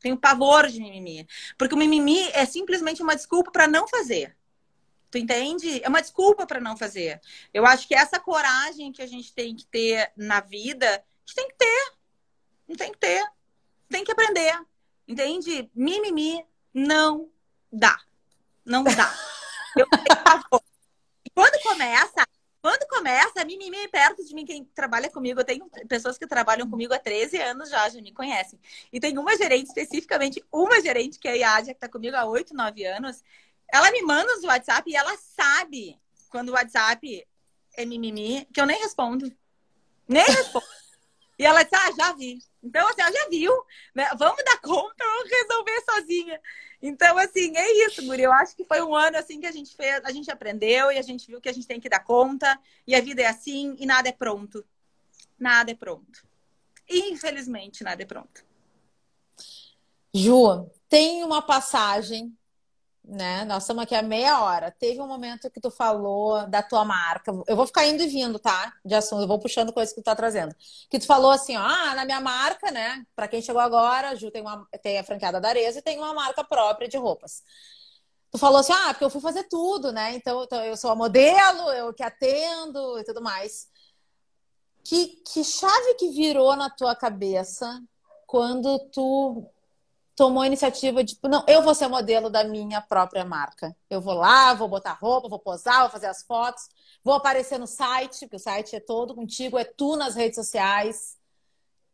Tenho 0.00 0.16
pavor 0.16 0.68
de 0.68 0.80
mimimi. 0.80 1.26
Porque 1.58 1.74
o 1.74 1.78
mimimi 1.78 2.28
é 2.32 2.44
simplesmente 2.44 3.02
uma 3.02 3.16
desculpa 3.16 3.50
para 3.50 3.66
não 3.66 3.88
fazer. 3.88 4.36
Tu 5.10 5.18
entende? 5.18 5.80
É 5.82 5.88
uma 5.88 6.02
desculpa 6.02 6.46
para 6.46 6.60
não 6.60 6.76
fazer. 6.76 7.20
Eu 7.52 7.64
acho 7.64 7.86
que 7.86 7.94
essa 7.94 8.18
coragem 8.18 8.92
que 8.92 9.00
a 9.00 9.06
gente 9.06 9.32
tem 9.32 9.54
que 9.54 9.64
ter 9.64 10.12
na 10.16 10.40
vida, 10.40 10.86
a 10.86 11.00
gente 11.24 11.34
tem 11.34 11.48
que 11.48 11.54
ter. 11.54 11.92
Não 12.68 12.76
tem 12.76 12.92
que 12.92 12.98
ter. 12.98 13.24
Tem 13.88 14.04
que 14.04 14.12
aprender. 14.12 14.60
Entende? 15.06 15.70
Mimimi 15.74 16.44
não 16.72 17.30
dá. 17.72 17.98
Não 18.64 18.82
dá. 18.82 19.14
Eu 19.76 19.88
tenho 19.88 20.24
pavor. 20.24 20.62
E 21.24 21.30
quando 21.30 21.62
começa, 21.62 22.26
quando 22.64 22.88
começa, 22.88 23.42
a 23.42 23.44
mimimi 23.44 23.86
perto 23.88 24.24
de 24.24 24.34
mim, 24.34 24.46
quem 24.46 24.64
trabalha 24.64 25.10
comigo, 25.10 25.38
eu 25.38 25.44
tenho 25.44 25.68
pessoas 25.86 26.16
que 26.16 26.26
trabalham 26.26 26.66
comigo 26.70 26.94
há 26.94 26.98
13 26.98 27.36
anos 27.36 27.68
já, 27.68 27.86
já 27.90 28.00
me 28.00 28.10
conhecem. 28.10 28.58
E 28.90 28.98
tem 28.98 29.18
uma 29.18 29.36
gerente, 29.36 29.66
especificamente, 29.66 30.42
uma 30.50 30.80
gerente, 30.80 31.18
que 31.18 31.28
é 31.28 31.32
a 31.32 31.34
Yádia, 31.34 31.74
que 31.74 31.76
está 31.76 31.90
comigo 31.90 32.16
há 32.16 32.24
8, 32.24 32.54
9 32.54 32.86
anos. 32.86 33.22
Ela 33.70 33.90
me 33.90 34.00
manda 34.00 34.34
os 34.34 34.44
WhatsApp 34.44 34.90
e 34.90 34.96
ela 34.96 35.14
sabe 35.18 36.00
quando 36.30 36.48
o 36.48 36.52
WhatsApp 36.52 37.28
é 37.76 37.84
mimimi, 37.84 38.48
que 38.50 38.58
eu 38.58 38.64
nem 38.64 38.80
respondo. 38.80 39.30
Nem 40.08 40.24
respondo. 40.24 40.64
E 41.38 41.44
ela 41.44 41.62
disse, 41.62 41.74
ah, 41.74 41.92
já 41.96 42.12
vi. 42.12 42.38
Então, 42.62 42.86
assim, 42.88 43.00
ela 43.00 43.12
já 43.12 43.28
viu. 43.28 43.52
Né? 43.94 44.08
Vamos 44.16 44.42
dar 44.44 44.60
conta, 44.60 45.04
vamos 45.04 45.30
resolver 45.30 45.82
sozinha. 45.82 46.40
Então, 46.80 47.18
assim, 47.18 47.56
é 47.56 47.86
isso, 47.86 48.04
Guri. 48.04 48.22
Eu 48.22 48.32
acho 48.32 48.54
que 48.54 48.64
foi 48.64 48.82
um 48.82 48.94
ano 48.94 49.16
assim 49.16 49.40
que 49.40 49.46
a 49.46 49.52
gente 49.52 49.74
fez, 49.74 50.04
a 50.04 50.12
gente 50.12 50.30
aprendeu 50.30 50.92
e 50.92 50.98
a 50.98 51.02
gente 51.02 51.26
viu 51.26 51.40
que 51.40 51.48
a 51.48 51.52
gente 51.52 51.66
tem 51.66 51.80
que 51.80 51.88
dar 51.88 52.00
conta. 52.00 52.58
E 52.86 52.94
a 52.94 53.00
vida 53.00 53.22
é 53.22 53.26
assim 53.26 53.74
e 53.78 53.86
nada 53.86 54.08
é 54.08 54.12
pronto. 54.12 54.64
Nada 55.38 55.70
é 55.70 55.74
pronto. 55.74 56.26
Infelizmente, 56.88 57.82
nada 57.82 58.02
é 58.02 58.06
pronto. 58.06 58.44
Ju, 60.14 60.70
tem 60.88 61.24
uma 61.24 61.42
passagem 61.42 62.36
né? 63.04 63.44
Nós 63.44 63.64
estamos 63.64 63.82
aqui 63.82 63.94
há 63.94 64.02
meia 64.02 64.42
hora. 64.42 64.70
Teve 64.70 65.00
um 65.00 65.06
momento 65.06 65.50
que 65.50 65.60
tu 65.60 65.70
falou 65.70 66.46
da 66.46 66.62
tua 66.62 66.84
marca. 66.84 67.30
Eu 67.46 67.54
vou 67.54 67.66
ficar 67.66 67.86
indo 67.86 68.02
e 68.02 68.06
vindo, 68.06 68.38
tá? 68.38 68.72
De 68.84 68.94
assunto, 68.94 69.22
eu 69.22 69.28
vou 69.28 69.38
puxando 69.38 69.72
coisas 69.72 69.94
que 69.94 70.00
tu 70.00 70.04
tá 70.04 70.16
trazendo. 70.16 70.54
Que 70.88 70.98
tu 70.98 71.06
falou 71.06 71.30
assim, 71.30 71.56
ó, 71.56 71.60
ah, 71.60 71.94
na 71.94 72.04
minha 72.04 72.20
marca, 72.20 72.70
né? 72.70 73.04
Para 73.14 73.28
quem 73.28 73.42
chegou 73.42 73.60
agora, 73.60 74.10
a 74.10 74.14
Ju 74.14 74.30
tem, 74.30 74.40
uma, 74.40 74.66
tem 74.82 74.98
a 74.98 75.04
franqueada 75.04 75.40
da 75.40 75.48
Areza 75.50 75.80
e 75.80 75.82
tem 75.82 75.98
uma 75.98 76.14
marca 76.14 76.42
própria 76.42 76.88
de 76.88 76.96
roupas. 76.96 77.42
Tu 78.30 78.38
falou 78.38 78.58
assim, 78.58 78.72
ah, 78.72 78.88
porque 78.88 79.04
eu 79.04 79.10
fui 79.10 79.20
fazer 79.20 79.44
tudo, 79.44 79.92
né? 79.92 80.14
Então, 80.14 80.42
então 80.42 80.64
eu 80.64 80.76
sou 80.76 80.90
a 80.90 80.96
modelo, 80.96 81.70
eu 81.72 81.92
que 81.92 82.02
atendo 82.02 82.98
e 82.98 83.04
tudo 83.04 83.22
mais. 83.22 83.68
Que, 84.82 85.22
que 85.30 85.44
chave 85.44 85.94
que 85.94 86.10
virou 86.10 86.56
na 86.56 86.70
tua 86.70 86.96
cabeça 86.96 87.82
quando 88.26 88.78
tu 88.90 89.46
tomou 90.16 90.42
a 90.42 90.46
iniciativa 90.46 91.02
de, 91.02 91.14
tipo, 91.14 91.28
não, 91.28 91.44
eu 91.48 91.62
vou 91.62 91.74
ser 91.74 91.88
modelo 91.88 92.30
da 92.30 92.44
minha 92.44 92.80
própria 92.80 93.24
marca. 93.24 93.76
Eu 93.90 94.00
vou 94.00 94.14
lá, 94.14 94.54
vou 94.54 94.68
botar 94.68 94.92
roupa, 94.92 95.28
vou 95.28 95.38
posar, 95.38 95.82
vou 95.82 95.90
fazer 95.90 96.06
as 96.06 96.22
fotos, 96.22 96.68
vou 97.02 97.14
aparecer 97.14 97.58
no 97.58 97.66
site, 97.66 98.20
porque 98.20 98.36
o 98.36 98.40
site 98.40 98.76
é 98.76 98.80
todo 98.80 99.14
contigo, 99.14 99.58
é 99.58 99.64
tu 99.64 99.96
nas 99.96 100.14
redes 100.14 100.36
sociais. 100.36 101.16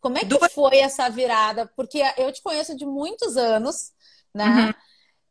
Como 0.00 0.16
é 0.16 0.20
que 0.20 0.26
Do... 0.26 0.38
foi 0.50 0.78
essa 0.78 1.08
virada? 1.08 1.70
Porque 1.76 2.02
eu 2.16 2.32
te 2.32 2.42
conheço 2.42 2.76
de 2.76 2.84
muitos 2.84 3.36
anos, 3.36 3.92
né? 4.34 4.66
Uhum. 4.66 4.74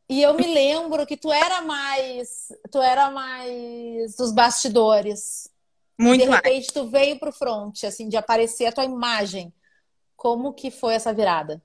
E 0.09 0.23
eu 0.23 0.33
me 0.33 0.51
lembro 0.51 1.05
que 1.05 1.15
tu 1.15 1.31
era 1.31 1.61
mais, 1.61 2.47
tu 2.71 2.79
era 2.79 3.11
mais 3.11 4.15
dos 4.15 4.31
bastidores. 4.31 5.47
Muito 5.99 6.23
de 6.23 6.29
repente 6.29 6.53
mais. 6.53 6.67
tu 6.67 6.89
veio 6.89 7.19
pro 7.19 7.31
front, 7.31 7.83
assim, 7.83 8.09
de 8.09 8.17
aparecer 8.17 8.65
a 8.65 8.71
tua 8.71 8.85
imagem. 8.85 9.53
Como 10.15 10.53
que 10.53 10.71
foi 10.71 10.95
essa 10.95 11.13
virada? 11.13 11.61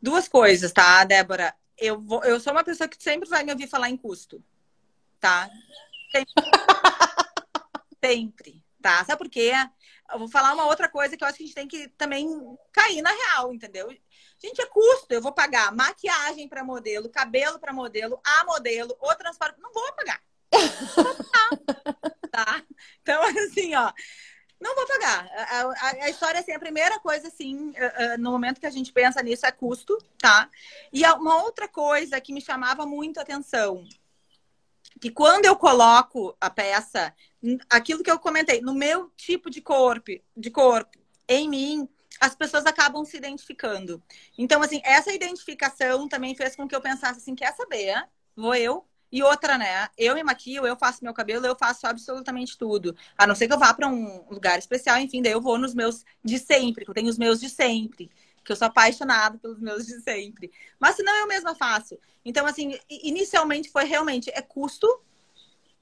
Duas 0.00 0.28
coisas, 0.28 0.72
tá, 0.72 1.04
Débora? 1.04 1.54
Eu, 1.76 2.00
vou, 2.00 2.22
eu 2.24 2.40
sou 2.40 2.52
uma 2.52 2.64
pessoa 2.64 2.88
que 2.88 3.02
sempre 3.02 3.28
vai 3.28 3.42
me 3.42 3.52
ouvir 3.52 3.66
falar 3.66 3.90
em 3.90 3.96
custo, 3.96 4.42
tá? 5.18 5.48
Sempre. 6.10 6.32
sempre, 8.02 8.64
tá? 8.80 9.04
Sabe 9.04 9.18
por 9.18 9.28
quê? 9.28 9.52
Eu 10.10 10.18
vou 10.18 10.28
falar 10.28 10.54
uma 10.54 10.66
outra 10.66 10.88
coisa 10.88 11.16
que 11.16 11.22
eu 11.22 11.28
acho 11.28 11.36
que 11.36 11.44
a 11.44 11.46
gente 11.46 11.54
tem 11.54 11.68
que 11.68 11.88
também 11.88 12.28
cair 12.72 13.02
na 13.02 13.10
real, 13.10 13.52
entendeu? 13.52 13.88
Gente, 14.42 14.60
é 14.60 14.66
custo. 14.66 15.06
Eu 15.10 15.20
vou 15.20 15.32
pagar 15.32 15.72
maquiagem 15.72 16.48
para 16.48 16.64
modelo, 16.64 17.10
cabelo 17.10 17.58
para 17.58 17.72
modelo, 17.72 18.20
a 18.24 18.44
modelo, 18.44 18.96
o 19.00 19.14
transporte. 19.14 19.60
Não 19.60 19.72
vou 19.72 19.92
pagar. 19.92 20.22
Não 20.52 21.04
vou 21.04 21.14
pagar. 21.14 21.50
tá? 22.30 22.62
Então, 23.02 23.22
assim, 23.22 23.74
ó. 23.74 23.92
Não 24.60 24.74
vou 24.76 24.86
pagar. 24.86 25.26
A, 25.34 25.60
a, 25.62 25.90
a, 26.04 26.10
história, 26.10 26.40
assim, 26.40 26.52
a 26.52 26.58
primeira 26.58 27.00
coisa, 27.00 27.28
assim, 27.28 27.72
no 28.18 28.30
momento 28.30 28.60
que 28.60 28.66
a 28.66 28.70
gente 28.70 28.92
pensa 28.92 29.22
nisso 29.22 29.46
é 29.46 29.50
custo, 29.50 29.96
tá? 30.18 30.50
E 30.92 31.04
uma 31.04 31.42
outra 31.42 31.66
coisa 31.66 32.20
que 32.20 32.32
me 32.32 32.42
chamava 32.42 32.84
muito 32.84 33.18
a 33.18 33.22
atenção, 33.22 33.86
que 35.00 35.10
quando 35.10 35.46
eu 35.46 35.56
coloco 35.56 36.36
a 36.38 36.50
peça, 36.50 37.14
aquilo 37.70 38.02
que 38.02 38.10
eu 38.10 38.18
comentei, 38.18 38.60
no 38.60 38.74
meu 38.74 39.10
tipo 39.16 39.48
de 39.48 39.62
corpo, 39.62 40.12
de 40.36 40.50
corpo, 40.50 40.98
em 41.26 41.48
mim, 41.48 41.88
as 42.20 42.34
pessoas 42.34 42.66
acabam 42.66 43.02
se 43.04 43.16
identificando. 43.16 44.02
Então, 44.36 44.60
assim, 44.62 44.82
essa 44.84 45.10
identificação 45.10 46.06
também 46.06 46.34
fez 46.34 46.54
com 46.54 46.68
que 46.68 46.76
eu 46.76 46.82
pensasse 46.82 47.18
assim, 47.18 47.34
quer 47.34 47.54
saber? 47.54 48.06
Vou 48.36 48.54
eu 48.54 48.84
e 49.12 49.22
outra, 49.22 49.58
né? 49.58 49.88
Eu 49.98 50.14
me 50.14 50.22
maquio, 50.22 50.66
eu 50.66 50.76
faço 50.76 51.02
meu 51.02 51.12
cabelo, 51.12 51.46
eu 51.46 51.56
faço 51.56 51.86
absolutamente 51.86 52.56
tudo. 52.56 52.94
A 53.18 53.26
não 53.26 53.34
ser 53.34 53.48
que 53.48 53.54
eu 53.54 53.58
vá 53.58 53.74
para 53.74 53.88
um 53.88 54.24
lugar 54.30 54.58
especial, 54.58 54.98
enfim, 54.98 55.20
daí 55.20 55.32
eu 55.32 55.40
vou 55.40 55.58
nos 55.58 55.74
meus 55.74 56.04
de 56.24 56.38
sempre, 56.38 56.84
que 56.84 56.90
eu 56.90 56.94
tenho 56.94 57.08
os 57.08 57.18
meus 57.18 57.40
de 57.40 57.48
sempre. 57.48 58.10
Que 58.44 58.52
eu 58.52 58.56
sou 58.56 58.68
apaixonada 58.68 59.36
pelos 59.38 59.58
meus 59.58 59.84
de 59.86 60.00
sempre. 60.00 60.50
Mas 60.78 60.96
se 60.96 61.02
não, 61.02 61.14
eu 61.18 61.26
mesma 61.26 61.54
faço. 61.54 61.98
Então, 62.24 62.46
assim, 62.46 62.78
inicialmente 62.88 63.70
foi 63.70 63.84
realmente 63.84 64.30
é 64.32 64.40
custo, 64.40 64.86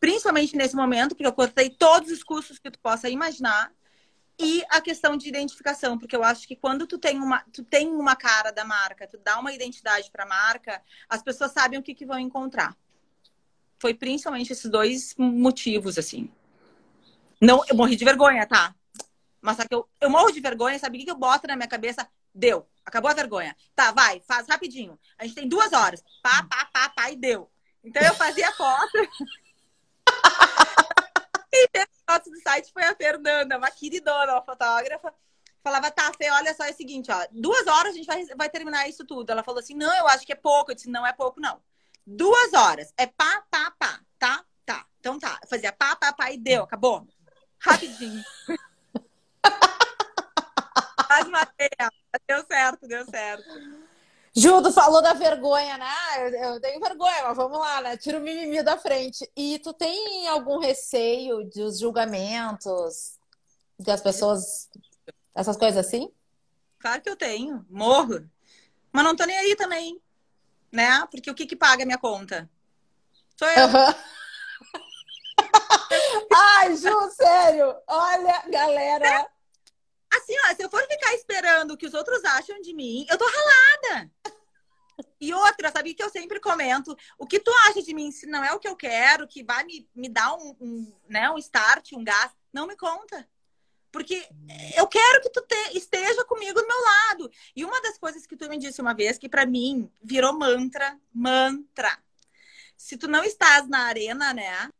principalmente 0.00 0.56
nesse 0.56 0.74
momento, 0.74 1.10
porque 1.10 1.26
eu 1.26 1.32
cortei 1.32 1.68
todos 1.70 2.10
os 2.10 2.22
custos 2.22 2.58
que 2.58 2.70
tu 2.70 2.78
possa 2.78 3.08
imaginar. 3.10 3.70
E 4.40 4.64
a 4.70 4.80
questão 4.80 5.16
de 5.16 5.28
identificação, 5.28 5.98
porque 5.98 6.14
eu 6.14 6.22
acho 6.22 6.46
que 6.46 6.54
quando 6.54 6.86
tu 6.86 6.96
tem 6.96 7.18
uma, 7.18 7.44
tu 7.52 7.64
tem 7.64 7.88
uma 7.88 8.14
cara 8.14 8.52
da 8.52 8.64
marca, 8.64 9.06
tu 9.06 9.18
dá 9.18 9.38
uma 9.38 9.52
identidade 9.52 10.10
para 10.12 10.22
a 10.22 10.28
marca, 10.28 10.80
as 11.08 11.22
pessoas 11.22 11.50
sabem 11.52 11.78
o 11.78 11.82
que, 11.82 11.92
que 11.92 12.06
vão 12.06 12.18
encontrar 12.18 12.76
foi 13.78 13.94
principalmente 13.94 14.52
esses 14.52 14.70
dois 14.70 15.14
motivos, 15.16 15.98
assim. 15.98 16.30
Não, 17.40 17.64
eu 17.68 17.76
morri 17.76 17.96
de 17.96 18.04
vergonha, 18.04 18.46
tá? 18.46 18.74
Mas 19.40 19.56
só 19.56 19.64
que 19.64 19.74
eu, 19.74 19.88
eu 20.00 20.10
morro 20.10 20.32
de 20.32 20.40
vergonha, 20.40 20.78
sabe 20.78 21.00
o 21.00 21.04
que 21.04 21.10
eu 21.10 21.16
boto 21.16 21.46
na 21.46 21.56
minha 21.56 21.68
cabeça? 21.68 22.08
Deu. 22.34 22.66
Acabou 22.84 23.10
a 23.10 23.14
vergonha. 23.14 23.56
Tá, 23.74 23.92
vai, 23.92 24.20
faz 24.26 24.48
rapidinho. 24.48 24.98
A 25.16 25.24
gente 25.24 25.36
tem 25.36 25.48
duas 25.48 25.72
horas. 25.72 26.02
Pá, 26.22 26.42
pá, 26.44 26.68
pá, 26.72 26.88
pá, 26.88 27.10
e 27.10 27.16
deu. 27.16 27.50
Então 27.84 28.02
eu 28.02 28.14
fazia 28.14 28.50
foto. 28.52 28.98
e 31.52 31.68
fez 31.70 31.86
foto 32.08 32.30
do 32.30 32.40
site 32.40 32.72
foi 32.72 32.84
a 32.84 32.94
Fernanda, 32.94 33.58
uma 33.58 33.70
queridona, 33.70 34.32
uma 34.32 34.42
fotógrafa. 34.42 35.12
Falava, 35.62 35.90
tá, 35.90 36.10
Fê, 36.16 36.30
olha 36.30 36.54
só, 36.54 36.64
é 36.64 36.70
o 36.70 36.76
seguinte, 36.76 37.10
ó. 37.10 37.26
Duas 37.30 37.66
horas 37.66 37.94
a 37.94 37.96
gente 37.96 38.06
vai, 38.06 38.24
vai 38.36 38.48
terminar 38.48 38.88
isso 38.88 39.04
tudo. 39.04 39.30
Ela 39.30 39.42
falou 39.42 39.60
assim, 39.60 39.74
não, 39.74 39.94
eu 39.96 40.06
acho 40.08 40.26
que 40.26 40.32
é 40.32 40.36
pouco. 40.36 40.70
Eu 40.70 40.74
disse, 40.74 40.88
não 40.88 41.06
é 41.06 41.12
pouco, 41.12 41.40
não. 41.40 41.60
Duas 42.10 42.54
horas. 42.54 42.90
É 42.96 43.06
pá, 43.06 43.44
pá, 43.50 43.70
pá. 43.78 44.00
Tá? 44.18 44.42
Tá. 44.64 44.86
Então 44.98 45.18
tá. 45.18 45.38
Eu 45.42 45.48
fazia 45.48 45.70
pá, 45.70 45.94
pá, 45.94 46.10
pá 46.10 46.32
e 46.32 46.38
deu. 46.38 46.62
Acabou. 46.62 47.06
Rapidinho. 47.58 48.24
Quase 51.06 51.30
matei 51.30 51.68
Deu 52.26 52.46
certo, 52.46 52.88
deu 52.88 53.04
certo. 53.04 53.44
Judo 54.34 54.72
falou 54.72 55.02
da 55.02 55.12
vergonha, 55.12 55.76
né? 55.76 55.86
Eu, 56.16 56.54
eu, 56.54 56.60
tenho 56.60 56.80
vergonha, 56.80 57.24
mas 57.24 57.36
vamos 57.36 57.58
lá, 57.58 57.82
né? 57.82 57.98
Tira 57.98 58.18
o 58.18 58.22
mimimi 58.22 58.62
da 58.62 58.78
frente. 58.78 59.30
E 59.36 59.58
tu 59.58 59.74
tem 59.74 60.26
algum 60.28 60.58
receio 60.58 61.44
dos 61.44 61.78
julgamentos 61.78 63.18
das 63.78 64.00
pessoas, 64.00 64.70
essas 65.34 65.58
coisas 65.58 65.86
assim? 65.86 66.10
Claro 66.78 67.02
que 67.02 67.10
eu 67.10 67.16
tenho, 67.16 67.66
morro. 67.68 68.26
Mas 68.92 69.04
não 69.04 69.14
tô 69.14 69.26
nem 69.26 69.36
aí 69.36 69.54
também 69.56 70.00
né? 70.72 71.06
Porque 71.10 71.30
o 71.30 71.34
que, 71.34 71.46
que 71.46 71.56
paga 71.56 71.82
a 71.82 71.86
minha 71.86 71.98
conta? 71.98 72.48
Sou 73.36 73.48
eu. 73.48 73.66
Uhum. 73.66 73.94
Ai, 76.34 76.76
Ju, 76.76 77.10
sério. 77.10 77.74
Olha, 77.86 78.42
galera. 78.48 79.28
Assim, 80.12 80.34
ó, 80.46 80.54
se 80.54 80.62
eu 80.62 80.70
for 80.70 80.82
ficar 80.86 81.14
esperando 81.14 81.72
o 81.72 81.76
que 81.76 81.86
os 81.86 81.94
outros 81.94 82.24
acham 82.24 82.60
de 82.60 82.74
mim, 82.74 83.06
eu 83.08 83.18
tô 83.18 83.24
ralada. 83.26 84.10
E 85.20 85.32
outra, 85.32 85.70
sabe 85.70 85.94
que 85.94 86.02
eu 86.02 86.10
sempre 86.10 86.40
comento? 86.40 86.96
O 87.18 87.26
que 87.26 87.38
tu 87.38 87.52
acha 87.68 87.82
de 87.82 87.94
mim, 87.94 88.10
se 88.10 88.26
não 88.26 88.42
é 88.42 88.52
o 88.52 88.58
que 88.58 88.68
eu 88.68 88.74
quero, 88.74 89.28
que 89.28 89.44
vai 89.44 89.64
me, 89.64 89.88
me 89.94 90.08
dar 90.08 90.34
um, 90.34 90.56
um, 90.60 90.92
né, 91.08 91.30
um 91.30 91.38
start, 91.38 91.92
um 91.92 92.02
gás, 92.02 92.32
não 92.52 92.66
me 92.66 92.76
conta. 92.76 93.28
Porque 93.90 94.28
eu 94.76 94.86
quero 94.86 95.22
que 95.22 95.30
tu 95.30 95.40
te, 95.42 95.78
esteja 95.78 96.24
comigo 96.24 96.60
do 96.60 96.66
meu 96.66 96.80
lado. 96.80 97.30
E 97.56 97.64
uma 97.64 97.80
das 97.80 97.98
coisas 97.98 98.26
que 98.26 98.36
tu 98.36 98.48
me 98.48 98.58
disse 98.58 98.80
uma 98.80 98.94
vez, 98.94 99.18
que 99.18 99.28
para 99.28 99.46
mim 99.46 99.90
virou 100.02 100.32
mantra, 100.38 100.98
mantra. 101.12 101.98
Se 102.76 102.96
tu 102.96 103.08
não 103.08 103.24
estás 103.24 103.66
na 103.68 103.86
arena, 103.86 104.32
né? 104.34 104.70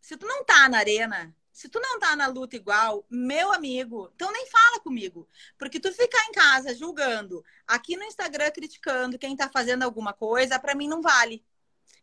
Se 0.00 0.16
tu 0.16 0.26
não 0.26 0.44
tá 0.44 0.68
na 0.68 0.78
arena, 0.78 1.34
se 1.52 1.68
tu 1.68 1.78
não 1.78 1.98
tá 1.98 2.16
na 2.16 2.26
luta 2.26 2.56
igual, 2.56 3.04
meu 3.08 3.52
amigo, 3.52 4.10
então 4.14 4.32
nem 4.32 4.46
fala 4.48 4.80
comigo. 4.80 5.28
Porque 5.58 5.78
tu 5.78 5.92
ficar 5.92 6.24
em 6.26 6.32
casa 6.32 6.74
julgando, 6.74 7.44
aqui 7.66 7.96
no 7.96 8.04
Instagram 8.04 8.50
criticando 8.50 9.18
quem 9.18 9.36
tá 9.36 9.48
fazendo 9.48 9.82
alguma 9.82 10.12
coisa, 10.12 10.58
para 10.58 10.74
mim 10.74 10.88
não 10.88 11.02
vale. 11.02 11.44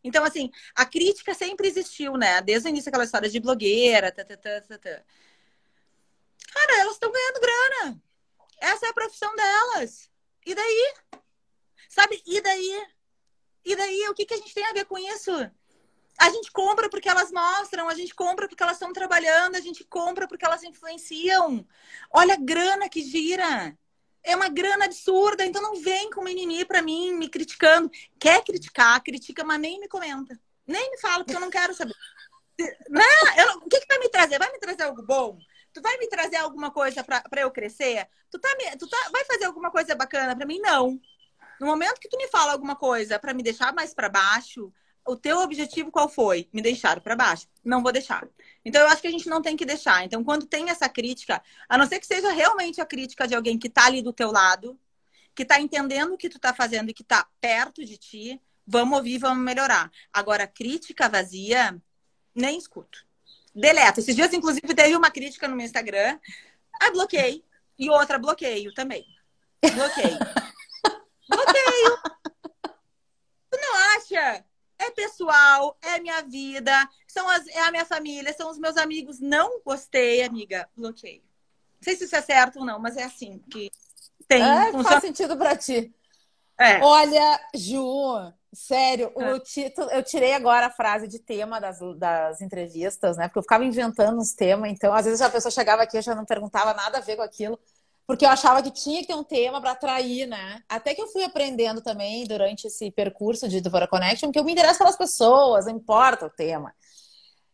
Então, 0.02 0.24
assim, 0.24 0.50
a 0.74 0.86
crítica 0.86 1.34
sempre 1.34 1.68
existiu, 1.68 2.16
né? 2.16 2.40
Desde 2.40 2.68
o 2.68 2.70
início 2.70 2.88
aquela 2.88 3.04
história 3.04 3.28
de 3.28 3.38
blogueira, 3.40 4.10
tá, 4.10 4.24
tá, 4.24 4.36
tá, 4.36 4.60
tá, 4.62 4.78
tá. 4.78 5.02
Cara, 6.52 6.80
elas 6.80 6.94
estão 6.94 7.10
ganhando 7.10 7.40
grana. 7.40 8.02
Essa 8.60 8.86
é 8.86 8.88
a 8.90 8.94
profissão 8.94 9.34
delas. 9.34 10.10
E 10.44 10.54
daí? 10.54 10.94
Sabe? 11.88 12.22
E 12.26 12.40
daí? 12.40 12.86
E 13.64 13.76
daí? 13.76 14.08
O 14.08 14.14
que, 14.14 14.26
que 14.26 14.34
a 14.34 14.36
gente 14.36 14.54
tem 14.54 14.64
a 14.66 14.72
ver 14.72 14.84
com 14.84 14.98
isso? 14.98 15.30
A 16.18 16.28
gente 16.28 16.52
compra 16.52 16.88
porque 16.90 17.08
elas 17.08 17.32
mostram, 17.32 17.88
a 17.88 17.94
gente 17.94 18.14
compra 18.14 18.46
porque 18.46 18.62
elas 18.62 18.76
estão 18.76 18.92
trabalhando, 18.92 19.56
a 19.56 19.60
gente 19.60 19.84
compra 19.84 20.28
porque 20.28 20.44
elas 20.44 20.62
influenciam. 20.62 21.66
Olha 22.12 22.34
a 22.34 22.38
grana 22.38 22.88
que 22.88 23.02
gira. 23.02 23.76
É 24.22 24.36
uma 24.36 24.50
grana 24.50 24.84
absurda, 24.84 25.46
então 25.46 25.62
não 25.62 25.76
vem 25.76 26.10
com 26.10 26.22
mimimi 26.22 26.62
para 26.66 26.82
mim, 26.82 27.14
me 27.14 27.28
criticando. 27.28 27.90
Quer 28.18 28.44
criticar, 28.44 29.02
critica, 29.02 29.42
mas 29.44 29.58
nem 29.58 29.80
me 29.80 29.88
comenta. 29.88 30.38
Nem 30.66 30.90
me 30.90 30.98
fala, 30.98 31.24
porque 31.24 31.36
eu 31.36 31.40
não 31.40 31.48
quero 31.48 31.72
saber. 31.72 31.94
Né? 32.90 33.02
Eu, 33.38 33.56
o 33.56 33.68
que, 33.68 33.80
que 33.80 33.86
vai 33.86 33.98
me 33.98 34.10
trazer? 34.10 34.38
Vai 34.38 34.52
me 34.52 34.58
trazer 34.58 34.82
algo 34.82 35.02
bom? 35.02 35.38
Tu 35.72 35.80
vai 35.80 35.96
me 35.98 36.08
trazer 36.08 36.36
alguma 36.36 36.70
coisa 36.70 37.04
para 37.04 37.40
eu 37.40 37.50
crescer? 37.50 38.08
Tu, 38.30 38.38
tá, 38.38 38.48
tu 38.78 38.88
tá, 38.88 38.96
vai 39.12 39.24
fazer 39.24 39.44
alguma 39.44 39.70
coisa 39.70 39.94
bacana 39.94 40.34
para 40.34 40.46
mim? 40.46 40.58
Não. 40.58 41.00
No 41.60 41.66
momento 41.66 42.00
que 42.00 42.08
tu 42.08 42.16
me 42.16 42.28
fala 42.28 42.52
alguma 42.52 42.74
coisa 42.74 43.18
para 43.18 43.34
me 43.34 43.42
deixar 43.42 43.72
mais 43.72 43.92
para 43.92 44.08
baixo, 44.08 44.72
o 45.06 45.16
teu 45.16 45.38
objetivo 45.38 45.90
qual 45.90 46.08
foi? 46.08 46.48
Me 46.52 46.62
deixar 46.62 47.00
para 47.00 47.16
baixo. 47.16 47.46
Não 47.64 47.82
vou 47.82 47.92
deixar. 47.92 48.26
Então, 48.64 48.80
eu 48.80 48.88
acho 48.88 49.02
que 49.02 49.08
a 49.08 49.10
gente 49.10 49.28
não 49.28 49.42
tem 49.42 49.56
que 49.56 49.64
deixar. 49.64 50.04
Então, 50.04 50.22
quando 50.24 50.46
tem 50.46 50.70
essa 50.70 50.88
crítica, 50.88 51.42
a 51.68 51.78
não 51.78 51.86
ser 51.86 52.00
que 52.00 52.06
seja 52.06 52.32
realmente 52.32 52.80
a 52.80 52.86
crítica 52.86 53.26
de 53.26 53.34
alguém 53.34 53.58
que 53.58 53.68
está 53.68 53.86
ali 53.86 54.02
do 54.02 54.12
teu 54.12 54.30
lado, 54.30 54.78
que 55.34 55.42
está 55.42 55.60
entendendo 55.60 56.14
o 56.14 56.18
que 56.18 56.28
tu 56.28 56.36
está 56.36 56.54
fazendo 56.54 56.90
e 56.90 56.94
que 56.94 57.02
está 57.02 57.26
perto 57.40 57.84
de 57.84 57.96
ti, 57.96 58.40
vamos 58.66 58.98
ouvir, 58.98 59.18
vamos 59.18 59.44
melhorar. 59.44 59.90
Agora, 60.12 60.46
crítica 60.46 61.08
vazia, 61.08 61.80
nem 62.34 62.58
escuto. 62.58 63.06
Deleto. 63.54 64.00
Esses 64.00 64.14
dias, 64.14 64.32
inclusive, 64.32 64.74
teve 64.74 64.96
uma 64.96 65.10
crítica 65.10 65.48
no 65.48 65.56
meu 65.56 65.66
Instagram. 65.66 66.18
Aí 66.80 66.90
bloqueei. 66.92 67.44
E 67.78 67.90
outra 67.90 68.18
bloqueio 68.18 68.72
também. 68.74 69.04
Bloqueio. 69.62 70.18
bloqueio. 71.28 71.98
Tu 73.50 73.58
não 73.60 73.96
acha 73.96 74.44
é 74.80 74.90
pessoal, 74.92 75.76
é 75.82 76.00
minha 76.00 76.22
vida, 76.22 76.72
são 77.06 77.28
as, 77.28 77.46
é 77.48 77.60
a 77.60 77.70
minha 77.70 77.84
família, 77.84 78.32
são 78.32 78.50
os 78.50 78.58
meus 78.58 78.76
amigos. 78.78 79.20
Não 79.20 79.60
gostei, 79.62 80.22
amiga, 80.22 80.68
bloqueio. 80.74 81.22
Não 81.22 81.82
sei 81.82 81.96
se 81.96 82.04
isso 82.04 82.16
é 82.16 82.22
certo 82.22 82.60
ou 82.60 82.64
não, 82.64 82.78
mas 82.78 82.96
é 82.96 83.04
assim 83.04 83.38
que 83.50 83.70
tem. 84.26 84.42
É, 84.42 84.66
funciona... 84.66 84.84
faz 84.84 85.00
sentido 85.02 85.36
para 85.36 85.56
ti. 85.56 85.94
É. 86.58 86.82
Olha, 86.82 87.40
Ju, 87.54 88.32
sério, 88.52 89.12
é. 89.16 89.32
o 89.32 89.38
título, 89.38 89.90
eu 89.90 90.02
tirei 90.02 90.32
agora 90.32 90.66
a 90.66 90.70
frase 90.70 91.06
de 91.06 91.18
tema 91.18 91.60
das, 91.60 91.78
das 91.96 92.40
entrevistas, 92.40 93.16
né? 93.16 93.28
Porque 93.28 93.38
eu 93.38 93.42
ficava 93.42 93.64
inventando 93.64 94.18
uns 94.18 94.32
temas, 94.32 94.70
então 94.70 94.92
às 94.92 95.04
vezes 95.04 95.20
a 95.20 95.30
pessoa 95.30 95.52
chegava 95.52 95.82
aqui 95.82 95.98
e 95.98 96.02
já 96.02 96.14
não 96.14 96.24
perguntava 96.24 96.74
nada 96.74 96.98
a 96.98 97.00
ver 97.00 97.16
com 97.16 97.22
aquilo 97.22 97.58
porque 98.10 98.26
eu 98.26 98.28
achava 98.28 98.60
que 98.60 98.72
tinha 98.72 99.02
que 99.02 99.06
ter 99.06 99.14
um 99.14 99.22
tema 99.22 99.60
para 99.60 99.70
atrair, 99.70 100.26
né? 100.26 100.60
Até 100.68 100.92
que 100.96 101.00
eu 101.00 101.06
fui 101.06 101.22
aprendendo 101.22 101.80
também 101.80 102.26
durante 102.26 102.66
esse 102.66 102.90
percurso 102.90 103.48
de 103.48 103.60
Devora 103.60 103.86
Connection 103.86 104.32
que 104.32 104.38
eu 104.40 104.42
me 104.42 104.50
interesso 104.50 104.78
pelas 104.78 104.96
pessoas, 104.96 105.66
não 105.66 105.74
importa 105.74 106.26
o 106.26 106.30
tema. 106.30 106.74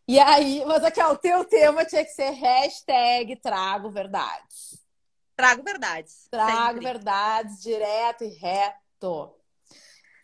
E 0.07 0.17
aí, 0.17 0.65
mas 0.65 0.83
aqui, 0.83 0.99
ó, 0.99 1.11
o 1.11 1.15
teu 1.15 1.45
tema 1.45 1.85
tinha 1.85 2.03
que 2.03 2.09
ser 2.09 2.31
hashtag 2.31 3.35
trago 3.35 3.91
verdades. 3.91 4.83
Trago 5.35 5.61
verdades. 5.61 6.27
Trago 6.31 6.69
sempre. 6.69 6.85
verdades, 6.85 7.61
direto 7.61 8.23
e 8.23 8.29
reto. 8.29 9.36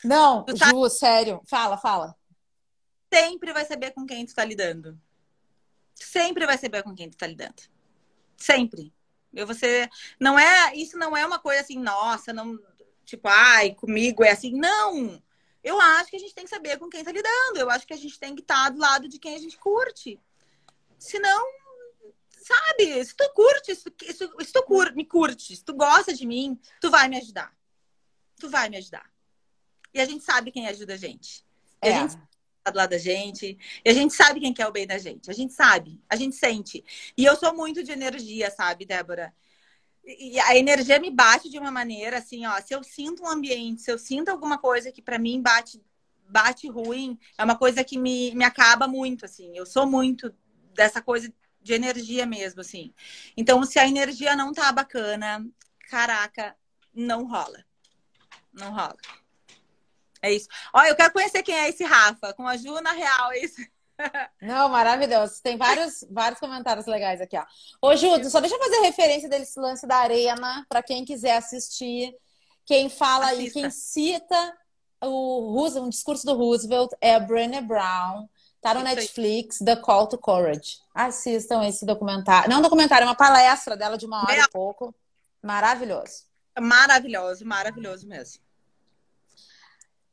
Não, 0.04 0.44
tu 0.44 0.56
Ju, 0.56 0.90
sério. 0.90 1.42
Fala, 1.46 1.78
fala. 1.78 2.16
Sempre 3.14 3.54
vai 3.54 3.66
saber 3.66 3.92
com 3.92 4.06
quem 4.06 4.26
tu 4.26 4.34
tá 4.34 4.44
lidando. 4.44 5.00
Sempre 5.96 6.46
vai 6.46 6.58
saber 6.58 6.84
com 6.84 6.96
quem 6.96 7.10
tu 7.10 7.18
tá 7.18 7.28
lidando. 7.28 7.62
Sempre. 8.36 8.94
Eu 9.34 9.48
você 9.48 9.90
não 10.20 10.38
é, 10.38 10.76
isso 10.76 10.98
não 10.98 11.16
é 11.16 11.26
uma 11.26 11.40
coisa 11.40 11.62
assim, 11.62 11.80
nossa, 11.80 12.32
não, 12.32 12.60
tipo, 13.06 13.28
ai, 13.28 13.74
comigo 13.74 14.24
é 14.24 14.32
assim, 14.32 14.52
não. 14.54 15.22
Eu 15.64 15.80
acho 15.80 16.10
que 16.10 16.18
a 16.18 16.20
gente 16.20 16.36
tem 16.36 16.44
que 16.44 16.50
saber 16.50 16.78
com 16.78 16.90
quem 16.90 17.04
tá 17.04 17.12
lidando. 17.12 17.58
Eu 17.58 17.70
acho 17.70 17.88
que 17.88 17.94
a 17.94 17.98
gente 17.98 18.20
tem 18.20 18.36
que 18.36 18.42
estar 18.42 18.66
tá 18.66 18.70
do 18.70 18.80
lado 18.80 19.08
de 19.08 19.18
quem 19.18 19.36
a 19.36 19.40
gente 19.40 19.58
curte. 19.58 20.20
Senão, 21.00 21.46
sabe, 22.30 23.04
se 23.06 23.16
tu 23.16 23.32
curte, 23.34 23.76
se, 23.76 23.94
se, 24.14 24.46
se 24.46 24.52
tu 24.52 24.64
cur, 24.64 24.94
me 24.94 25.06
curte, 25.06 25.56
se 25.56 25.64
tu 25.64 25.74
gosta 25.74 26.14
de 26.14 26.26
mim, 26.26 26.60
tu 26.82 26.90
vai 26.92 27.08
me 27.08 27.18
ajudar. 27.18 27.56
Tu 28.40 28.50
vai 28.50 28.70
me 28.70 28.78
ajudar. 28.78 29.13
E 29.94 30.02
a 30.02 30.06
gente 30.06 30.24
sabe 30.24 30.52
quem 30.52 30.68
ajuda 30.68 30.94
a 30.94 30.98
gente. 30.98 31.46
E 31.84 31.88
é. 31.88 31.98
a 31.98 32.02
gente 32.02 32.18
Tá 32.64 32.72
do 32.72 32.78
lado 32.78 32.92
da 32.92 32.98
gente. 32.98 33.58
E 33.84 33.90
a 33.90 33.94
gente 33.94 34.14
sabe 34.14 34.40
quem 34.40 34.54
quer 34.54 34.66
o 34.68 34.72
bem 34.72 34.88
da 34.88 34.98
gente. 34.98 35.30
A 35.30 35.34
gente 35.34 35.54
sabe, 35.54 36.02
a 36.10 36.16
gente 36.16 36.36
sente. 36.36 36.84
E 37.18 37.26
eu 37.26 37.36
sou 37.36 37.54
muito 37.54 37.84
de 37.84 37.92
energia, 37.92 38.50
sabe, 38.50 38.86
Débora? 38.86 39.34
E 40.06 40.40
a 40.40 40.56
energia 40.58 41.00
me 41.00 41.12
bate 41.12 41.50
de 41.50 41.60
uma 41.60 41.72
maneira 41.72 42.20
assim, 42.20 42.46
ó. 42.46 42.60
Se 42.62 42.74
eu 42.74 42.82
sinto 42.84 43.24
um 43.24 43.28
ambiente, 43.28 43.82
se 43.82 43.92
eu 43.92 44.00
sinto 44.00 44.30
alguma 44.30 44.58
coisa 44.58 44.92
que 44.94 45.02
para 45.02 45.20
mim 45.20 45.42
bate, 45.42 45.82
bate 46.30 46.70
ruim, 46.70 47.20
é 47.38 47.44
uma 47.44 47.58
coisa 47.58 47.84
que 47.84 47.98
me, 47.98 48.34
me 48.34 48.46
acaba 48.46 48.88
muito, 48.88 49.26
assim. 49.26 49.52
Eu 49.58 49.66
sou 49.66 49.86
muito 49.86 50.34
dessa 50.74 51.02
coisa 51.02 51.34
de 51.62 51.74
energia 51.74 52.26
mesmo, 52.26 52.62
assim. 52.62 52.94
Então, 53.36 53.64
se 53.66 53.78
a 53.78 53.88
energia 53.88 54.38
não 54.38 54.54
tá 54.54 54.72
bacana, 54.72 55.46
caraca, 55.90 56.56
não 56.94 57.26
rola. 57.26 57.66
Não 58.54 58.72
rola. 58.72 58.98
É 60.24 60.32
isso. 60.32 60.48
Olha, 60.74 60.88
eu 60.88 60.96
quero 60.96 61.12
conhecer 61.12 61.44
quem 61.44 61.54
é 61.54 61.68
esse 61.68 61.84
Rafa, 61.84 62.34
com 62.34 62.48
a 62.48 62.56
Ju 62.56 62.80
na 62.82 62.94
real, 62.94 63.34
é 63.34 63.40
isso. 63.40 63.62
Não, 64.42 64.70
maravilhoso. 64.70 65.42
Tem 65.44 65.58
vários, 65.58 66.04
vários 66.10 66.40
comentários 66.40 66.86
legais 66.86 67.20
aqui, 67.20 67.38
ó. 67.38 67.46
Ô, 67.82 67.96
Ju, 67.96 68.08
só 68.30 68.40
deixa 68.40 68.56
eu 68.56 68.60
fazer 68.60 68.80
referência 68.80 69.28
desse 69.28 69.60
lance 69.60 69.86
da 69.86 69.98
arena, 69.98 70.66
para 70.70 70.82
quem 70.82 71.04
quiser 71.04 71.36
assistir. 71.36 72.16
Quem 72.66 72.90
fala 72.90 73.28
aí, 73.28 73.52
quem 73.52 73.70
cita 73.70 74.58
o 75.02 75.52
Roosevelt, 75.54 75.88
um 75.88 75.90
discurso 75.90 76.26
do 76.26 76.36
Roosevelt 76.36 76.92
é 77.02 77.16
a 77.16 77.20
Brené 77.20 77.60
Brown. 77.62 78.30
Tá 78.62 78.74
no 78.74 78.80
Isso 78.80 78.96
Netflix, 78.96 79.62
aí. 79.62 79.66
The 79.66 79.76
Call 79.76 80.08
to 80.08 80.18
Courage. 80.18 80.78
Assistam 80.96 81.66
esse 81.66 81.86
documentário. 81.86 82.50
Não 82.50 82.60
um 82.60 82.62
documentário, 82.62 83.04
é 83.04 83.08
uma 83.10 83.16
palestra 83.16 83.76
dela 83.76 83.98
de 83.98 84.06
uma 84.06 84.22
hora 84.24 84.40
e 84.40 84.50
pouco. 84.50 84.96
Maravilhoso. 85.42 86.24
Maravilhoso, 86.58 87.46
maravilhoso 87.46 88.08
mesmo. 88.08 88.42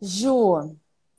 Ju, 0.01 0.77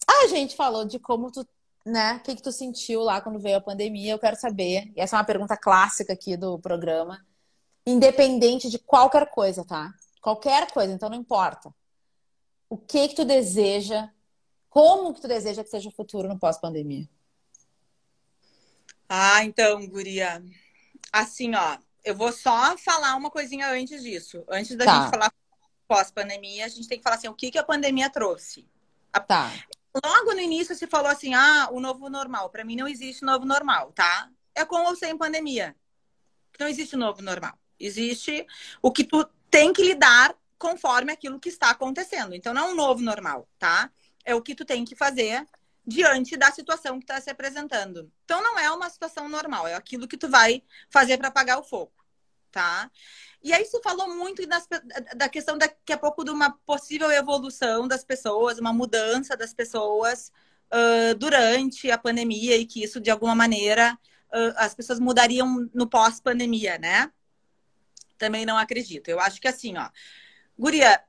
a 0.07 0.27
gente 0.27 0.55
falou 0.55 0.85
de 0.85 0.99
como 0.99 1.31
tu, 1.31 1.47
né? 1.85 2.15
O 2.15 2.19
que, 2.21 2.35
que 2.35 2.41
tu 2.41 2.51
sentiu 2.51 3.01
lá 3.01 3.21
quando 3.21 3.39
veio 3.39 3.57
a 3.57 3.61
pandemia. 3.61 4.13
Eu 4.13 4.19
quero 4.19 4.35
saber. 4.35 4.91
E 4.95 5.01
essa 5.01 5.15
é 5.15 5.19
uma 5.19 5.25
pergunta 5.25 5.57
clássica 5.57 6.13
aqui 6.13 6.35
do 6.35 6.59
programa. 6.59 7.25
Independente 7.85 8.69
de 8.69 8.77
qualquer 8.79 9.29
coisa, 9.29 9.65
tá? 9.65 9.93
Qualquer 10.21 10.71
coisa, 10.71 10.93
então 10.93 11.09
não 11.09 11.17
importa. 11.17 11.73
O 12.69 12.77
que 12.77 13.09
que 13.09 13.15
tu 13.15 13.25
deseja? 13.25 14.09
Como 14.69 15.13
que 15.13 15.21
tu 15.21 15.27
deseja 15.27 15.63
que 15.63 15.69
seja 15.69 15.89
o 15.89 15.91
futuro 15.91 16.27
no 16.27 16.39
pós-pandemia? 16.39 17.09
Ah, 19.09 19.43
então, 19.43 19.85
Guria. 19.87 20.41
Assim, 21.11 21.53
ó, 21.53 21.77
eu 22.03 22.15
vou 22.15 22.31
só 22.31 22.77
falar 22.77 23.15
uma 23.15 23.29
coisinha 23.29 23.69
antes 23.69 24.01
disso. 24.01 24.43
Antes 24.47 24.77
da 24.77 24.85
tá. 24.85 25.01
gente 25.01 25.11
falar 25.11 25.33
pós-pandemia, 25.91 26.63
a 26.65 26.69
gente 26.69 26.87
tem 26.87 26.97
que 26.97 27.03
falar 27.03 27.17
assim, 27.17 27.27
o 27.27 27.33
que, 27.33 27.51
que 27.51 27.57
a 27.57 27.63
pandemia 27.65 28.09
trouxe? 28.09 28.65
Tá. 29.27 29.51
Logo 30.05 30.33
no 30.33 30.39
início 30.39 30.73
se 30.73 30.87
falou 30.87 31.11
assim, 31.11 31.33
ah, 31.33 31.67
o 31.69 31.81
novo 31.81 32.09
normal. 32.09 32.49
Para 32.49 32.63
mim 32.63 32.77
não 32.77 32.87
existe 32.87 33.25
novo 33.25 33.45
normal, 33.45 33.91
tá? 33.91 34.29
É 34.55 34.63
com 34.63 34.85
ou 34.85 34.95
sem 34.95 35.17
pandemia. 35.17 35.75
Não 36.57 36.65
existe 36.65 36.95
novo 36.95 37.21
normal. 37.21 37.59
Existe 37.77 38.47
o 38.81 38.89
que 38.89 39.03
tu 39.03 39.25
tem 39.49 39.73
que 39.73 39.83
lidar 39.83 40.33
conforme 40.57 41.11
aquilo 41.11 41.41
que 41.41 41.49
está 41.49 41.71
acontecendo. 41.71 42.33
Então 42.33 42.53
não 42.53 42.69
é 42.69 42.71
um 42.71 42.75
novo 42.75 43.01
normal, 43.01 43.45
tá? 43.59 43.91
É 44.23 44.33
o 44.33 44.41
que 44.41 44.55
tu 44.55 44.63
tem 44.63 44.85
que 44.85 44.95
fazer 44.95 45.45
diante 45.85 46.37
da 46.37 46.51
situação 46.51 46.99
que 46.99 47.03
está 47.03 47.19
se 47.19 47.29
apresentando. 47.29 48.09
Então 48.23 48.41
não 48.41 48.57
é 48.57 48.71
uma 48.71 48.89
situação 48.89 49.27
normal, 49.27 49.67
é 49.67 49.73
aquilo 49.73 50.07
que 50.07 50.15
tu 50.15 50.29
vai 50.29 50.63
fazer 50.89 51.17
para 51.17 51.27
apagar 51.27 51.59
o 51.59 51.63
fogo, 51.63 51.91
tá? 52.51 52.89
E 53.43 53.53
aí 53.53 53.65
se 53.65 53.81
falou 53.81 54.15
muito 54.15 54.45
das, 54.47 54.67
da 55.15 55.27
questão 55.27 55.57
daqui 55.57 55.93
a 55.93 55.97
pouco 55.97 56.23
de 56.23 56.31
uma 56.31 56.51
possível 56.65 57.09
evolução 57.11 57.87
das 57.87 58.03
pessoas, 58.03 58.59
uma 58.59 58.73
mudança 58.73 59.35
das 59.35 59.53
pessoas 59.53 60.31
uh, 60.71 61.15
durante 61.15 61.89
a 61.89 61.97
pandemia 61.97 62.57
e 62.57 62.65
que 62.65 62.83
isso 62.83 62.99
de 62.99 63.09
alguma 63.09 63.33
maneira 63.33 63.97
uh, 64.27 64.53
as 64.57 64.75
pessoas 64.75 64.99
mudariam 64.99 65.69
no 65.73 65.87
pós-pandemia, 65.87 66.77
né? 66.77 67.11
Também 68.17 68.45
não 68.45 68.57
acredito. 68.57 69.07
Eu 69.09 69.19
acho 69.19 69.41
que 69.41 69.47
assim, 69.47 69.75
ó, 69.77 69.89
Guria, 70.57 71.03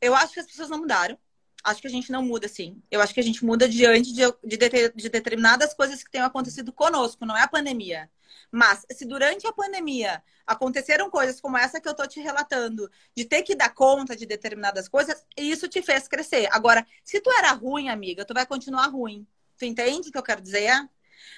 eu 0.00 0.14
acho 0.14 0.32
que 0.32 0.40
as 0.40 0.46
pessoas 0.46 0.70
não 0.70 0.78
mudaram 0.78 1.18
acho 1.64 1.80
que 1.80 1.86
a 1.86 1.90
gente 1.90 2.10
não 2.10 2.22
muda, 2.22 2.48
sim. 2.48 2.82
Eu 2.90 3.00
acho 3.00 3.12
que 3.12 3.20
a 3.20 3.22
gente 3.22 3.44
muda 3.44 3.68
diante 3.68 4.12
de, 4.12 4.22
de, 4.44 4.56
de, 4.94 5.08
determinadas 5.08 5.74
coisas 5.74 6.02
que 6.02 6.10
tenham 6.10 6.26
acontecido 6.26 6.72
conosco, 6.72 7.26
não 7.26 7.36
é 7.36 7.42
a 7.42 7.48
pandemia. 7.48 8.10
Mas 8.50 8.86
se 8.90 9.04
durante 9.04 9.46
a 9.46 9.52
pandemia 9.52 10.22
aconteceram 10.46 11.10
coisas 11.10 11.40
como 11.40 11.58
essa 11.58 11.80
que 11.80 11.88
eu 11.88 11.94
tô 11.94 12.06
te 12.06 12.20
relatando, 12.20 12.90
de 13.14 13.24
ter 13.24 13.42
que 13.42 13.54
dar 13.54 13.74
conta 13.74 14.16
de 14.16 14.24
determinadas 14.24 14.88
coisas, 14.88 15.24
isso 15.36 15.68
te 15.68 15.82
fez 15.82 16.08
crescer. 16.08 16.48
Agora, 16.52 16.86
se 17.04 17.20
tu 17.20 17.30
era 17.30 17.52
ruim, 17.52 17.88
amiga, 17.88 18.24
tu 18.24 18.32
vai 18.32 18.46
continuar 18.46 18.86
ruim. 18.86 19.26
Tu 19.58 19.64
entende 19.64 20.08
o 20.08 20.12
que 20.12 20.18
eu 20.18 20.22
quero 20.22 20.40
dizer? 20.40 20.88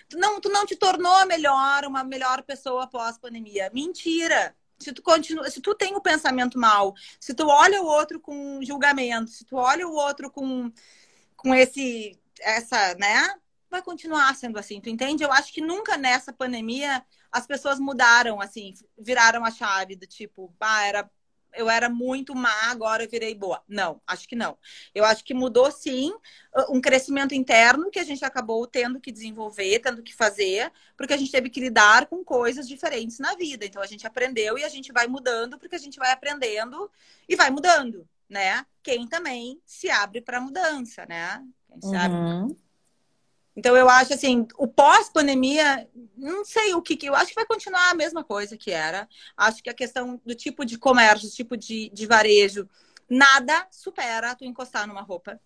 Tu 0.08 0.18
não, 0.18 0.40
tu 0.40 0.48
não 0.48 0.66
te 0.66 0.76
tornou 0.76 1.26
melhor, 1.26 1.84
uma 1.84 2.04
melhor 2.04 2.42
pessoa 2.42 2.84
após 2.84 3.18
pandemia. 3.18 3.70
Mentira! 3.72 4.54
Se 4.80 4.92
tu 4.92 5.02
continua, 5.02 5.50
se 5.50 5.60
tu 5.60 5.74
tem 5.74 5.94
o 5.94 6.00
pensamento 6.00 6.58
mal, 6.58 6.94
se 7.20 7.34
tu 7.34 7.46
olha 7.46 7.82
o 7.82 7.86
outro 7.86 8.18
com 8.18 8.60
julgamento, 8.62 9.30
se 9.30 9.44
tu 9.44 9.56
olha 9.56 9.86
o 9.86 9.92
outro 9.92 10.30
com, 10.30 10.72
com 11.36 11.54
esse 11.54 12.18
essa, 12.40 12.94
né? 12.94 13.28
Vai 13.70 13.82
continuar 13.82 14.34
sendo 14.34 14.58
assim, 14.58 14.80
tu 14.80 14.88
entende? 14.88 15.22
Eu 15.22 15.32
acho 15.32 15.52
que 15.52 15.60
nunca 15.60 15.96
nessa 15.96 16.32
pandemia 16.32 17.04
as 17.30 17.46
pessoas 17.46 17.78
mudaram 17.78 18.40
assim, 18.40 18.74
viraram 18.98 19.44
a 19.44 19.50
chave 19.50 19.94
do 19.94 20.06
tipo, 20.06 20.52
ah, 20.60 20.84
era 20.84 21.10
eu 21.54 21.68
era 21.68 21.88
muito 21.88 22.34
má, 22.34 22.70
agora 22.70 23.04
eu 23.04 23.10
virei 23.10 23.34
boa. 23.34 23.62
Não, 23.68 24.00
acho 24.06 24.28
que 24.28 24.36
não. 24.36 24.56
Eu 24.94 25.04
acho 25.04 25.24
que 25.24 25.34
mudou 25.34 25.70
sim 25.70 26.12
um 26.68 26.80
crescimento 26.80 27.34
interno 27.34 27.90
que 27.90 27.98
a 27.98 28.04
gente 28.04 28.24
acabou 28.24 28.66
tendo 28.66 29.00
que 29.00 29.12
desenvolver, 29.12 29.78
tendo 29.80 30.02
que 30.02 30.14
fazer, 30.14 30.72
porque 30.96 31.12
a 31.12 31.16
gente 31.16 31.30
teve 31.30 31.50
que 31.50 31.60
lidar 31.60 32.06
com 32.06 32.24
coisas 32.24 32.68
diferentes 32.68 33.18
na 33.18 33.34
vida. 33.34 33.64
Então 33.64 33.82
a 33.82 33.86
gente 33.86 34.06
aprendeu 34.06 34.58
e 34.58 34.64
a 34.64 34.68
gente 34.68 34.92
vai 34.92 35.06
mudando 35.06 35.58
porque 35.58 35.76
a 35.76 35.80
gente 35.80 35.98
vai 35.98 36.12
aprendendo 36.12 36.90
e 37.28 37.36
vai 37.36 37.50
mudando, 37.50 38.08
né? 38.28 38.64
Quem 38.82 39.06
também 39.06 39.60
se 39.64 39.90
abre 39.90 40.20
para 40.20 40.40
mudança, 40.40 41.06
né? 41.06 41.44
Quem 41.68 41.80
se 41.80 41.96
abre 41.96 42.18
uhum. 42.18 42.56
Então 43.56 43.76
eu 43.76 43.88
acho 43.88 44.14
assim, 44.14 44.46
o 44.56 44.66
pós-pandemia, 44.66 45.88
não 46.16 46.44
sei 46.44 46.74
o 46.74 46.82
que, 46.82 46.96
que 46.96 47.06
eu 47.06 47.14
acho 47.14 47.30
que 47.30 47.34
vai 47.34 47.46
continuar 47.46 47.90
a 47.90 47.94
mesma 47.94 48.22
coisa 48.22 48.56
que 48.56 48.70
era. 48.70 49.08
Acho 49.36 49.62
que 49.62 49.70
a 49.70 49.74
questão 49.74 50.20
do 50.24 50.34
tipo 50.34 50.64
de 50.64 50.78
comércio, 50.78 51.30
tipo 51.30 51.56
de, 51.56 51.90
de 51.90 52.06
varejo, 52.06 52.68
nada 53.08 53.66
supera 53.70 54.34
tu 54.34 54.44
encostar 54.44 54.86
numa 54.86 55.02
roupa. 55.02 55.40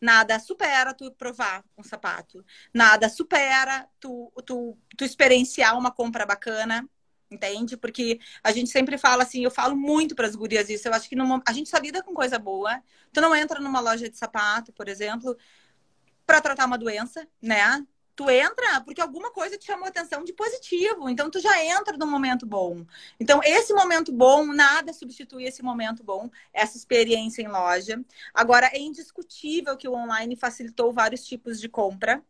Nada 0.00 0.38
supera 0.38 0.94
tu 0.94 1.10
provar 1.12 1.64
um 1.76 1.82
sapato. 1.82 2.44
Nada 2.72 3.08
supera 3.08 3.88
tu, 3.98 4.32
tu, 4.46 4.76
tu 4.96 5.04
experienciar 5.04 5.76
uma 5.78 5.90
compra 5.90 6.24
bacana 6.24 6.88
entende? 7.30 7.76
Porque 7.76 8.18
a 8.42 8.50
gente 8.50 8.70
sempre 8.70 8.98
fala 8.98 9.22
assim, 9.22 9.44
eu 9.44 9.50
falo 9.50 9.76
muito 9.76 10.14
para 10.14 10.26
as 10.26 10.34
gurias 10.34 10.68
isso, 10.68 10.88
eu 10.88 10.92
acho 10.92 11.08
que 11.08 11.14
numa, 11.14 11.40
a 11.46 11.52
gente 11.52 11.70
só 11.70 11.78
lida 11.78 12.02
com 12.02 12.12
coisa 12.12 12.38
boa. 12.38 12.82
Tu 13.12 13.20
não 13.20 13.34
entra 13.34 13.60
numa 13.60 13.80
loja 13.80 14.08
de 14.08 14.18
sapato, 14.18 14.72
por 14.72 14.88
exemplo, 14.88 15.36
para 16.30 16.40
tratar 16.40 16.66
uma 16.66 16.78
doença, 16.78 17.26
né? 17.42 17.84
Tu 18.14 18.30
entra 18.30 18.80
porque 18.82 19.00
alguma 19.00 19.32
coisa 19.32 19.58
te 19.58 19.66
chamou 19.66 19.88
atenção 19.88 20.22
de 20.22 20.32
positivo, 20.32 21.08
então 21.08 21.28
tu 21.28 21.40
já 21.40 21.64
entra 21.64 21.96
num 21.96 22.06
momento 22.06 22.46
bom. 22.46 22.86
Então, 23.18 23.40
esse 23.42 23.72
momento 23.72 24.12
bom, 24.12 24.46
nada 24.46 24.92
substitui 24.92 25.42
esse 25.42 25.60
momento 25.60 26.04
bom, 26.04 26.30
essa 26.52 26.76
experiência 26.76 27.42
em 27.42 27.48
loja. 27.48 28.00
Agora, 28.32 28.70
é 28.72 28.78
indiscutível 28.78 29.76
que 29.76 29.88
o 29.88 29.94
online 29.94 30.36
facilitou 30.36 30.92
vários 30.92 31.26
tipos 31.26 31.58
de 31.60 31.68
compra, 31.68 32.22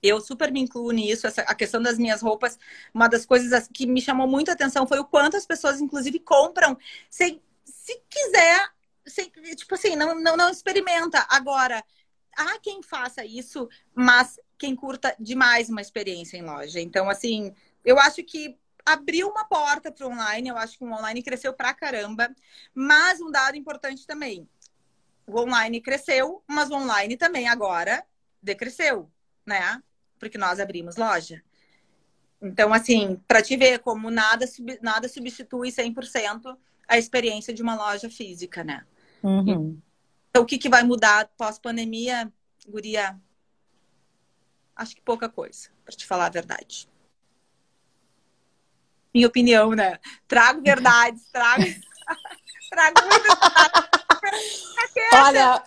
eu 0.00 0.20
super 0.20 0.52
me 0.52 0.60
incluo 0.60 0.92
nisso, 0.92 1.26
essa, 1.26 1.42
a 1.42 1.56
questão 1.56 1.82
das 1.82 1.98
minhas 1.98 2.22
roupas. 2.22 2.56
Uma 2.94 3.08
das 3.08 3.26
coisas 3.26 3.68
que 3.72 3.84
me 3.84 4.00
chamou 4.00 4.28
muito 4.28 4.48
a 4.48 4.54
atenção 4.54 4.86
foi 4.86 5.00
o 5.00 5.04
quanto 5.04 5.36
as 5.36 5.46
pessoas, 5.46 5.80
inclusive, 5.80 6.20
compram 6.20 6.78
sem, 7.10 7.42
se 7.64 8.00
quiser, 8.08 8.68
sem, 9.04 9.28
tipo 9.56 9.74
assim, 9.74 9.96
não, 9.96 10.14
não, 10.20 10.36
não 10.36 10.50
experimenta. 10.50 11.26
Agora, 11.28 11.82
há 12.36 12.58
quem 12.58 12.82
faça 12.82 13.24
isso, 13.24 13.68
mas 13.94 14.38
quem 14.58 14.74
curta 14.76 15.14
demais 15.18 15.68
uma 15.68 15.80
experiência 15.80 16.36
em 16.36 16.42
loja. 16.42 16.80
Então, 16.80 17.08
assim, 17.08 17.54
eu 17.84 17.98
acho 17.98 18.22
que 18.22 18.58
abriu 18.84 19.28
uma 19.28 19.44
porta 19.44 19.92
para 19.92 20.06
o 20.06 20.10
online, 20.10 20.48
eu 20.48 20.56
acho 20.56 20.78
que 20.78 20.84
o 20.84 20.92
online 20.92 21.22
cresceu 21.22 21.52
pra 21.52 21.72
caramba, 21.72 22.34
mas 22.74 23.20
um 23.20 23.30
dado 23.30 23.56
importante 23.56 24.06
também. 24.06 24.48
O 25.26 25.40
online 25.40 25.80
cresceu, 25.80 26.42
mas 26.46 26.70
o 26.70 26.74
online 26.74 27.16
também 27.16 27.48
agora 27.48 28.04
decresceu, 28.42 29.08
né? 29.46 29.80
Porque 30.18 30.36
nós 30.36 30.58
abrimos 30.58 30.96
loja. 30.96 31.42
Então, 32.40 32.74
assim, 32.74 33.20
para 33.28 33.40
te 33.40 33.56
ver 33.56 33.78
como 33.78 34.10
nada, 34.10 34.46
nada 34.80 35.08
substitui 35.08 35.70
100% 35.70 36.58
a 36.88 36.98
experiência 36.98 37.54
de 37.54 37.62
uma 37.62 37.76
loja 37.76 38.10
física, 38.10 38.64
né? 38.64 38.84
Uhum. 39.22 39.40
Então, 39.40 39.82
o 40.40 40.46
que, 40.46 40.58
que 40.58 40.68
vai 40.68 40.82
mudar 40.82 41.28
pós-pandemia, 41.36 42.32
Guria? 42.66 43.20
Acho 44.74 44.94
que 44.94 45.02
pouca 45.02 45.28
coisa, 45.28 45.68
para 45.84 45.94
te 45.94 46.06
falar 46.06 46.26
a 46.26 46.30
verdade. 46.30 46.88
Minha 49.14 49.28
opinião, 49.28 49.72
né? 49.72 49.98
Trago 50.26 50.62
verdades, 50.62 51.28
trago. 51.30 51.62
trago 52.70 53.00
Olha, 55.14 55.62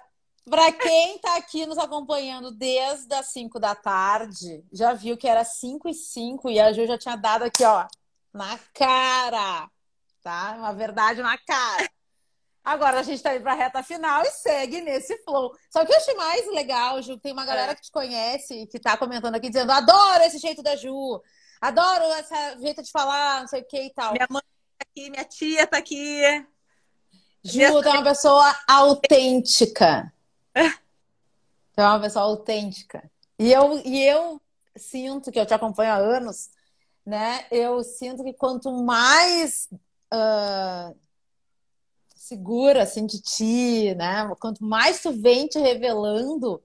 para 0.49 0.71
quem 0.71 1.15
está 1.15 1.37
aqui 1.37 1.65
nos 1.65 1.77
acompanhando 1.77 2.51
desde 2.51 3.13
as 3.13 3.27
5 3.27 3.59
da 3.59 3.75
tarde, 3.75 4.63
já 4.71 4.93
viu 4.93 5.17
que 5.17 5.27
era 5.27 5.43
5 5.43 5.87
e 5.87 5.93
5 5.93 6.49
e 6.49 6.59
a 6.59 6.71
Ju 6.73 6.87
já 6.87 6.97
tinha 6.97 7.15
dado 7.15 7.43
aqui, 7.43 7.63
ó, 7.63 7.87
na 8.33 8.57
cara, 8.73 9.69
tá? 10.21 10.55
Uma 10.57 10.73
verdade 10.73 11.21
na 11.21 11.37
cara. 11.37 11.89
Agora 12.65 12.99
a 12.99 13.03
gente 13.03 13.21
tá 13.21 13.35
indo 13.35 13.43
pra 13.43 13.53
reta 13.53 13.83
final 13.83 14.23
e 14.23 14.31
segue 14.31 14.81
nesse 14.81 15.15
flow. 15.19 15.55
Só 15.69 15.85
que 15.85 15.93
eu 15.93 15.97
achei 15.97 16.15
mais 16.15 16.47
legal, 16.47 16.99
Ju, 16.99 17.15
tem 17.15 17.31
uma 17.31 17.45
galera 17.45 17.73
é. 17.73 17.75
que 17.75 17.83
te 17.83 17.91
conhece 17.91 18.65
que 18.65 18.79
tá 18.79 18.97
comentando 18.97 19.35
aqui 19.35 19.49
dizendo: 19.49 19.71
adoro 19.71 20.23
esse 20.23 20.39
jeito 20.39 20.63
da 20.63 20.75
Ju, 20.75 21.21
adoro 21.61 22.03
esse 22.19 22.59
jeito 22.61 22.81
de 22.81 22.89
falar, 22.89 23.41
não 23.41 23.47
sei 23.47 23.61
o 23.61 23.67
que 23.67 23.79
e 23.79 23.93
tal. 23.93 24.13
Minha 24.13 24.25
mãe 24.31 24.41
tá 24.79 24.87
aqui, 24.89 25.09
minha 25.11 25.23
tia 25.23 25.67
tá 25.67 25.77
aqui. 25.77 26.21
Ju, 27.43 27.59
minha... 27.59 27.67
é 27.67 27.89
uma 27.89 28.03
pessoa 28.03 28.59
autêntica. 28.67 30.11
É 31.77 31.83
uma 31.83 31.99
pessoa 31.99 32.25
autêntica. 32.25 33.11
E 33.37 33.51
eu, 33.51 33.79
e 33.85 34.03
eu 34.03 34.41
sinto 34.75 35.31
que 35.31 35.39
eu 35.39 35.45
te 35.45 35.53
acompanho 35.53 35.91
há 35.91 35.97
anos, 35.97 36.49
né? 37.05 37.45
Eu 37.51 37.83
sinto 37.83 38.23
que 38.23 38.33
quanto 38.33 38.71
mais. 38.71 39.69
Uh, 40.11 41.04
segura 42.25 42.81
assim 42.81 43.05
de 43.05 43.21
ti, 43.21 43.93
né? 43.93 44.27
Quanto 44.39 44.63
mais 44.63 44.99
tu 44.99 45.11
vem 45.11 45.47
te 45.47 45.59
revelando, 45.59 46.59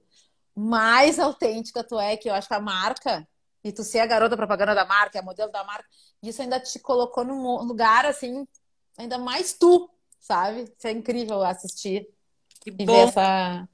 mais 0.55 1.19
autêntica 1.19 1.83
tu 1.83 1.99
é, 1.99 2.17
que 2.17 2.27
eu 2.27 2.33
acho 2.33 2.47
que 2.47 2.53
a 2.55 2.59
marca 2.59 3.27
e 3.63 3.71
tu 3.71 3.83
ser 3.83 3.99
a 3.99 4.07
garota 4.07 4.35
propaganda 4.35 4.73
da 4.73 4.85
marca, 4.85 5.19
a 5.19 5.21
modelo 5.21 5.51
da 5.51 5.63
marca, 5.63 5.87
isso 6.23 6.41
ainda 6.41 6.59
te 6.59 6.79
colocou 6.79 7.23
num 7.23 7.61
lugar 7.63 8.07
assim, 8.07 8.47
ainda 8.97 9.19
mais 9.19 9.53
tu, 9.53 9.87
sabe? 10.19 10.63
Isso 10.63 10.87
é 10.87 10.91
incrível 10.91 11.43
assistir 11.43 12.09
que 12.59 12.71
e 12.71 12.85
bom. 12.85 12.85
ver 12.85 13.09
essa 13.09 13.69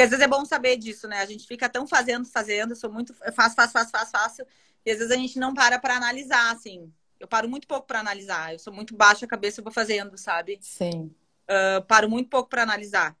às 0.00 0.08
vezes 0.08 0.24
é 0.24 0.28
bom 0.28 0.44
saber 0.44 0.78
disso, 0.78 1.06
né? 1.06 1.20
A 1.20 1.26
gente 1.26 1.46
fica 1.46 1.68
tão 1.68 1.86
fazendo, 1.86 2.26
fazendo, 2.26 2.72
eu 2.72 2.76
sou 2.76 2.90
muito 2.90 3.14
faço, 3.14 3.54
faço, 3.54 3.72
faço, 3.72 3.90
faço, 3.90 4.10
faço, 4.10 4.42
e 4.84 4.90
às 4.90 4.98
vezes 4.98 5.12
a 5.12 5.16
gente 5.16 5.38
não 5.38 5.54
para 5.54 5.78
para 5.78 5.94
analisar, 5.94 6.50
assim. 6.52 6.92
Eu 7.20 7.28
paro 7.28 7.48
muito 7.48 7.68
pouco 7.68 7.86
para 7.86 8.00
analisar. 8.00 8.54
Eu 8.54 8.58
sou 8.58 8.72
muito 8.72 8.96
baixa 8.96 9.26
a 9.26 9.28
cabeça, 9.28 9.60
eu 9.60 9.64
vou 9.64 9.72
fazendo, 9.72 10.16
sabe? 10.16 10.58
Sim 10.62 11.14
uh, 11.50 11.82
paro 11.86 12.08
muito 12.08 12.30
pouco 12.30 12.48
para 12.48 12.62
analisar 12.62 13.16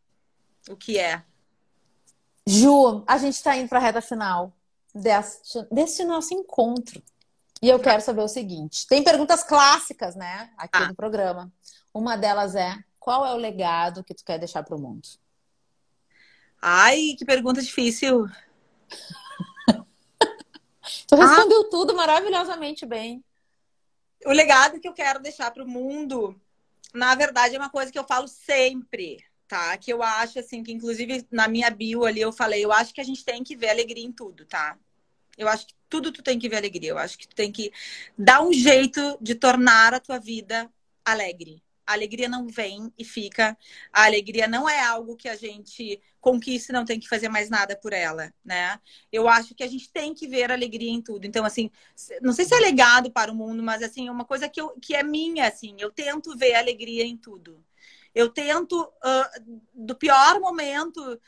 o 0.68 0.76
que 0.76 0.98
é. 0.98 1.22
Ju, 2.46 3.04
a 3.06 3.18
gente 3.18 3.34
está 3.34 3.56
indo 3.56 3.68
para 3.68 3.78
a 3.78 3.82
reta 3.82 4.00
final 4.00 4.52
deste, 4.94 5.62
desse 5.70 6.04
nosso 6.04 6.32
encontro. 6.34 7.02
E 7.62 7.68
eu 7.68 7.78
quero 7.78 8.00
saber 8.02 8.22
o 8.22 8.28
seguinte: 8.28 8.86
tem 8.86 9.02
perguntas 9.02 9.42
clássicas, 9.42 10.14
né, 10.14 10.50
aqui 10.56 10.78
ah. 10.78 10.88
no 10.88 10.94
programa. 10.94 11.52
Uma 11.92 12.16
delas 12.16 12.54
é: 12.54 12.78
qual 12.98 13.26
é 13.26 13.32
o 13.32 13.36
legado 13.36 14.04
que 14.04 14.14
tu 14.14 14.24
quer 14.24 14.38
deixar 14.38 14.62
para 14.62 14.76
o 14.76 14.80
mundo? 14.80 15.06
Ai, 16.62 17.14
que 17.18 17.24
pergunta 17.24 17.60
difícil. 17.60 18.26
tu 21.06 21.16
respondeu 21.16 21.62
ah. 21.62 21.68
tudo 21.70 21.94
maravilhosamente 21.94 22.86
bem. 22.86 23.24
O 24.26 24.32
legado 24.32 24.78
que 24.78 24.88
eu 24.88 24.92
quero 24.92 25.20
deixar 25.20 25.50
para 25.50 25.64
o 25.64 25.68
mundo 25.68 26.38
na 26.94 27.14
verdade, 27.14 27.54
é 27.56 27.58
uma 27.58 27.70
coisa 27.70 27.90
que 27.92 27.98
eu 27.98 28.04
falo 28.04 28.28
sempre, 28.28 29.24
tá? 29.48 29.76
Que 29.76 29.92
eu 29.92 30.02
acho, 30.02 30.38
assim, 30.38 30.62
que 30.62 30.72
inclusive 30.72 31.26
na 31.30 31.48
minha 31.48 31.70
bio 31.70 32.04
ali 32.04 32.20
eu 32.20 32.32
falei, 32.32 32.64
eu 32.64 32.72
acho 32.72 32.94
que 32.94 33.00
a 33.00 33.04
gente 33.04 33.24
tem 33.24 33.42
que 33.42 33.56
ver 33.56 33.70
alegria 33.70 34.04
em 34.04 34.12
tudo, 34.12 34.44
tá? 34.44 34.78
Eu 35.36 35.48
acho 35.48 35.66
que 35.66 35.74
tudo 35.88 36.12
tu 36.12 36.22
tem 36.22 36.38
que 36.38 36.48
ver 36.48 36.56
alegria. 36.56 36.90
Eu 36.90 36.98
acho 36.98 37.18
que 37.18 37.26
tu 37.26 37.34
tem 37.34 37.50
que 37.50 37.72
dar 38.16 38.42
um 38.42 38.52
jeito 38.52 39.18
de 39.20 39.34
tornar 39.34 39.94
a 39.94 40.00
tua 40.00 40.18
vida 40.18 40.70
alegre. 41.04 41.62
A 41.90 41.94
alegria 41.94 42.28
não 42.28 42.46
vem 42.46 42.92
e 42.96 43.04
fica. 43.04 43.56
A 43.92 44.04
alegria 44.04 44.46
não 44.46 44.68
é 44.68 44.80
algo 44.80 45.16
que 45.16 45.28
a 45.28 45.36
gente 45.36 46.00
conquista 46.20 46.70
e 46.70 46.74
não 46.74 46.84
tem 46.84 47.00
que 47.00 47.08
fazer 47.08 47.28
mais 47.28 47.50
nada 47.50 47.76
por 47.76 47.92
ela, 47.92 48.32
né? 48.44 48.80
Eu 49.10 49.28
acho 49.28 49.54
que 49.54 49.64
a 49.64 49.66
gente 49.66 49.90
tem 49.90 50.14
que 50.14 50.28
ver 50.28 50.52
alegria 50.52 50.90
em 50.90 51.02
tudo. 51.02 51.26
Então, 51.26 51.44
assim, 51.44 51.70
não 52.22 52.32
sei 52.32 52.44
se 52.44 52.54
é 52.54 52.58
legado 52.60 53.10
para 53.10 53.32
o 53.32 53.34
mundo, 53.34 53.62
mas, 53.62 53.82
assim, 53.82 54.08
é 54.08 54.12
uma 54.12 54.24
coisa 54.24 54.48
que, 54.48 54.60
eu, 54.60 54.70
que 54.80 54.94
é 54.94 55.02
minha, 55.02 55.48
assim. 55.48 55.74
Eu 55.78 55.90
tento 55.90 56.36
ver 56.36 56.54
alegria 56.54 57.04
em 57.04 57.16
tudo. 57.16 57.64
Eu 58.14 58.28
tento, 58.28 58.82
uh, 58.82 59.60
do 59.74 59.94
pior 59.96 60.40
momento, 60.40 61.20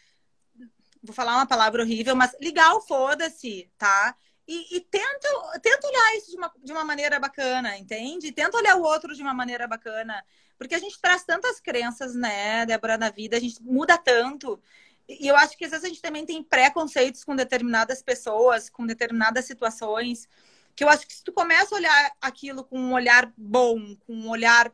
vou 1.02 1.14
falar 1.14 1.36
uma 1.36 1.46
palavra 1.46 1.82
horrível, 1.82 2.14
mas 2.14 2.36
ligar 2.40 2.74
o 2.74 2.80
foda-se, 2.80 3.68
tá? 3.76 4.16
E, 4.52 4.76
e, 4.76 4.80
tenta, 4.80 5.28
tenta 5.62 5.86
olhar 5.86 6.16
isso 6.18 6.30
de 6.30 6.36
uma, 6.36 6.52
de 6.62 6.72
uma 6.72 6.84
maneira 6.84 7.18
bacana, 7.18 7.78
entende? 7.78 8.30
Tenta 8.32 8.58
olhar 8.58 8.76
o 8.76 8.82
outro 8.82 9.14
de 9.14 9.22
uma 9.22 9.32
maneira 9.32 9.66
bacana. 9.66 10.22
Porque 10.58 10.74
a 10.74 10.78
gente 10.78 11.00
traz 11.00 11.24
tantas 11.24 11.58
crenças, 11.58 12.14
né, 12.14 12.66
Débora, 12.66 12.98
na 12.98 13.08
vida, 13.08 13.34
a 13.34 13.40
gente 13.40 13.62
muda 13.62 13.96
tanto. 13.96 14.62
E 15.08 15.26
eu 15.26 15.34
acho 15.36 15.56
que 15.56 15.64
às 15.64 15.70
vezes 15.70 15.86
a 15.86 15.88
gente 15.88 16.02
também 16.02 16.26
tem 16.26 16.42
preconceitos 16.42 17.24
com 17.24 17.34
determinadas 17.34 18.02
pessoas, 18.02 18.68
com 18.68 18.84
determinadas 18.84 19.46
situações, 19.46 20.28
que 20.76 20.84
eu 20.84 20.88
acho 20.90 21.06
que 21.06 21.14
se 21.14 21.24
tu 21.24 21.32
começa 21.32 21.74
a 21.74 21.78
olhar 21.78 22.12
aquilo 22.20 22.62
com 22.62 22.78
um 22.78 22.92
olhar 22.92 23.32
bom, 23.34 23.96
com 24.06 24.12
um 24.14 24.28
olhar 24.28 24.70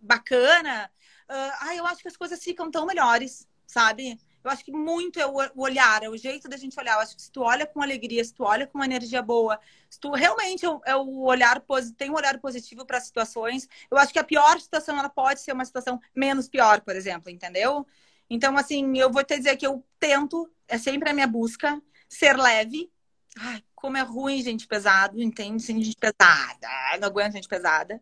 bacana, 0.00 0.90
uh, 1.28 1.72
eu 1.72 1.86
acho 1.86 2.00
que 2.00 2.08
as 2.08 2.16
coisas 2.16 2.42
ficam 2.42 2.70
tão 2.70 2.86
melhores, 2.86 3.46
sabe? 3.66 4.18
Eu 4.42 4.50
acho 4.50 4.64
que 4.64 4.72
muito 4.72 5.20
é 5.20 5.26
o 5.26 5.34
olhar, 5.56 6.02
é 6.02 6.08
o 6.08 6.16
jeito 6.16 6.48
da 6.48 6.56
gente 6.56 6.78
olhar. 6.78 6.94
Eu 6.94 7.00
acho 7.00 7.14
que 7.14 7.22
se 7.22 7.30
tu 7.30 7.42
olha 7.42 7.66
com 7.66 7.82
alegria, 7.82 8.24
se 8.24 8.32
tu 8.32 8.44
olha 8.44 8.66
com 8.66 8.78
uma 8.78 8.84
energia 8.84 9.20
boa, 9.22 9.60
se 9.88 10.00
tu 10.00 10.12
realmente 10.12 10.64
é 10.84 10.96
o 10.96 11.22
olhar 11.22 11.62
tem 11.96 12.10
um 12.10 12.14
olhar 12.14 12.38
positivo 12.38 12.84
para 12.86 13.00
situações, 13.00 13.68
eu 13.90 13.98
acho 13.98 14.12
que 14.12 14.18
a 14.18 14.24
pior 14.24 14.60
situação 14.60 14.98
ela 14.98 15.08
pode 15.08 15.40
ser 15.40 15.52
uma 15.52 15.64
situação 15.64 16.00
menos 16.14 16.48
pior, 16.48 16.80
por 16.80 16.96
exemplo, 16.96 17.30
entendeu? 17.30 17.86
Então, 18.28 18.56
assim, 18.56 18.96
eu 18.98 19.10
vou 19.10 19.24
te 19.24 19.36
dizer 19.36 19.56
que 19.56 19.66
eu 19.66 19.84
tento, 19.98 20.50
é 20.68 20.78
sempre 20.78 21.10
a 21.10 21.12
minha 21.12 21.26
busca, 21.26 21.80
ser 22.08 22.36
leve. 22.36 22.90
Ai, 23.38 23.62
como 23.74 23.96
é 23.96 24.02
ruim 24.02 24.42
gente 24.42 24.66
pesado, 24.66 25.20
entende? 25.20 25.62
Gente 25.62 25.96
pesada, 25.96 26.68
não 27.00 27.08
aguento 27.08 27.34
gente 27.34 27.48
pesada 27.48 28.00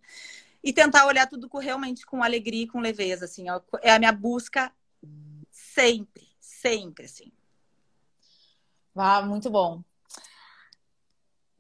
e 0.62 0.72
tentar 0.72 1.06
olhar 1.06 1.26
tudo 1.26 1.48
com, 1.48 1.58
realmente 1.58 2.04
com 2.04 2.22
alegria 2.22 2.64
e 2.64 2.66
com 2.66 2.80
leveza, 2.80 3.24
assim. 3.24 3.46
É 3.82 3.92
a 3.92 3.98
minha 3.98 4.12
busca 4.12 4.72
sempre, 5.50 6.27
sempre, 6.60 7.04
assim. 7.04 7.32
Ah, 8.94 9.22
muito 9.22 9.48
bom. 9.50 9.82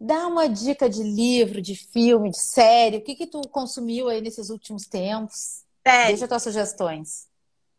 Dá 0.00 0.26
uma 0.26 0.48
dica 0.48 0.88
de 0.88 1.02
livro, 1.02 1.60
de 1.60 1.74
filme, 1.74 2.30
de 2.30 2.38
série. 2.38 2.98
O 2.98 3.02
que 3.02 3.16
que 3.16 3.26
tu 3.26 3.40
consumiu 3.48 4.08
aí 4.08 4.20
nesses 4.20 4.50
últimos 4.50 4.86
tempos? 4.86 5.64
Sério. 5.86 6.08
Deixa 6.08 6.28
tuas 6.28 6.42
sugestões. 6.42 7.28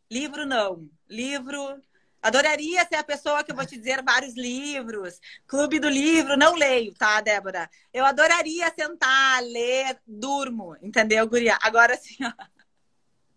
Livro 0.09 0.45
não. 0.45 0.89
Livro 1.07 1.82
Adoraria 2.22 2.86
ser 2.86 2.95
a 2.95 3.03
pessoa 3.03 3.43
que 3.43 3.51
eu 3.51 3.55
vou 3.55 3.65
te 3.65 3.78
dizer 3.78 4.03
vários 4.03 4.36
livros. 4.36 5.20
Clube 5.47 5.80
do 5.80 5.88
livro, 5.88 6.36
não 6.36 6.53
leio, 6.53 6.93
tá, 6.93 7.22
Débora? 7.22 7.70
Eu 7.93 8.05
adoraria 8.05 8.74
sentar, 8.78 9.41
ler, 9.43 9.97
durmo, 10.05 10.76
entendeu, 10.82 11.26
guria? 11.28 11.57
Agora 11.61 11.95
sim, 11.95 12.17
ó. 12.22 12.34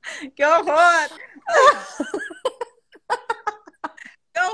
Que 0.35 0.45
horror! 0.45 1.11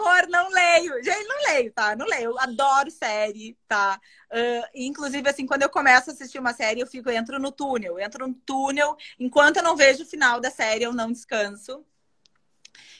horror, 0.01 0.29
não 0.29 0.49
leio. 0.51 1.03
Gente, 1.03 1.27
não 1.27 1.53
leio, 1.53 1.73
tá? 1.73 1.97
Não 1.97 2.07
leio. 2.07 2.31
Eu 2.31 2.39
adoro 2.39 2.91
série, 2.91 3.57
tá? 3.67 4.01
Uh, 4.31 4.69
inclusive, 4.75 5.29
assim, 5.29 5.47
quando 5.47 5.63
eu 5.63 5.71
começo 5.71 6.11
a 6.11 6.13
assistir 6.13 6.39
uma 6.39 6.53
série, 6.53 6.81
eu 6.81 6.87
fico, 6.87 7.09
eu 7.09 7.17
entro 7.17 7.39
no 7.39 7.53
túnel. 7.53 7.99
Eu 7.99 8.05
entro 8.05 8.27
no 8.27 8.35
túnel. 8.35 8.97
Enquanto 9.19 9.59
eu 9.59 9.63
não 9.63 9.77
vejo 9.77 10.03
o 10.03 10.07
final 10.07 10.41
da 10.41 10.51
série, 10.51 10.85
eu 10.85 10.93
não 10.93 11.13
descanso. 11.13 11.85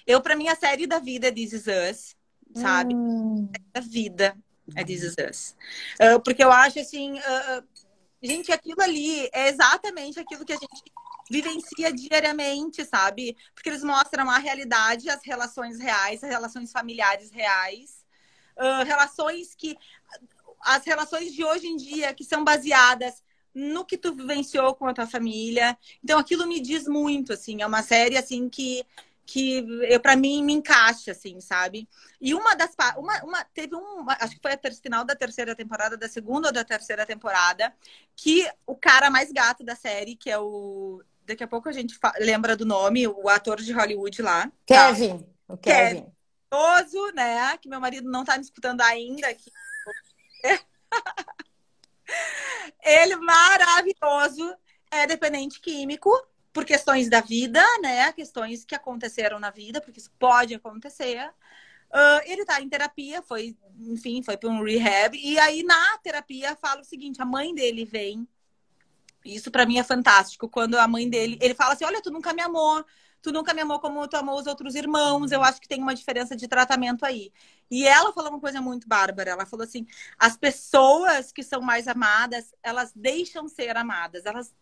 Eu, 0.07 0.21
pra 0.21 0.37
mim, 0.37 0.49
a 0.49 0.57
série 0.57 0.87
da 0.87 0.99
vida 0.99 1.29
é 1.29 1.33
This 1.33 1.53
Is 1.53 1.67
Us, 1.67 2.17
sabe? 2.55 2.95
Hum. 2.95 3.51
A 3.75 3.81
vida 3.81 4.37
é 4.75 4.85
This 4.85 5.03
Is 5.03 5.17
Us. 5.19 5.57
Uh, 6.01 6.21
porque 6.21 6.43
eu 6.43 6.51
acho 6.51 6.81
assim, 6.81 7.19
uh, 7.19 7.65
gente, 8.23 8.51
aquilo 8.51 8.81
ali 8.83 9.29
é 9.33 9.49
exatamente 9.49 10.19
aquilo 10.19 10.45
que 10.45 10.53
a 10.53 10.57
gente 10.57 10.83
vivencia 11.31 11.93
diariamente, 11.93 12.85
sabe? 12.85 13.37
Porque 13.55 13.69
eles 13.69 13.83
mostram 13.83 14.31
a 14.31 14.39
realidade, 14.39 15.11
as 15.11 15.25
relações 15.25 15.79
reais, 15.79 16.23
as 16.23 16.31
relações 16.31 16.73
familiares 16.73 17.31
reais, 17.31 18.05
uh, 18.57 18.85
relações 18.85 19.55
que. 19.55 19.77
As 20.61 20.85
relações 20.85 21.33
de 21.33 21.45
hoje 21.45 21.69
em 21.69 21.77
dia 21.77 22.13
que 22.13 22.25
são 22.25 22.43
baseadas 22.43 23.23
no 23.55 23.85
que 23.85 23.97
tu 23.97 24.13
vivenciou 24.13 24.75
com 24.75 24.87
a 24.87 24.95
tua 24.95 25.07
família. 25.07 25.79
Então 26.03 26.19
aquilo 26.19 26.47
me 26.47 26.61
diz 26.61 26.87
muito, 26.89 27.33
assim, 27.33 27.63
é 27.63 27.67
uma 27.67 27.83
série 27.83 28.17
assim 28.17 28.49
que 28.49 28.85
que 29.31 29.59
eu 29.83 30.01
para 30.01 30.17
mim 30.17 30.43
me 30.43 30.55
encaixa 30.55 31.13
assim, 31.13 31.39
sabe? 31.39 31.87
E 32.19 32.35
uma 32.35 32.55
das 32.55 32.75
uma, 32.97 33.23
uma 33.23 33.45
teve 33.45 33.77
um, 33.77 34.07
acho 34.09 34.35
que 34.37 34.41
foi 34.41 34.53
a 34.53 34.73
final 34.83 35.05
da 35.05 35.15
terceira 35.15 35.55
temporada, 35.55 35.99
da 35.99 36.09
segunda 36.09 36.49
ou 36.49 36.53
da 36.53 36.65
terceira 36.65 37.05
temporada, 37.05 37.75
que 38.17 38.51
o 38.67 38.75
cara 38.75 39.11
mais 39.11 39.31
gato 39.31 39.63
da 39.63 39.77
série, 39.77 40.17
que 40.17 40.31
é 40.31 40.39
o 40.39 41.03
daqui 41.29 41.45
a 41.45 41.49
pouco 41.49 41.69
a 41.69 41.73
gente 41.73 41.97
lembra 42.19 42.57
do 42.57 42.65
nome, 42.65 43.07
o 43.07 43.29
ator 43.29 43.61
de 43.61 43.73
Hollywood 43.73 44.23
lá. 44.23 44.51
Kevin. 44.67 45.19
Tá? 45.19 45.25
O 45.49 45.57
Kevin. 45.57 45.95
Kevin. 45.95 46.13
né? 47.15 47.57
Que 47.59 47.69
meu 47.69 47.81
marido 47.81 48.11
não 48.11 48.25
tá 48.25 48.37
me 48.37 48.43
escutando 48.43 48.81
ainda 48.81 49.29
aqui. 49.29 49.53
Ele 52.83 53.17
maravilhoso, 53.17 54.57
é 54.91 55.07
dependente 55.07 55.61
químico, 55.61 56.11
por 56.53 56.65
questões 56.65 57.11
da 57.11 57.21
vida, 57.21 57.63
né? 57.83 58.11
Questões 58.13 58.65
que 58.65 58.75
aconteceram 58.75 59.39
na 59.39 59.51
vida, 59.51 59.81
porque 59.81 60.01
isso 60.01 60.11
pode 60.19 60.55
acontecer. 60.55 61.31
Uh, 61.91 62.21
ele 62.25 62.45
tá 62.45 62.61
em 62.61 62.69
terapia, 62.69 63.23
foi, 63.23 63.57
enfim, 63.81 64.23
foi 64.23 64.37
para 64.37 64.49
um 64.49 64.65
rehab. 64.65 65.17
E 65.17 65.39
aí, 65.39 65.63
na 65.63 65.99
terapia, 65.99 66.57
fala 66.57 66.81
o 66.81 66.85
seguinte: 66.85 67.21
a 67.21 67.27
mãe 67.27 67.55
dele 67.55 67.85
vem. 67.85 68.27
Isso 69.35 69.51
para 69.51 69.67
mim 69.67 69.79
é 69.79 69.85
fantástico. 69.85 70.49
Quando 70.49 70.77
a 70.77 70.89
mãe 70.89 71.09
dele. 71.09 71.39
Ele 71.41 71.55
fala 71.55 71.75
assim: 71.75 71.85
Olha, 71.85 72.03
tu 72.03 72.11
nunca 72.11 72.33
me 72.33 72.43
amou. 72.43 72.85
Tu 73.21 73.33
nunca 73.33 73.53
me 73.53 73.61
amou 73.61 73.81
como 73.81 74.07
tu 74.07 74.17
amou 74.17 74.39
os 74.39 74.47
outros 74.47 74.75
irmãos. 74.75 75.33
Eu 75.33 75.43
acho 75.43 75.61
que 75.61 75.69
tem 75.69 75.83
uma 75.83 75.95
diferença 75.95 76.37
de 76.37 76.47
tratamento 76.47 77.05
aí. 77.05 77.33
E 77.71 77.87
ela 77.87 78.13
falou 78.13 78.31
uma 78.31 78.41
coisa 78.41 78.61
muito 78.61 78.89
bárbara. 78.89 79.31
Ela 79.33 79.47
falou 79.47 79.65
assim: 79.65 79.87
as 80.19 80.37
pessoas 80.37 81.33
que 81.33 81.43
são 81.43 81.61
mais 81.61 81.89
amadas, 81.89 82.55
elas 82.63 82.93
deixam 82.95 83.49
ser 83.49 83.77
amadas. 83.77 84.25
Elas 84.25 84.55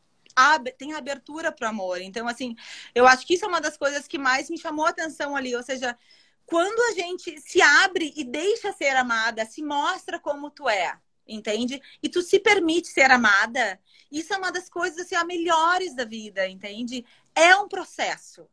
tem 0.77 0.93
abertura 0.93 1.51
para 1.51 1.67
o 1.67 1.71
amor. 1.71 2.01
Então, 2.01 2.29
assim, 2.29 2.55
eu 2.95 3.07
acho 3.07 3.27
que 3.27 3.35
isso 3.35 3.45
é 3.45 3.49
uma 3.49 3.61
das 3.61 3.77
coisas 3.77 4.07
que 4.07 4.19
mais 4.19 4.51
me 4.51 4.59
chamou 4.59 4.85
a 4.87 4.91
atenção 4.91 5.35
ali. 5.35 5.55
Ou 5.57 5.63
seja, 5.63 5.97
quando 6.45 6.81
a 6.91 6.95
gente 6.95 7.41
se 7.41 7.61
abre 7.61 8.13
e 8.17 8.25
deixa 8.25 8.73
ser 8.73 8.97
amada, 8.97 9.45
se 9.45 9.63
mostra 9.63 10.19
como 10.19 10.51
tu 10.51 10.69
é, 10.69 10.99
entende? 11.27 11.81
E 12.03 12.09
tu 12.09 12.23
se 12.23 12.39
permite 12.39 12.89
ser 12.89 13.11
amada, 13.11 13.81
isso 14.11 14.33
é 14.33 14.37
uma 14.37 14.53
das 14.53 14.69
coisas 14.69 14.99
assim, 14.99 15.15
as 15.15 15.27
melhores 15.27 15.95
da 15.95 16.05
vida, 16.05 16.49
entende? 16.49 17.05
É 17.35 17.57
um 17.57 17.69
processo. 17.69 18.49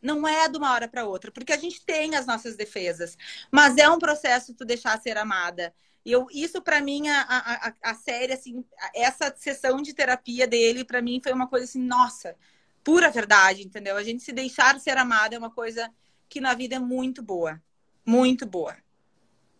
Não 0.00 0.26
é 0.26 0.48
de 0.48 0.58
uma 0.58 0.72
hora 0.72 0.88
para 0.88 1.04
outra, 1.04 1.32
porque 1.32 1.52
a 1.52 1.56
gente 1.56 1.84
tem 1.84 2.14
as 2.14 2.26
nossas 2.26 2.56
defesas, 2.56 3.16
mas 3.50 3.76
é 3.76 3.88
um 3.88 3.98
processo 3.98 4.54
tu 4.54 4.64
deixar 4.64 5.00
ser 5.00 5.16
amada. 5.16 5.74
Eu, 6.04 6.26
isso 6.30 6.62
para 6.62 6.80
mim, 6.80 7.08
a, 7.08 7.22
a, 7.22 7.90
a 7.90 7.94
série, 7.94 8.32
assim, 8.32 8.64
essa 8.94 9.34
sessão 9.36 9.82
de 9.82 9.92
terapia 9.92 10.46
dele, 10.46 10.84
para 10.84 11.02
mim 11.02 11.20
foi 11.22 11.32
uma 11.32 11.48
coisa 11.48 11.64
assim, 11.64 11.82
nossa, 11.82 12.36
pura 12.84 13.10
verdade, 13.10 13.66
entendeu? 13.66 13.96
A 13.96 14.04
gente 14.04 14.22
se 14.22 14.32
deixar 14.32 14.78
ser 14.78 14.96
amada 14.96 15.34
é 15.34 15.38
uma 15.38 15.50
coisa 15.50 15.92
que 16.28 16.40
na 16.40 16.54
vida 16.54 16.76
é 16.76 16.78
muito 16.78 17.22
boa. 17.22 17.60
Muito 18.04 18.46
boa. 18.46 18.76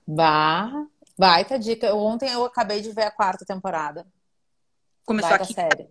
Bah, 0.06 0.86
baita 1.18 1.58
dica. 1.58 1.94
Ontem 1.94 2.30
eu 2.30 2.44
acabei 2.44 2.80
de 2.80 2.92
ver 2.92 3.04
a 3.04 3.10
quarta 3.10 3.44
temporada. 3.44 4.06
Começou 5.04 5.30
baita 5.30 5.44
aqui. 5.44 5.54
série. 5.54 5.88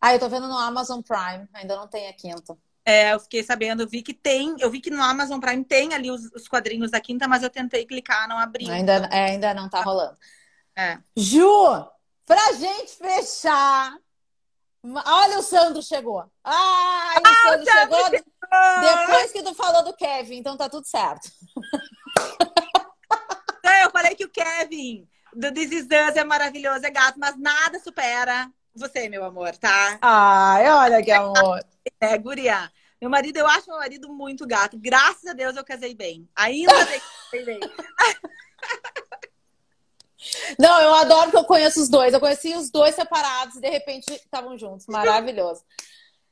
Ah, 0.00 0.14
eu 0.14 0.18
tô 0.18 0.28
vendo 0.28 0.46
no 0.46 0.58
Amazon 0.58 1.00
Prime, 1.00 1.48
ainda 1.54 1.76
não 1.76 1.88
tem 1.88 2.08
a 2.08 2.12
quinta. 2.12 2.56
É, 2.84 3.14
eu 3.14 3.20
fiquei 3.20 3.42
sabendo, 3.42 3.82
eu 3.82 3.88
vi 3.88 4.02
que 4.02 4.12
tem, 4.12 4.54
eu 4.58 4.70
vi 4.70 4.78
que 4.78 4.90
no 4.90 5.02
Amazon 5.02 5.40
Prime 5.40 5.64
tem 5.64 5.94
ali 5.94 6.10
os, 6.10 6.30
os 6.32 6.46
quadrinhos 6.46 6.90
da 6.90 7.00
quinta, 7.00 7.26
mas 7.26 7.42
eu 7.42 7.48
tentei 7.48 7.86
clicar, 7.86 8.28
não 8.28 8.38
abri. 8.38 8.70
Ainda, 8.70 9.08
é, 9.10 9.30
ainda 9.30 9.54
não 9.54 9.70
tá 9.70 9.80
rolando. 9.80 10.18
É. 10.76 10.98
Ju, 11.16 11.86
pra 12.26 12.52
gente 12.52 12.96
fechar. 12.96 13.96
Olha, 14.84 15.38
o 15.38 15.42
Sandro 15.42 15.82
chegou. 15.82 16.30
Ai, 16.44 17.16
o 17.16 17.22
ah, 17.24 17.50
Sandro, 17.50 17.70
chegou, 17.70 18.04
chegou 18.04 18.34
depois 18.80 19.32
que 19.32 19.42
tu 19.42 19.54
falou 19.54 19.82
do 19.84 19.96
Kevin, 19.96 20.36
então 20.36 20.54
tá 20.54 20.68
tudo 20.68 20.86
certo. 20.86 21.30
É, 24.04 24.04
eu 24.04 24.04
falei 24.04 24.14
que 24.14 24.24
o 24.24 24.28
Kevin 24.28 25.08
do 25.34 25.50
This 25.52 25.72
Is 25.72 25.84
Us 25.84 26.16
é 26.16 26.24
maravilhoso, 26.24 26.84
é 26.84 26.90
gato, 26.90 27.18
mas 27.18 27.38
nada 27.38 27.80
supera 27.80 28.52
você, 28.74 29.08
meu 29.08 29.24
amor, 29.24 29.56
tá? 29.56 29.98
Ai, 30.02 30.68
olha 30.68 31.02
que 31.02 31.10
amor. 31.10 31.64
É, 32.00 32.18
guria. 32.18 32.70
Meu 33.00 33.08
marido, 33.08 33.36
eu 33.36 33.46
acho 33.46 33.68
meu 33.68 33.78
marido 33.78 34.12
muito 34.12 34.46
gato. 34.46 34.76
Graças 34.78 35.24
a 35.26 35.32
Deus 35.32 35.56
eu 35.56 35.64
casei 35.64 35.94
bem. 35.94 36.28
Ainda 36.34 36.84
bem 36.84 37.00
que 37.00 37.06
casei 37.30 37.44
bem. 37.44 37.60
Não, 40.58 40.80
eu 40.80 40.94
adoro 40.94 41.30
que 41.30 41.36
eu 41.36 41.44
conheço 41.44 41.80
os 41.80 41.88
dois. 41.88 42.12
Eu 42.14 42.20
conheci 42.20 42.54
os 42.54 42.70
dois 42.70 42.94
separados 42.94 43.56
e 43.56 43.60
de 43.60 43.68
repente 43.68 44.10
estavam 44.12 44.56
juntos. 44.56 44.86
Maravilhoso. 44.86 45.62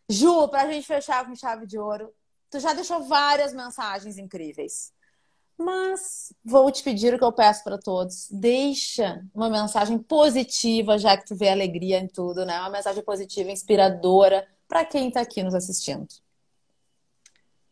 Ju, 0.08 0.48
pra 0.48 0.70
gente 0.70 0.86
fechar 0.86 1.26
com 1.26 1.36
chave 1.36 1.66
de 1.66 1.78
ouro, 1.78 2.12
tu 2.50 2.58
já 2.58 2.72
deixou 2.72 3.04
várias 3.04 3.52
mensagens 3.52 4.16
incríveis. 4.18 4.92
Mas 5.64 6.32
vou 6.44 6.70
te 6.70 6.82
pedir 6.82 7.14
o 7.14 7.18
que 7.18 7.24
eu 7.24 7.32
peço 7.32 7.62
para 7.62 7.78
todos. 7.78 8.28
Deixa 8.30 9.24
uma 9.34 9.48
mensagem 9.48 9.98
positiva, 9.98 10.98
já 10.98 11.16
que 11.16 11.26
tu 11.26 11.36
vê 11.36 11.48
alegria 11.48 11.98
em 11.98 12.08
tudo, 12.08 12.44
né? 12.44 12.58
Uma 12.60 12.70
mensagem 12.70 13.02
positiva, 13.02 13.50
inspiradora 13.50 14.48
para 14.66 14.84
quem 14.84 15.08
está 15.08 15.20
aqui 15.20 15.42
nos 15.42 15.54
assistindo. 15.54 16.08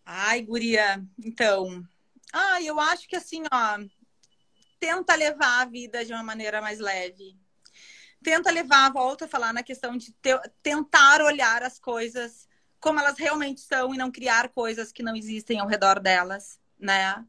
Ai, 0.04 0.42
guria, 0.42 1.02
então. 1.24 1.84
Ah, 2.32 2.62
eu 2.62 2.78
acho 2.78 3.08
que 3.08 3.16
assim, 3.16 3.42
ó, 3.52 3.78
tenta 4.78 5.14
levar 5.14 5.62
a 5.62 5.64
vida 5.64 6.04
de 6.04 6.12
uma 6.12 6.22
maneira 6.22 6.60
mais 6.60 6.78
leve. 6.78 7.36
Tenta 8.22 8.50
levar, 8.50 8.92
volta 8.92 9.24
a 9.24 9.28
falar 9.28 9.52
na 9.52 9.62
questão 9.62 9.96
de 9.96 10.12
te, 10.12 10.38
tentar 10.62 11.22
olhar 11.22 11.62
as 11.62 11.78
coisas 11.78 12.48
como 12.78 12.98
elas 12.98 13.18
realmente 13.18 13.60
são 13.60 13.94
e 13.94 13.98
não 13.98 14.10
criar 14.10 14.48
coisas 14.48 14.90
que 14.90 15.02
não 15.02 15.14
existem 15.14 15.58
ao 15.58 15.68
redor 15.68 16.00
delas, 16.00 16.58
né? 16.78 17.24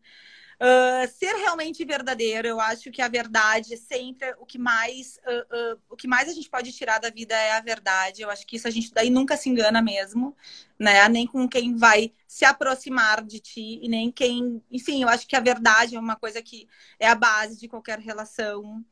Uh, 0.61 1.09
ser 1.17 1.33
realmente 1.37 1.83
verdadeiro, 1.83 2.47
eu 2.47 2.61
acho 2.61 2.91
que 2.91 3.01
a 3.01 3.07
verdade 3.07 3.73
é 3.73 3.77
sempre 3.77 4.31
o 4.37 4.45
que 4.45 4.59
mais 4.59 5.19
uh, 5.25 5.73
uh, 5.73 5.81
o 5.89 5.95
que 5.95 6.07
mais 6.07 6.29
a 6.29 6.33
gente 6.33 6.47
pode 6.47 6.71
tirar 6.71 6.99
da 6.99 7.09
vida 7.09 7.33
é 7.33 7.53
a 7.53 7.61
verdade. 7.61 8.21
Eu 8.21 8.29
acho 8.29 8.45
que 8.45 8.57
isso 8.57 8.67
a 8.67 8.69
gente 8.69 8.93
daí 8.93 9.09
nunca 9.09 9.35
se 9.35 9.49
engana 9.49 9.81
mesmo, 9.81 10.37
né? 10.77 11.09
Nem 11.09 11.25
com 11.25 11.49
quem 11.49 11.75
vai 11.75 12.13
se 12.27 12.45
aproximar 12.45 13.25
de 13.25 13.39
ti 13.39 13.79
e 13.81 13.89
nem 13.89 14.11
quem, 14.11 14.63
enfim, 14.69 15.01
eu 15.01 15.09
acho 15.09 15.27
que 15.27 15.35
a 15.35 15.39
verdade 15.39 15.95
é 15.95 15.99
uma 15.99 16.15
coisa 16.15 16.43
que 16.43 16.67
é 16.99 17.07
a 17.07 17.15
base 17.15 17.57
de 17.59 17.67
qualquer 17.67 17.97
relação. 17.97 18.85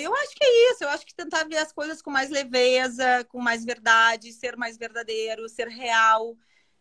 eu 0.00 0.14
acho 0.14 0.36
que 0.36 0.44
é 0.44 0.70
isso. 0.70 0.84
Eu 0.84 0.88
acho 0.90 1.04
que 1.04 1.14
tentar 1.16 1.48
ver 1.48 1.56
as 1.58 1.72
coisas 1.72 2.00
com 2.00 2.10
mais 2.12 2.30
leveza, 2.30 3.24
com 3.24 3.40
mais 3.40 3.64
verdade, 3.64 4.32
ser 4.32 4.56
mais 4.56 4.78
verdadeiro, 4.78 5.48
ser 5.48 5.66
real. 5.66 6.36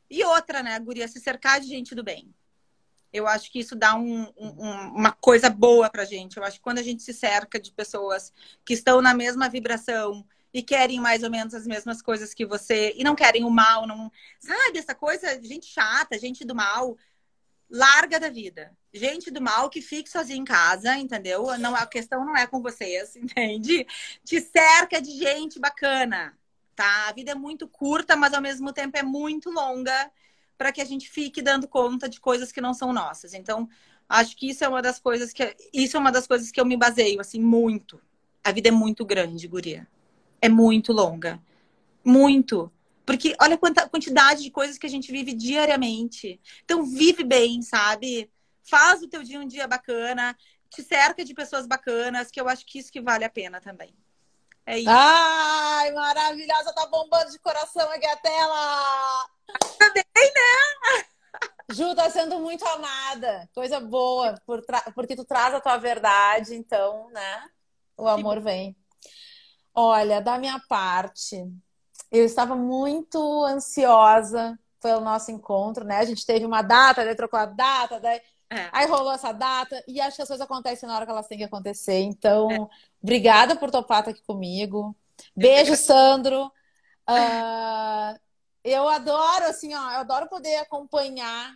E 0.10 0.24
outra, 0.24 0.62
né, 0.62 0.80
Guria, 0.80 1.08
se 1.08 1.20
cercar 1.20 1.60
de 1.60 1.68
gente 1.68 1.96
do 1.96 2.04
bem 2.04 2.32
eu 3.14 3.28
acho 3.28 3.52
que 3.52 3.60
isso 3.60 3.76
dá 3.76 3.96
um, 3.96 4.24
um, 4.36 4.50
uma 4.96 5.12
coisa 5.12 5.48
boa 5.48 5.88
pra 5.88 6.04
gente. 6.04 6.38
Eu 6.38 6.44
acho 6.44 6.58
que 6.58 6.64
quando 6.64 6.80
a 6.80 6.84
gente 6.84 7.04
se 7.04 7.14
cerca 7.14 7.60
de 7.60 7.72
pessoas 7.72 8.34
que 8.66 8.74
estão 8.74 9.02
na 9.02 9.14
mesma 9.14 9.48
vibração 9.48 10.26
e 10.52 10.64
querem 10.64 11.00
mais 11.00 11.22
ou 11.22 11.30
menos 11.30 11.54
as 11.54 11.68
mesmas 11.68 12.02
coisas 12.02 12.34
que 12.34 12.46
você 12.46 12.92
e 12.98 13.04
não 13.04 13.16
querem 13.16 13.44
o 13.44 13.52
mal, 13.52 13.86
não 13.86 14.12
sabe 14.40 14.80
essa 14.80 14.96
coisa, 14.96 15.40
gente 15.44 15.68
chata, 15.68 16.18
gente 16.18 16.44
do 16.44 16.56
mal, 16.56 16.98
larga 17.70 18.20
da 18.20 18.30
vida. 18.30 18.76
Gente 18.92 19.30
do 19.30 19.42
mal 19.42 19.70
que 19.70 19.82
fique 19.82 20.10
sozinha 20.10 20.40
em 20.40 20.46
casa, 20.46 20.96
entendeu? 20.98 21.58
Não 21.60 21.76
a 21.76 21.86
questão 21.86 22.26
não 22.26 22.36
é 22.36 22.48
com 22.48 22.62
vocês, 22.62 23.16
entende? 23.18 23.86
Te 24.26 24.42
cerca 24.42 25.00
de 25.00 25.12
gente 25.12 25.60
bacana, 25.60 26.36
tá? 26.76 27.10
A 27.10 27.14
vida 27.14 27.32
é 27.32 27.36
muito 27.36 27.68
curta, 27.68 28.16
mas 28.16 28.34
ao 28.34 28.42
mesmo 28.42 28.74
tempo 28.74 28.98
é 28.98 29.04
muito 29.04 29.52
longa 29.52 30.12
para 30.58 30.72
que 30.72 30.82
a 30.82 30.86
gente 30.86 31.10
fique 31.10 31.42
dando 31.42 31.68
conta 31.68 32.08
de 32.08 32.20
coisas 32.20 32.52
que 32.52 32.62
não 32.62 32.74
são 32.74 32.94
nossas. 32.94 33.34
Então, 33.34 33.68
acho 34.08 34.36
que 34.36 34.50
isso 34.50 34.64
é 34.64 34.68
uma 34.68 34.82
das 34.82 35.00
coisas 35.00 35.34
que 35.34 35.56
isso 35.74 35.98
é 35.98 36.00
uma 36.00 36.12
das 36.12 36.28
coisas 36.28 36.52
que 36.52 36.60
eu 36.60 36.66
me 36.66 36.78
baseio 36.78 37.20
assim 37.20 37.40
muito. 37.40 38.02
A 38.44 38.52
vida 38.52 38.70
é 38.70 38.72
muito 38.72 39.06
grande, 39.06 39.48
guria. 39.48 39.88
É 40.42 40.50
muito 40.50 40.92
longa. 40.92 41.42
Muito. 42.04 42.72
Porque 43.06 43.36
olha 43.42 43.58
quanta 43.58 43.88
quantidade 43.88 44.44
de 44.44 44.52
coisas 44.52 44.78
que 44.78 44.86
a 44.86 44.90
gente 44.90 45.12
vive 45.12 45.34
diariamente. 45.34 46.40
Então 46.64 46.84
vive 46.84 47.24
bem, 47.24 47.62
sabe? 47.62 48.30
Faz 48.64 49.02
o 49.02 49.08
teu 49.08 49.24
dia 49.24 49.40
um 49.40 49.48
dia 49.48 49.68
bacana, 49.68 50.36
te 50.70 50.82
cerca 50.82 51.24
de 51.24 51.34
pessoas 51.34 51.68
bacanas, 51.68 52.32
que 52.32 52.40
eu 52.40 52.48
acho 52.48 52.66
que 52.66 52.80
isso 52.80 52.92
que 52.92 53.02
vale 53.02 53.26
a 53.26 53.30
pena 53.30 53.60
também. 53.60 53.94
É 54.66 54.80
isso. 54.80 54.90
Ai, 54.90 55.92
maravilhosa, 55.92 56.74
tá 56.74 56.86
bombando 56.88 57.32
de 57.32 57.40
coração 57.40 57.90
aqui 57.92 58.06
a 58.06 58.16
tela. 58.18 59.28
Também, 59.78 60.04
né? 60.16 61.06
Ju, 61.72 61.96
tá 61.96 62.10
sendo 62.10 62.40
muito 62.40 62.66
amada. 62.68 63.50
Coisa 63.54 63.80
boa, 63.80 64.36
por 64.46 64.64
porque 64.96 65.16
tu 65.16 65.26
traz 65.26 65.54
a 65.54 65.62
tua 65.62 65.78
verdade, 65.78 66.56
então, 66.56 67.10
né? 67.12 67.50
O 67.98 68.08
amor 68.08 68.40
vem. 68.40 68.76
Olha, 69.76 70.22
da 70.22 70.38
minha 70.38 70.60
parte, 70.70 71.44
eu 72.12 72.24
estava 72.24 72.56
muito 72.56 73.44
ansiosa 73.44 74.58
pelo 74.82 75.02
nosso 75.02 75.32
encontro, 75.32 75.84
né? 75.84 75.98
A 75.98 76.06
gente 76.06 76.26
teve 76.26 76.46
uma 76.46 76.62
data, 76.62 77.04
daí 77.04 77.16
trocou 77.16 77.40
a 77.40 77.46
data, 77.46 78.00
daí 78.00 78.22
é. 78.58 78.70
Aí 78.72 78.88
rolou 78.88 79.12
essa 79.12 79.32
data 79.32 79.84
e 79.88 80.00
acho 80.00 80.16
que 80.16 80.22
as 80.22 80.28
coisas 80.28 80.44
acontecem 80.44 80.88
na 80.88 80.96
hora 80.96 81.06
que 81.06 81.12
elas 81.12 81.28
têm 81.28 81.38
que 81.38 81.44
acontecer. 81.44 82.00
Então, 82.00 82.52
é. 82.52 82.68
obrigada 83.02 83.56
por 83.56 83.72
topar 83.72 84.00
estar 84.00 84.12
aqui 84.12 84.24
comigo. 84.26 84.96
Beijo, 85.36 85.76
Sandro. 85.76 86.52
Uh, 87.10 88.20
eu 88.64 88.88
adoro, 88.88 89.46
assim, 89.46 89.74
ó, 89.74 89.92
eu 89.92 90.00
adoro 90.00 90.28
poder 90.28 90.56
acompanhar, 90.58 91.54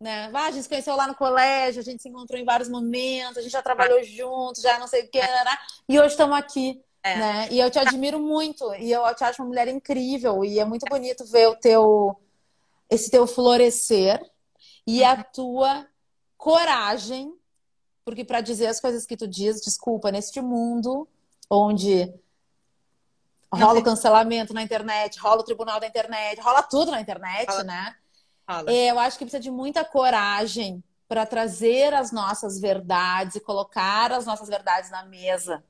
né? 0.00 0.30
Ah, 0.32 0.46
a 0.46 0.50
gente 0.50 0.62
se 0.62 0.68
conheceu 0.68 0.94
lá 0.94 1.06
no 1.06 1.14
colégio, 1.14 1.80
a 1.80 1.84
gente 1.84 2.02
se 2.02 2.08
encontrou 2.08 2.38
em 2.38 2.44
vários 2.44 2.68
momentos, 2.68 3.38
a 3.38 3.42
gente 3.42 3.52
já 3.52 3.62
trabalhou 3.62 3.98
é. 3.98 4.04
juntos, 4.04 4.62
já 4.62 4.78
não 4.78 4.86
sei 4.86 5.02
o 5.02 5.10
que, 5.10 5.20
né? 5.20 5.56
e 5.88 5.98
hoje 5.98 6.12
estamos 6.12 6.36
aqui. 6.36 6.82
É. 7.02 7.16
Né? 7.16 7.48
E 7.50 7.58
eu 7.58 7.70
te 7.70 7.78
admiro 7.78 8.18
muito, 8.18 8.74
e 8.74 8.92
eu 8.92 9.02
te 9.14 9.24
acho 9.24 9.40
uma 9.40 9.48
mulher 9.48 9.66
incrível, 9.68 10.44
e 10.44 10.58
é 10.58 10.64
muito 10.66 10.84
bonito 10.84 11.24
ver 11.24 11.48
o 11.48 11.56
teu 11.56 12.16
esse 12.90 13.10
teu 13.10 13.26
florescer 13.26 14.20
e 14.86 15.04
a 15.04 15.22
tua 15.22 15.86
coragem, 16.40 17.34
porque 18.02 18.24
para 18.24 18.40
dizer 18.40 18.66
as 18.66 18.80
coisas 18.80 19.04
que 19.04 19.14
tu 19.14 19.28
diz, 19.28 19.60
desculpa, 19.60 20.10
neste 20.10 20.40
mundo 20.40 21.06
onde 21.50 22.10
rola 23.52 23.80
o 23.80 23.84
cancelamento 23.84 24.54
na 24.54 24.62
internet, 24.62 25.18
rola 25.20 25.42
o 25.42 25.44
tribunal 25.44 25.78
da 25.78 25.86
internet, 25.86 26.40
rola 26.40 26.62
tudo 26.62 26.90
na 26.90 27.00
internet, 27.00 27.46
rola. 27.46 27.64
né? 27.64 27.94
Rola. 28.48 28.72
É, 28.72 28.90
eu 28.90 28.98
acho 28.98 29.18
que 29.18 29.24
precisa 29.26 29.42
de 29.42 29.50
muita 29.50 29.84
coragem 29.84 30.82
para 31.06 31.26
trazer 31.26 31.92
as 31.92 32.10
nossas 32.10 32.58
verdades 32.58 33.36
e 33.36 33.40
colocar 33.40 34.10
as 34.10 34.24
nossas 34.24 34.48
verdades 34.48 34.90
na 34.90 35.04
mesa, 35.04 35.62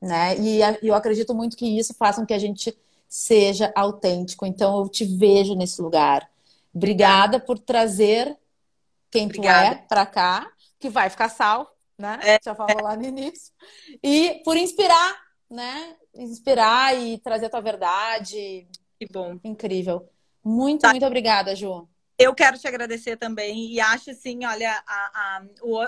né? 0.00 0.38
E 0.38 0.60
eu 0.80 0.94
acredito 0.94 1.34
muito 1.34 1.54
que 1.54 1.78
isso 1.78 1.92
faça 1.92 2.18
com 2.18 2.26
que 2.26 2.32
a 2.32 2.38
gente 2.38 2.74
seja 3.06 3.70
autêntico. 3.76 4.46
Então 4.46 4.78
eu 4.78 4.88
te 4.88 5.04
vejo 5.04 5.54
nesse 5.54 5.82
lugar. 5.82 6.30
Obrigada 6.72 7.38
por 7.38 7.58
trazer 7.58 8.38
quem 9.10 9.26
Obrigada. 9.26 9.76
tu 9.76 9.82
é 9.82 9.86
para 9.86 10.06
cá, 10.06 10.50
que 10.78 10.88
vai 10.88 11.10
ficar 11.10 11.28
salvo, 11.28 11.70
né? 11.98 12.18
É. 12.22 12.38
Já 12.42 12.54
falou 12.54 12.82
lá 12.82 12.96
no 12.96 13.04
início. 13.04 13.52
E 14.02 14.40
por 14.44 14.56
inspirar, 14.56 15.18
né? 15.50 15.96
Inspirar 16.14 16.96
e 16.96 17.18
trazer 17.18 17.46
a 17.46 17.50
tua 17.50 17.60
verdade. 17.60 18.68
Que 18.98 19.06
bom. 19.10 19.38
Incrível. 19.44 20.08
Muito, 20.44 20.82
tá. 20.82 20.90
muito 20.90 21.06
obrigada, 21.06 21.54
Ju. 21.54 21.88
Eu 22.18 22.34
quero 22.34 22.58
te 22.58 22.66
agradecer 22.66 23.16
também 23.16 23.72
e 23.72 23.80
acho 23.80 24.10
assim, 24.10 24.44
olha, 24.44 24.82
a, 24.84 24.92
a, 25.14 25.42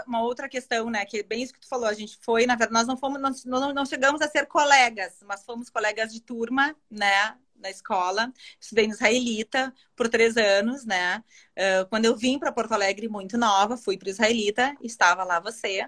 uma 0.06 0.22
outra 0.22 0.48
questão, 0.48 0.88
né? 0.88 1.04
Que 1.04 1.18
é 1.18 1.22
bem 1.24 1.42
isso 1.42 1.52
que 1.52 1.58
tu 1.58 1.68
falou, 1.68 1.88
a 1.88 1.92
gente 1.92 2.16
foi, 2.22 2.46
na 2.46 2.54
verdade, 2.54 2.72
nós 2.72 2.86
não 2.86 2.96
fomos, 2.96 3.20
nós 3.20 3.44
não, 3.44 3.72
não 3.72 3.84
chegamos 3.84 4.20
a 4.20 4.28
ser 4.28 4.46
colegas, 4.46 5.18
mas 5.26 5.44
fomos 5.44 5.68
colegas 5.68 6.12
de 6.12 6.20
turma, 6.20 6.76
né? 6.88 7.36
Na 7.61 7.70
escola, 7.70 8.32
estudei 8.61 8.86
no 8.86 8.94
Israelita 8.94 9.72
por 9.94 10.08
três 10.08 10.36
anos, 10.36 10.84
né? 10.84 11.22
Uh, 11.56 11.86
quando 11.88 12.06
eu 12.06 12.16
vim 12.16 12.38
para 12.38 12.52
Porto 12.52 12.72
Alegre 12.72 13.08
muito 13.08 13.36
nova, 13.38 13.76
fui 13.76 13.96
para 13.96 14.06
o 14.06 14.11
Israelita, 14.11 14.76
estava 14.82 15.24
lá 15.24 15.40
você. 15.40 15.86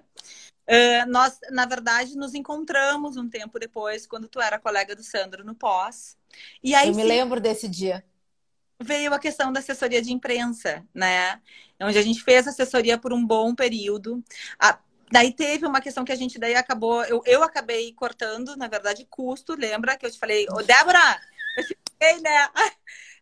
Uh, 0.69 1.09
nós, 1.09 1.39
na 1.51 1.67
verdade, 1.67 2.17
nos 2.17 2.35
encontramos 2.35 3.17
um 3.17 3.29
tempo 3.29 3.59
depois, 3.59 4.07
quando 4.07 4.29
tu 4.29 4.41
era 4.41 4.59
colega 4.59 4.95
do 4.95 5.03
Sandro 5.03 5.45
no 5.45 5.55
pós. 5.55 6.17
E 6.63 6.75
aí, 6.75 6.89
eu 6.89 6.95
me 6.95 7.03
sim, 7.03 7.09
lembro 7.09 7.41
desse 7.41 7.69
dia. 7.69 8.05
Veio 8.81 9.15
a 9.15 9.19
questão 9.19 9.53
da 9.53 9.61
assessoria 9.61 10.03
de 10.03 10.13
imprensa, 10.13 10.85
né? 10.95 11.41
Onde 11.81 11.99
a 11.99 12.03
gente 12.03 12.23
fez 12.23 12.47
assessoria 12.47 12.99
por 12.99 13.13
um 13.13 13.25
bom 13.25 13.55
período. 13.55 14.23
A, 14.59 14.79
Daí 15.13 15.31
teve 15.31 15.67
uma 15.67 15.83
questão 15.83 16.07
que 16.07 16.13
a 16.13 16.17
gente 16.17 16.39
daí 16.39 16.55
acabou, 16.55 17.05
eu, 17.05 17.21
eu 17.27 17.43
acabei 17.43 17.93
cortando, 17.93 18.57
na 18.57 18.67
verdade, 18.67 19.07
custo, 19.11 19.55
lembra 19.55 19.95
que 19.95 20.07
eu 20.07 20.11
te 20.11 20.19
falei, 20.19 20.47
ô 20.51 20.63
Débora, 20.63 21.21
fiquei, 22.03 22.21
né? 22.21 22.49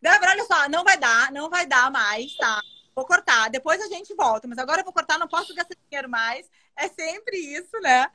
Débora, 0.00 0.32
olha 0.32 0.44
só, 0.44 0.68
não 0.68 0.82
vai 0.82 0.96
dar, 0.96 1.30
não 1.30 1.50
vai 1.50 1.66
dar 1.66 1.90
mais, 1.90 2.34
tá? 2.36 2.60
Vou 2.94 3.04
cortar, 3.04 3.50
depois 3.50 3.80
a 3.80 3.88
gente 3.88 4.14
volta, 4.14 4.48
mas 4.48 4.58
agora 4.58 4.80
eu 4.80 4.84
vou 4.84 4.92
cortar, 4.92 5.18
não 5.18 5.28
posso 5.28 5.54
gastar 5.54 5.76
dinheiro 5.88 6.08
mais. 6.08 6.48
É 6.76 6.88
sempre 6.88 7.36
isso, 7.36 7.78
né? 7.82 8.06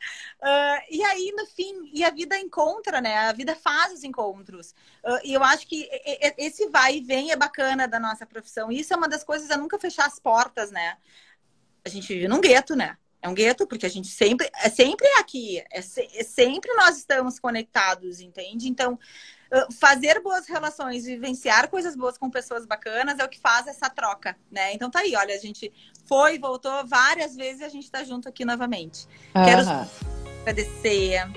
Uh, 0.42 0.82
e 0.90 1.04
aí, 1.04 1.34
no 1.38 1.46
fim, 1.46 1.92
e 1.94 2.04
a 2.04 2.10
vida 2.10 2.38
encontra, 2.40 3.00
né? 3.00 3.16
A 3.30 3.32
vida 3.32 3.56
faz 3.56 3.94
os 3.94 4.04
encontros. 4.04 4.72
Uh, 5.04 5.20
e 5.24 5.34
eu 5.34 5.44
acho 5.44 5.68
que 5.68 5.88
esse 6.38 6.68
vai 6.70 6.98
e 6.98 7.02
vem 7.02 7.32
é 7.32 7.36
bacana 7.36 7.88
da 7.88 8.00
nossa 8.00 8.26
profissão. 8.26 8.72
E 8.72 8.80
isso 8.80 8.94
é 8.94 8.98
uma 8.98 9.08
das 9.08 9.24
coisas 9.24 9.52
a 9.52 9.58
nunca 9.58 9.80
fechar 9.80 10.08
as 10.08 10.20
portas, 10.20 10.72
né? 10.72 10.98
A 11.84 11.90
gente 11.90 12.08
vive 12.08 12.28
num 12.28 12.42
gueto, 12.42 12.76
né? 12.76 12.98
É 13.22 13.30
um 13.30 13.34
gueto 13.34 13.66
porque 13.66 13.86
a 13.86 13.90
gente 13.90 14.08
sempre 14.08 14.48
é 14.64 14.70
sempre 14.70 15.08
aqui, 15.20 15.64
é, 15.72 15.82
se, 15.82 16.08
é 16.14 16.24
sempre 16.24 16.72
nós 16.76 16.98
estamos 16.98 17.40
conectados, 17.40 18.20
entende? 18.20 18.68
Então, 18.68 19.00
fazer 19.80 20.22
boas 20.22 20.48
relações, 20.48 21.06
vivenciar 21.06 21.70
coisas 21.70 21.96
boas 21.96 22.18
com 22.18 22.30
pessoas 22.30 22.66
bacanas 22.66 23.20
é 23.20 23.24
o 23.24 23.30
que 23.30 23.40
faz 23.40 23.68
essa 23.68 23.90
troca, 23.90 24.36
né? 24.52 24.74
Então 24.74 24.90
tá 24.90 25.00
aí, 25.00 25.16
olha, 25.16 25.34
a 25.34 25.40
gente 25.40 25.72
foi, 26.08 26.38
voltou 26.38 26.86
várias 26.86 27.36
vezes 27.36 27.62
e 27.62 27.64
a 27.64 27.70
gente 27.70 27.90
tá 27.90 28.04
junto 28.04 28.28
aqui 28.28 28.44
novamente. 28.44 29.08
Uhum. 29.36 29.46
Quero 29.46 29.62
agradecer. 30.42 31.28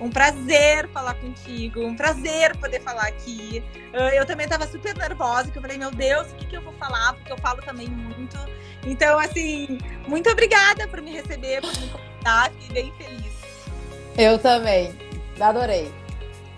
Um 0.00 0.10
prazer 0.10 0.88
falar 0.88 1.14
contigo, 1.14 1.80
um 1.80 1.94
prazer 1.94 2.56
poder 2.56 2.80
falar 2.82 3.06
aqui. 3.06 3.62
Ah, 3.94 4.14
eu 4.14 4.26
também 4.26 4.44
estava 4.44 4.66
super 4.66 4.96
nervosa, 4.96 5.50
que 5.50 5.58
eu 5.58 5.62
falei, 5.62 5.78
meu 5.78 5.92
Deus, 5.92 6.26
o 6.32 6.34
que, 6.34 6.46
que 6.46 6.56
eu 6.56 6.62
vou 6.62 6.72
falar? 6.72 7.12
Porque 7.14 7.32
eu 7.32 7.38
falo 7.38 7.62
também 7.62 7.88
muito. 7.88 8.36
Então, 8.84 9.16
assim, 9.18 9.78
muito 10.08 10.28
obrigada 10.28 10.88
por 10.88 11.00
me 11.00 11.12
receber, 11.12 11.60
por 11.60 11.70
me 11.78 11.88
convidar, 11.88 12.50
fiquei 12.50 12.82
bem 12.82 12.92
feliz. 12.98 13.32
Eu 14.18 14.38
também, 14.40 14.92
adorei. 15.40 16.01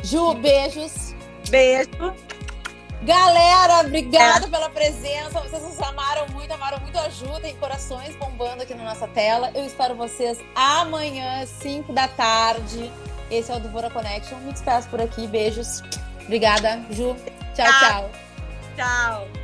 Ju, 0.04 0.34
beijos. 0.34 1.14
Beijo. 1.48 1.88
Galera, 3.02 3.80
obrigada 3.80 4.46
é. 4.46 4.50
pela 4.50 4.68
presença. 4.68 5.40
Vocês 5.40 5.62
nos 5.62 5.80
amaram 5.80 6.26
muito, 6.28 6.52
amaram 6.52 6.78
muito 6.80 6.98
a 6.98 7.08
Ju. 7.08 7.40
Tem 7.40 7.56
corações 7.56 8.14
bombando 8.16 8.62
aqui 8.62 8.74
na 8.74 8.84
nossa 8.84 9.08
tela. 9.08 9.50
Eu 9.54 9.64
espero 9.64 9.94
vocês 9.94 10.38
amanhã, 10.54 11.46
5 11.46 11.90
da 11.94 12.06
tarde. 12.06 12.92
Esse 13.30 13.50
é 13.50 13.56
o 13.56 13.60
Duvora 13.60 13.88
Connection. 13.88 14.36
Me 14.40 14.52
despeço 14.52 14.88
por 14.90 15.00
aqui. 15.00 15.26
Beijos. 15.26 15.82
Obrigada, 16.22 16.84
Ju. 16.90 17.16
Tchau, 17.54 17.66
tchau. 17.80 18.10
Tchau. 18.76 19.43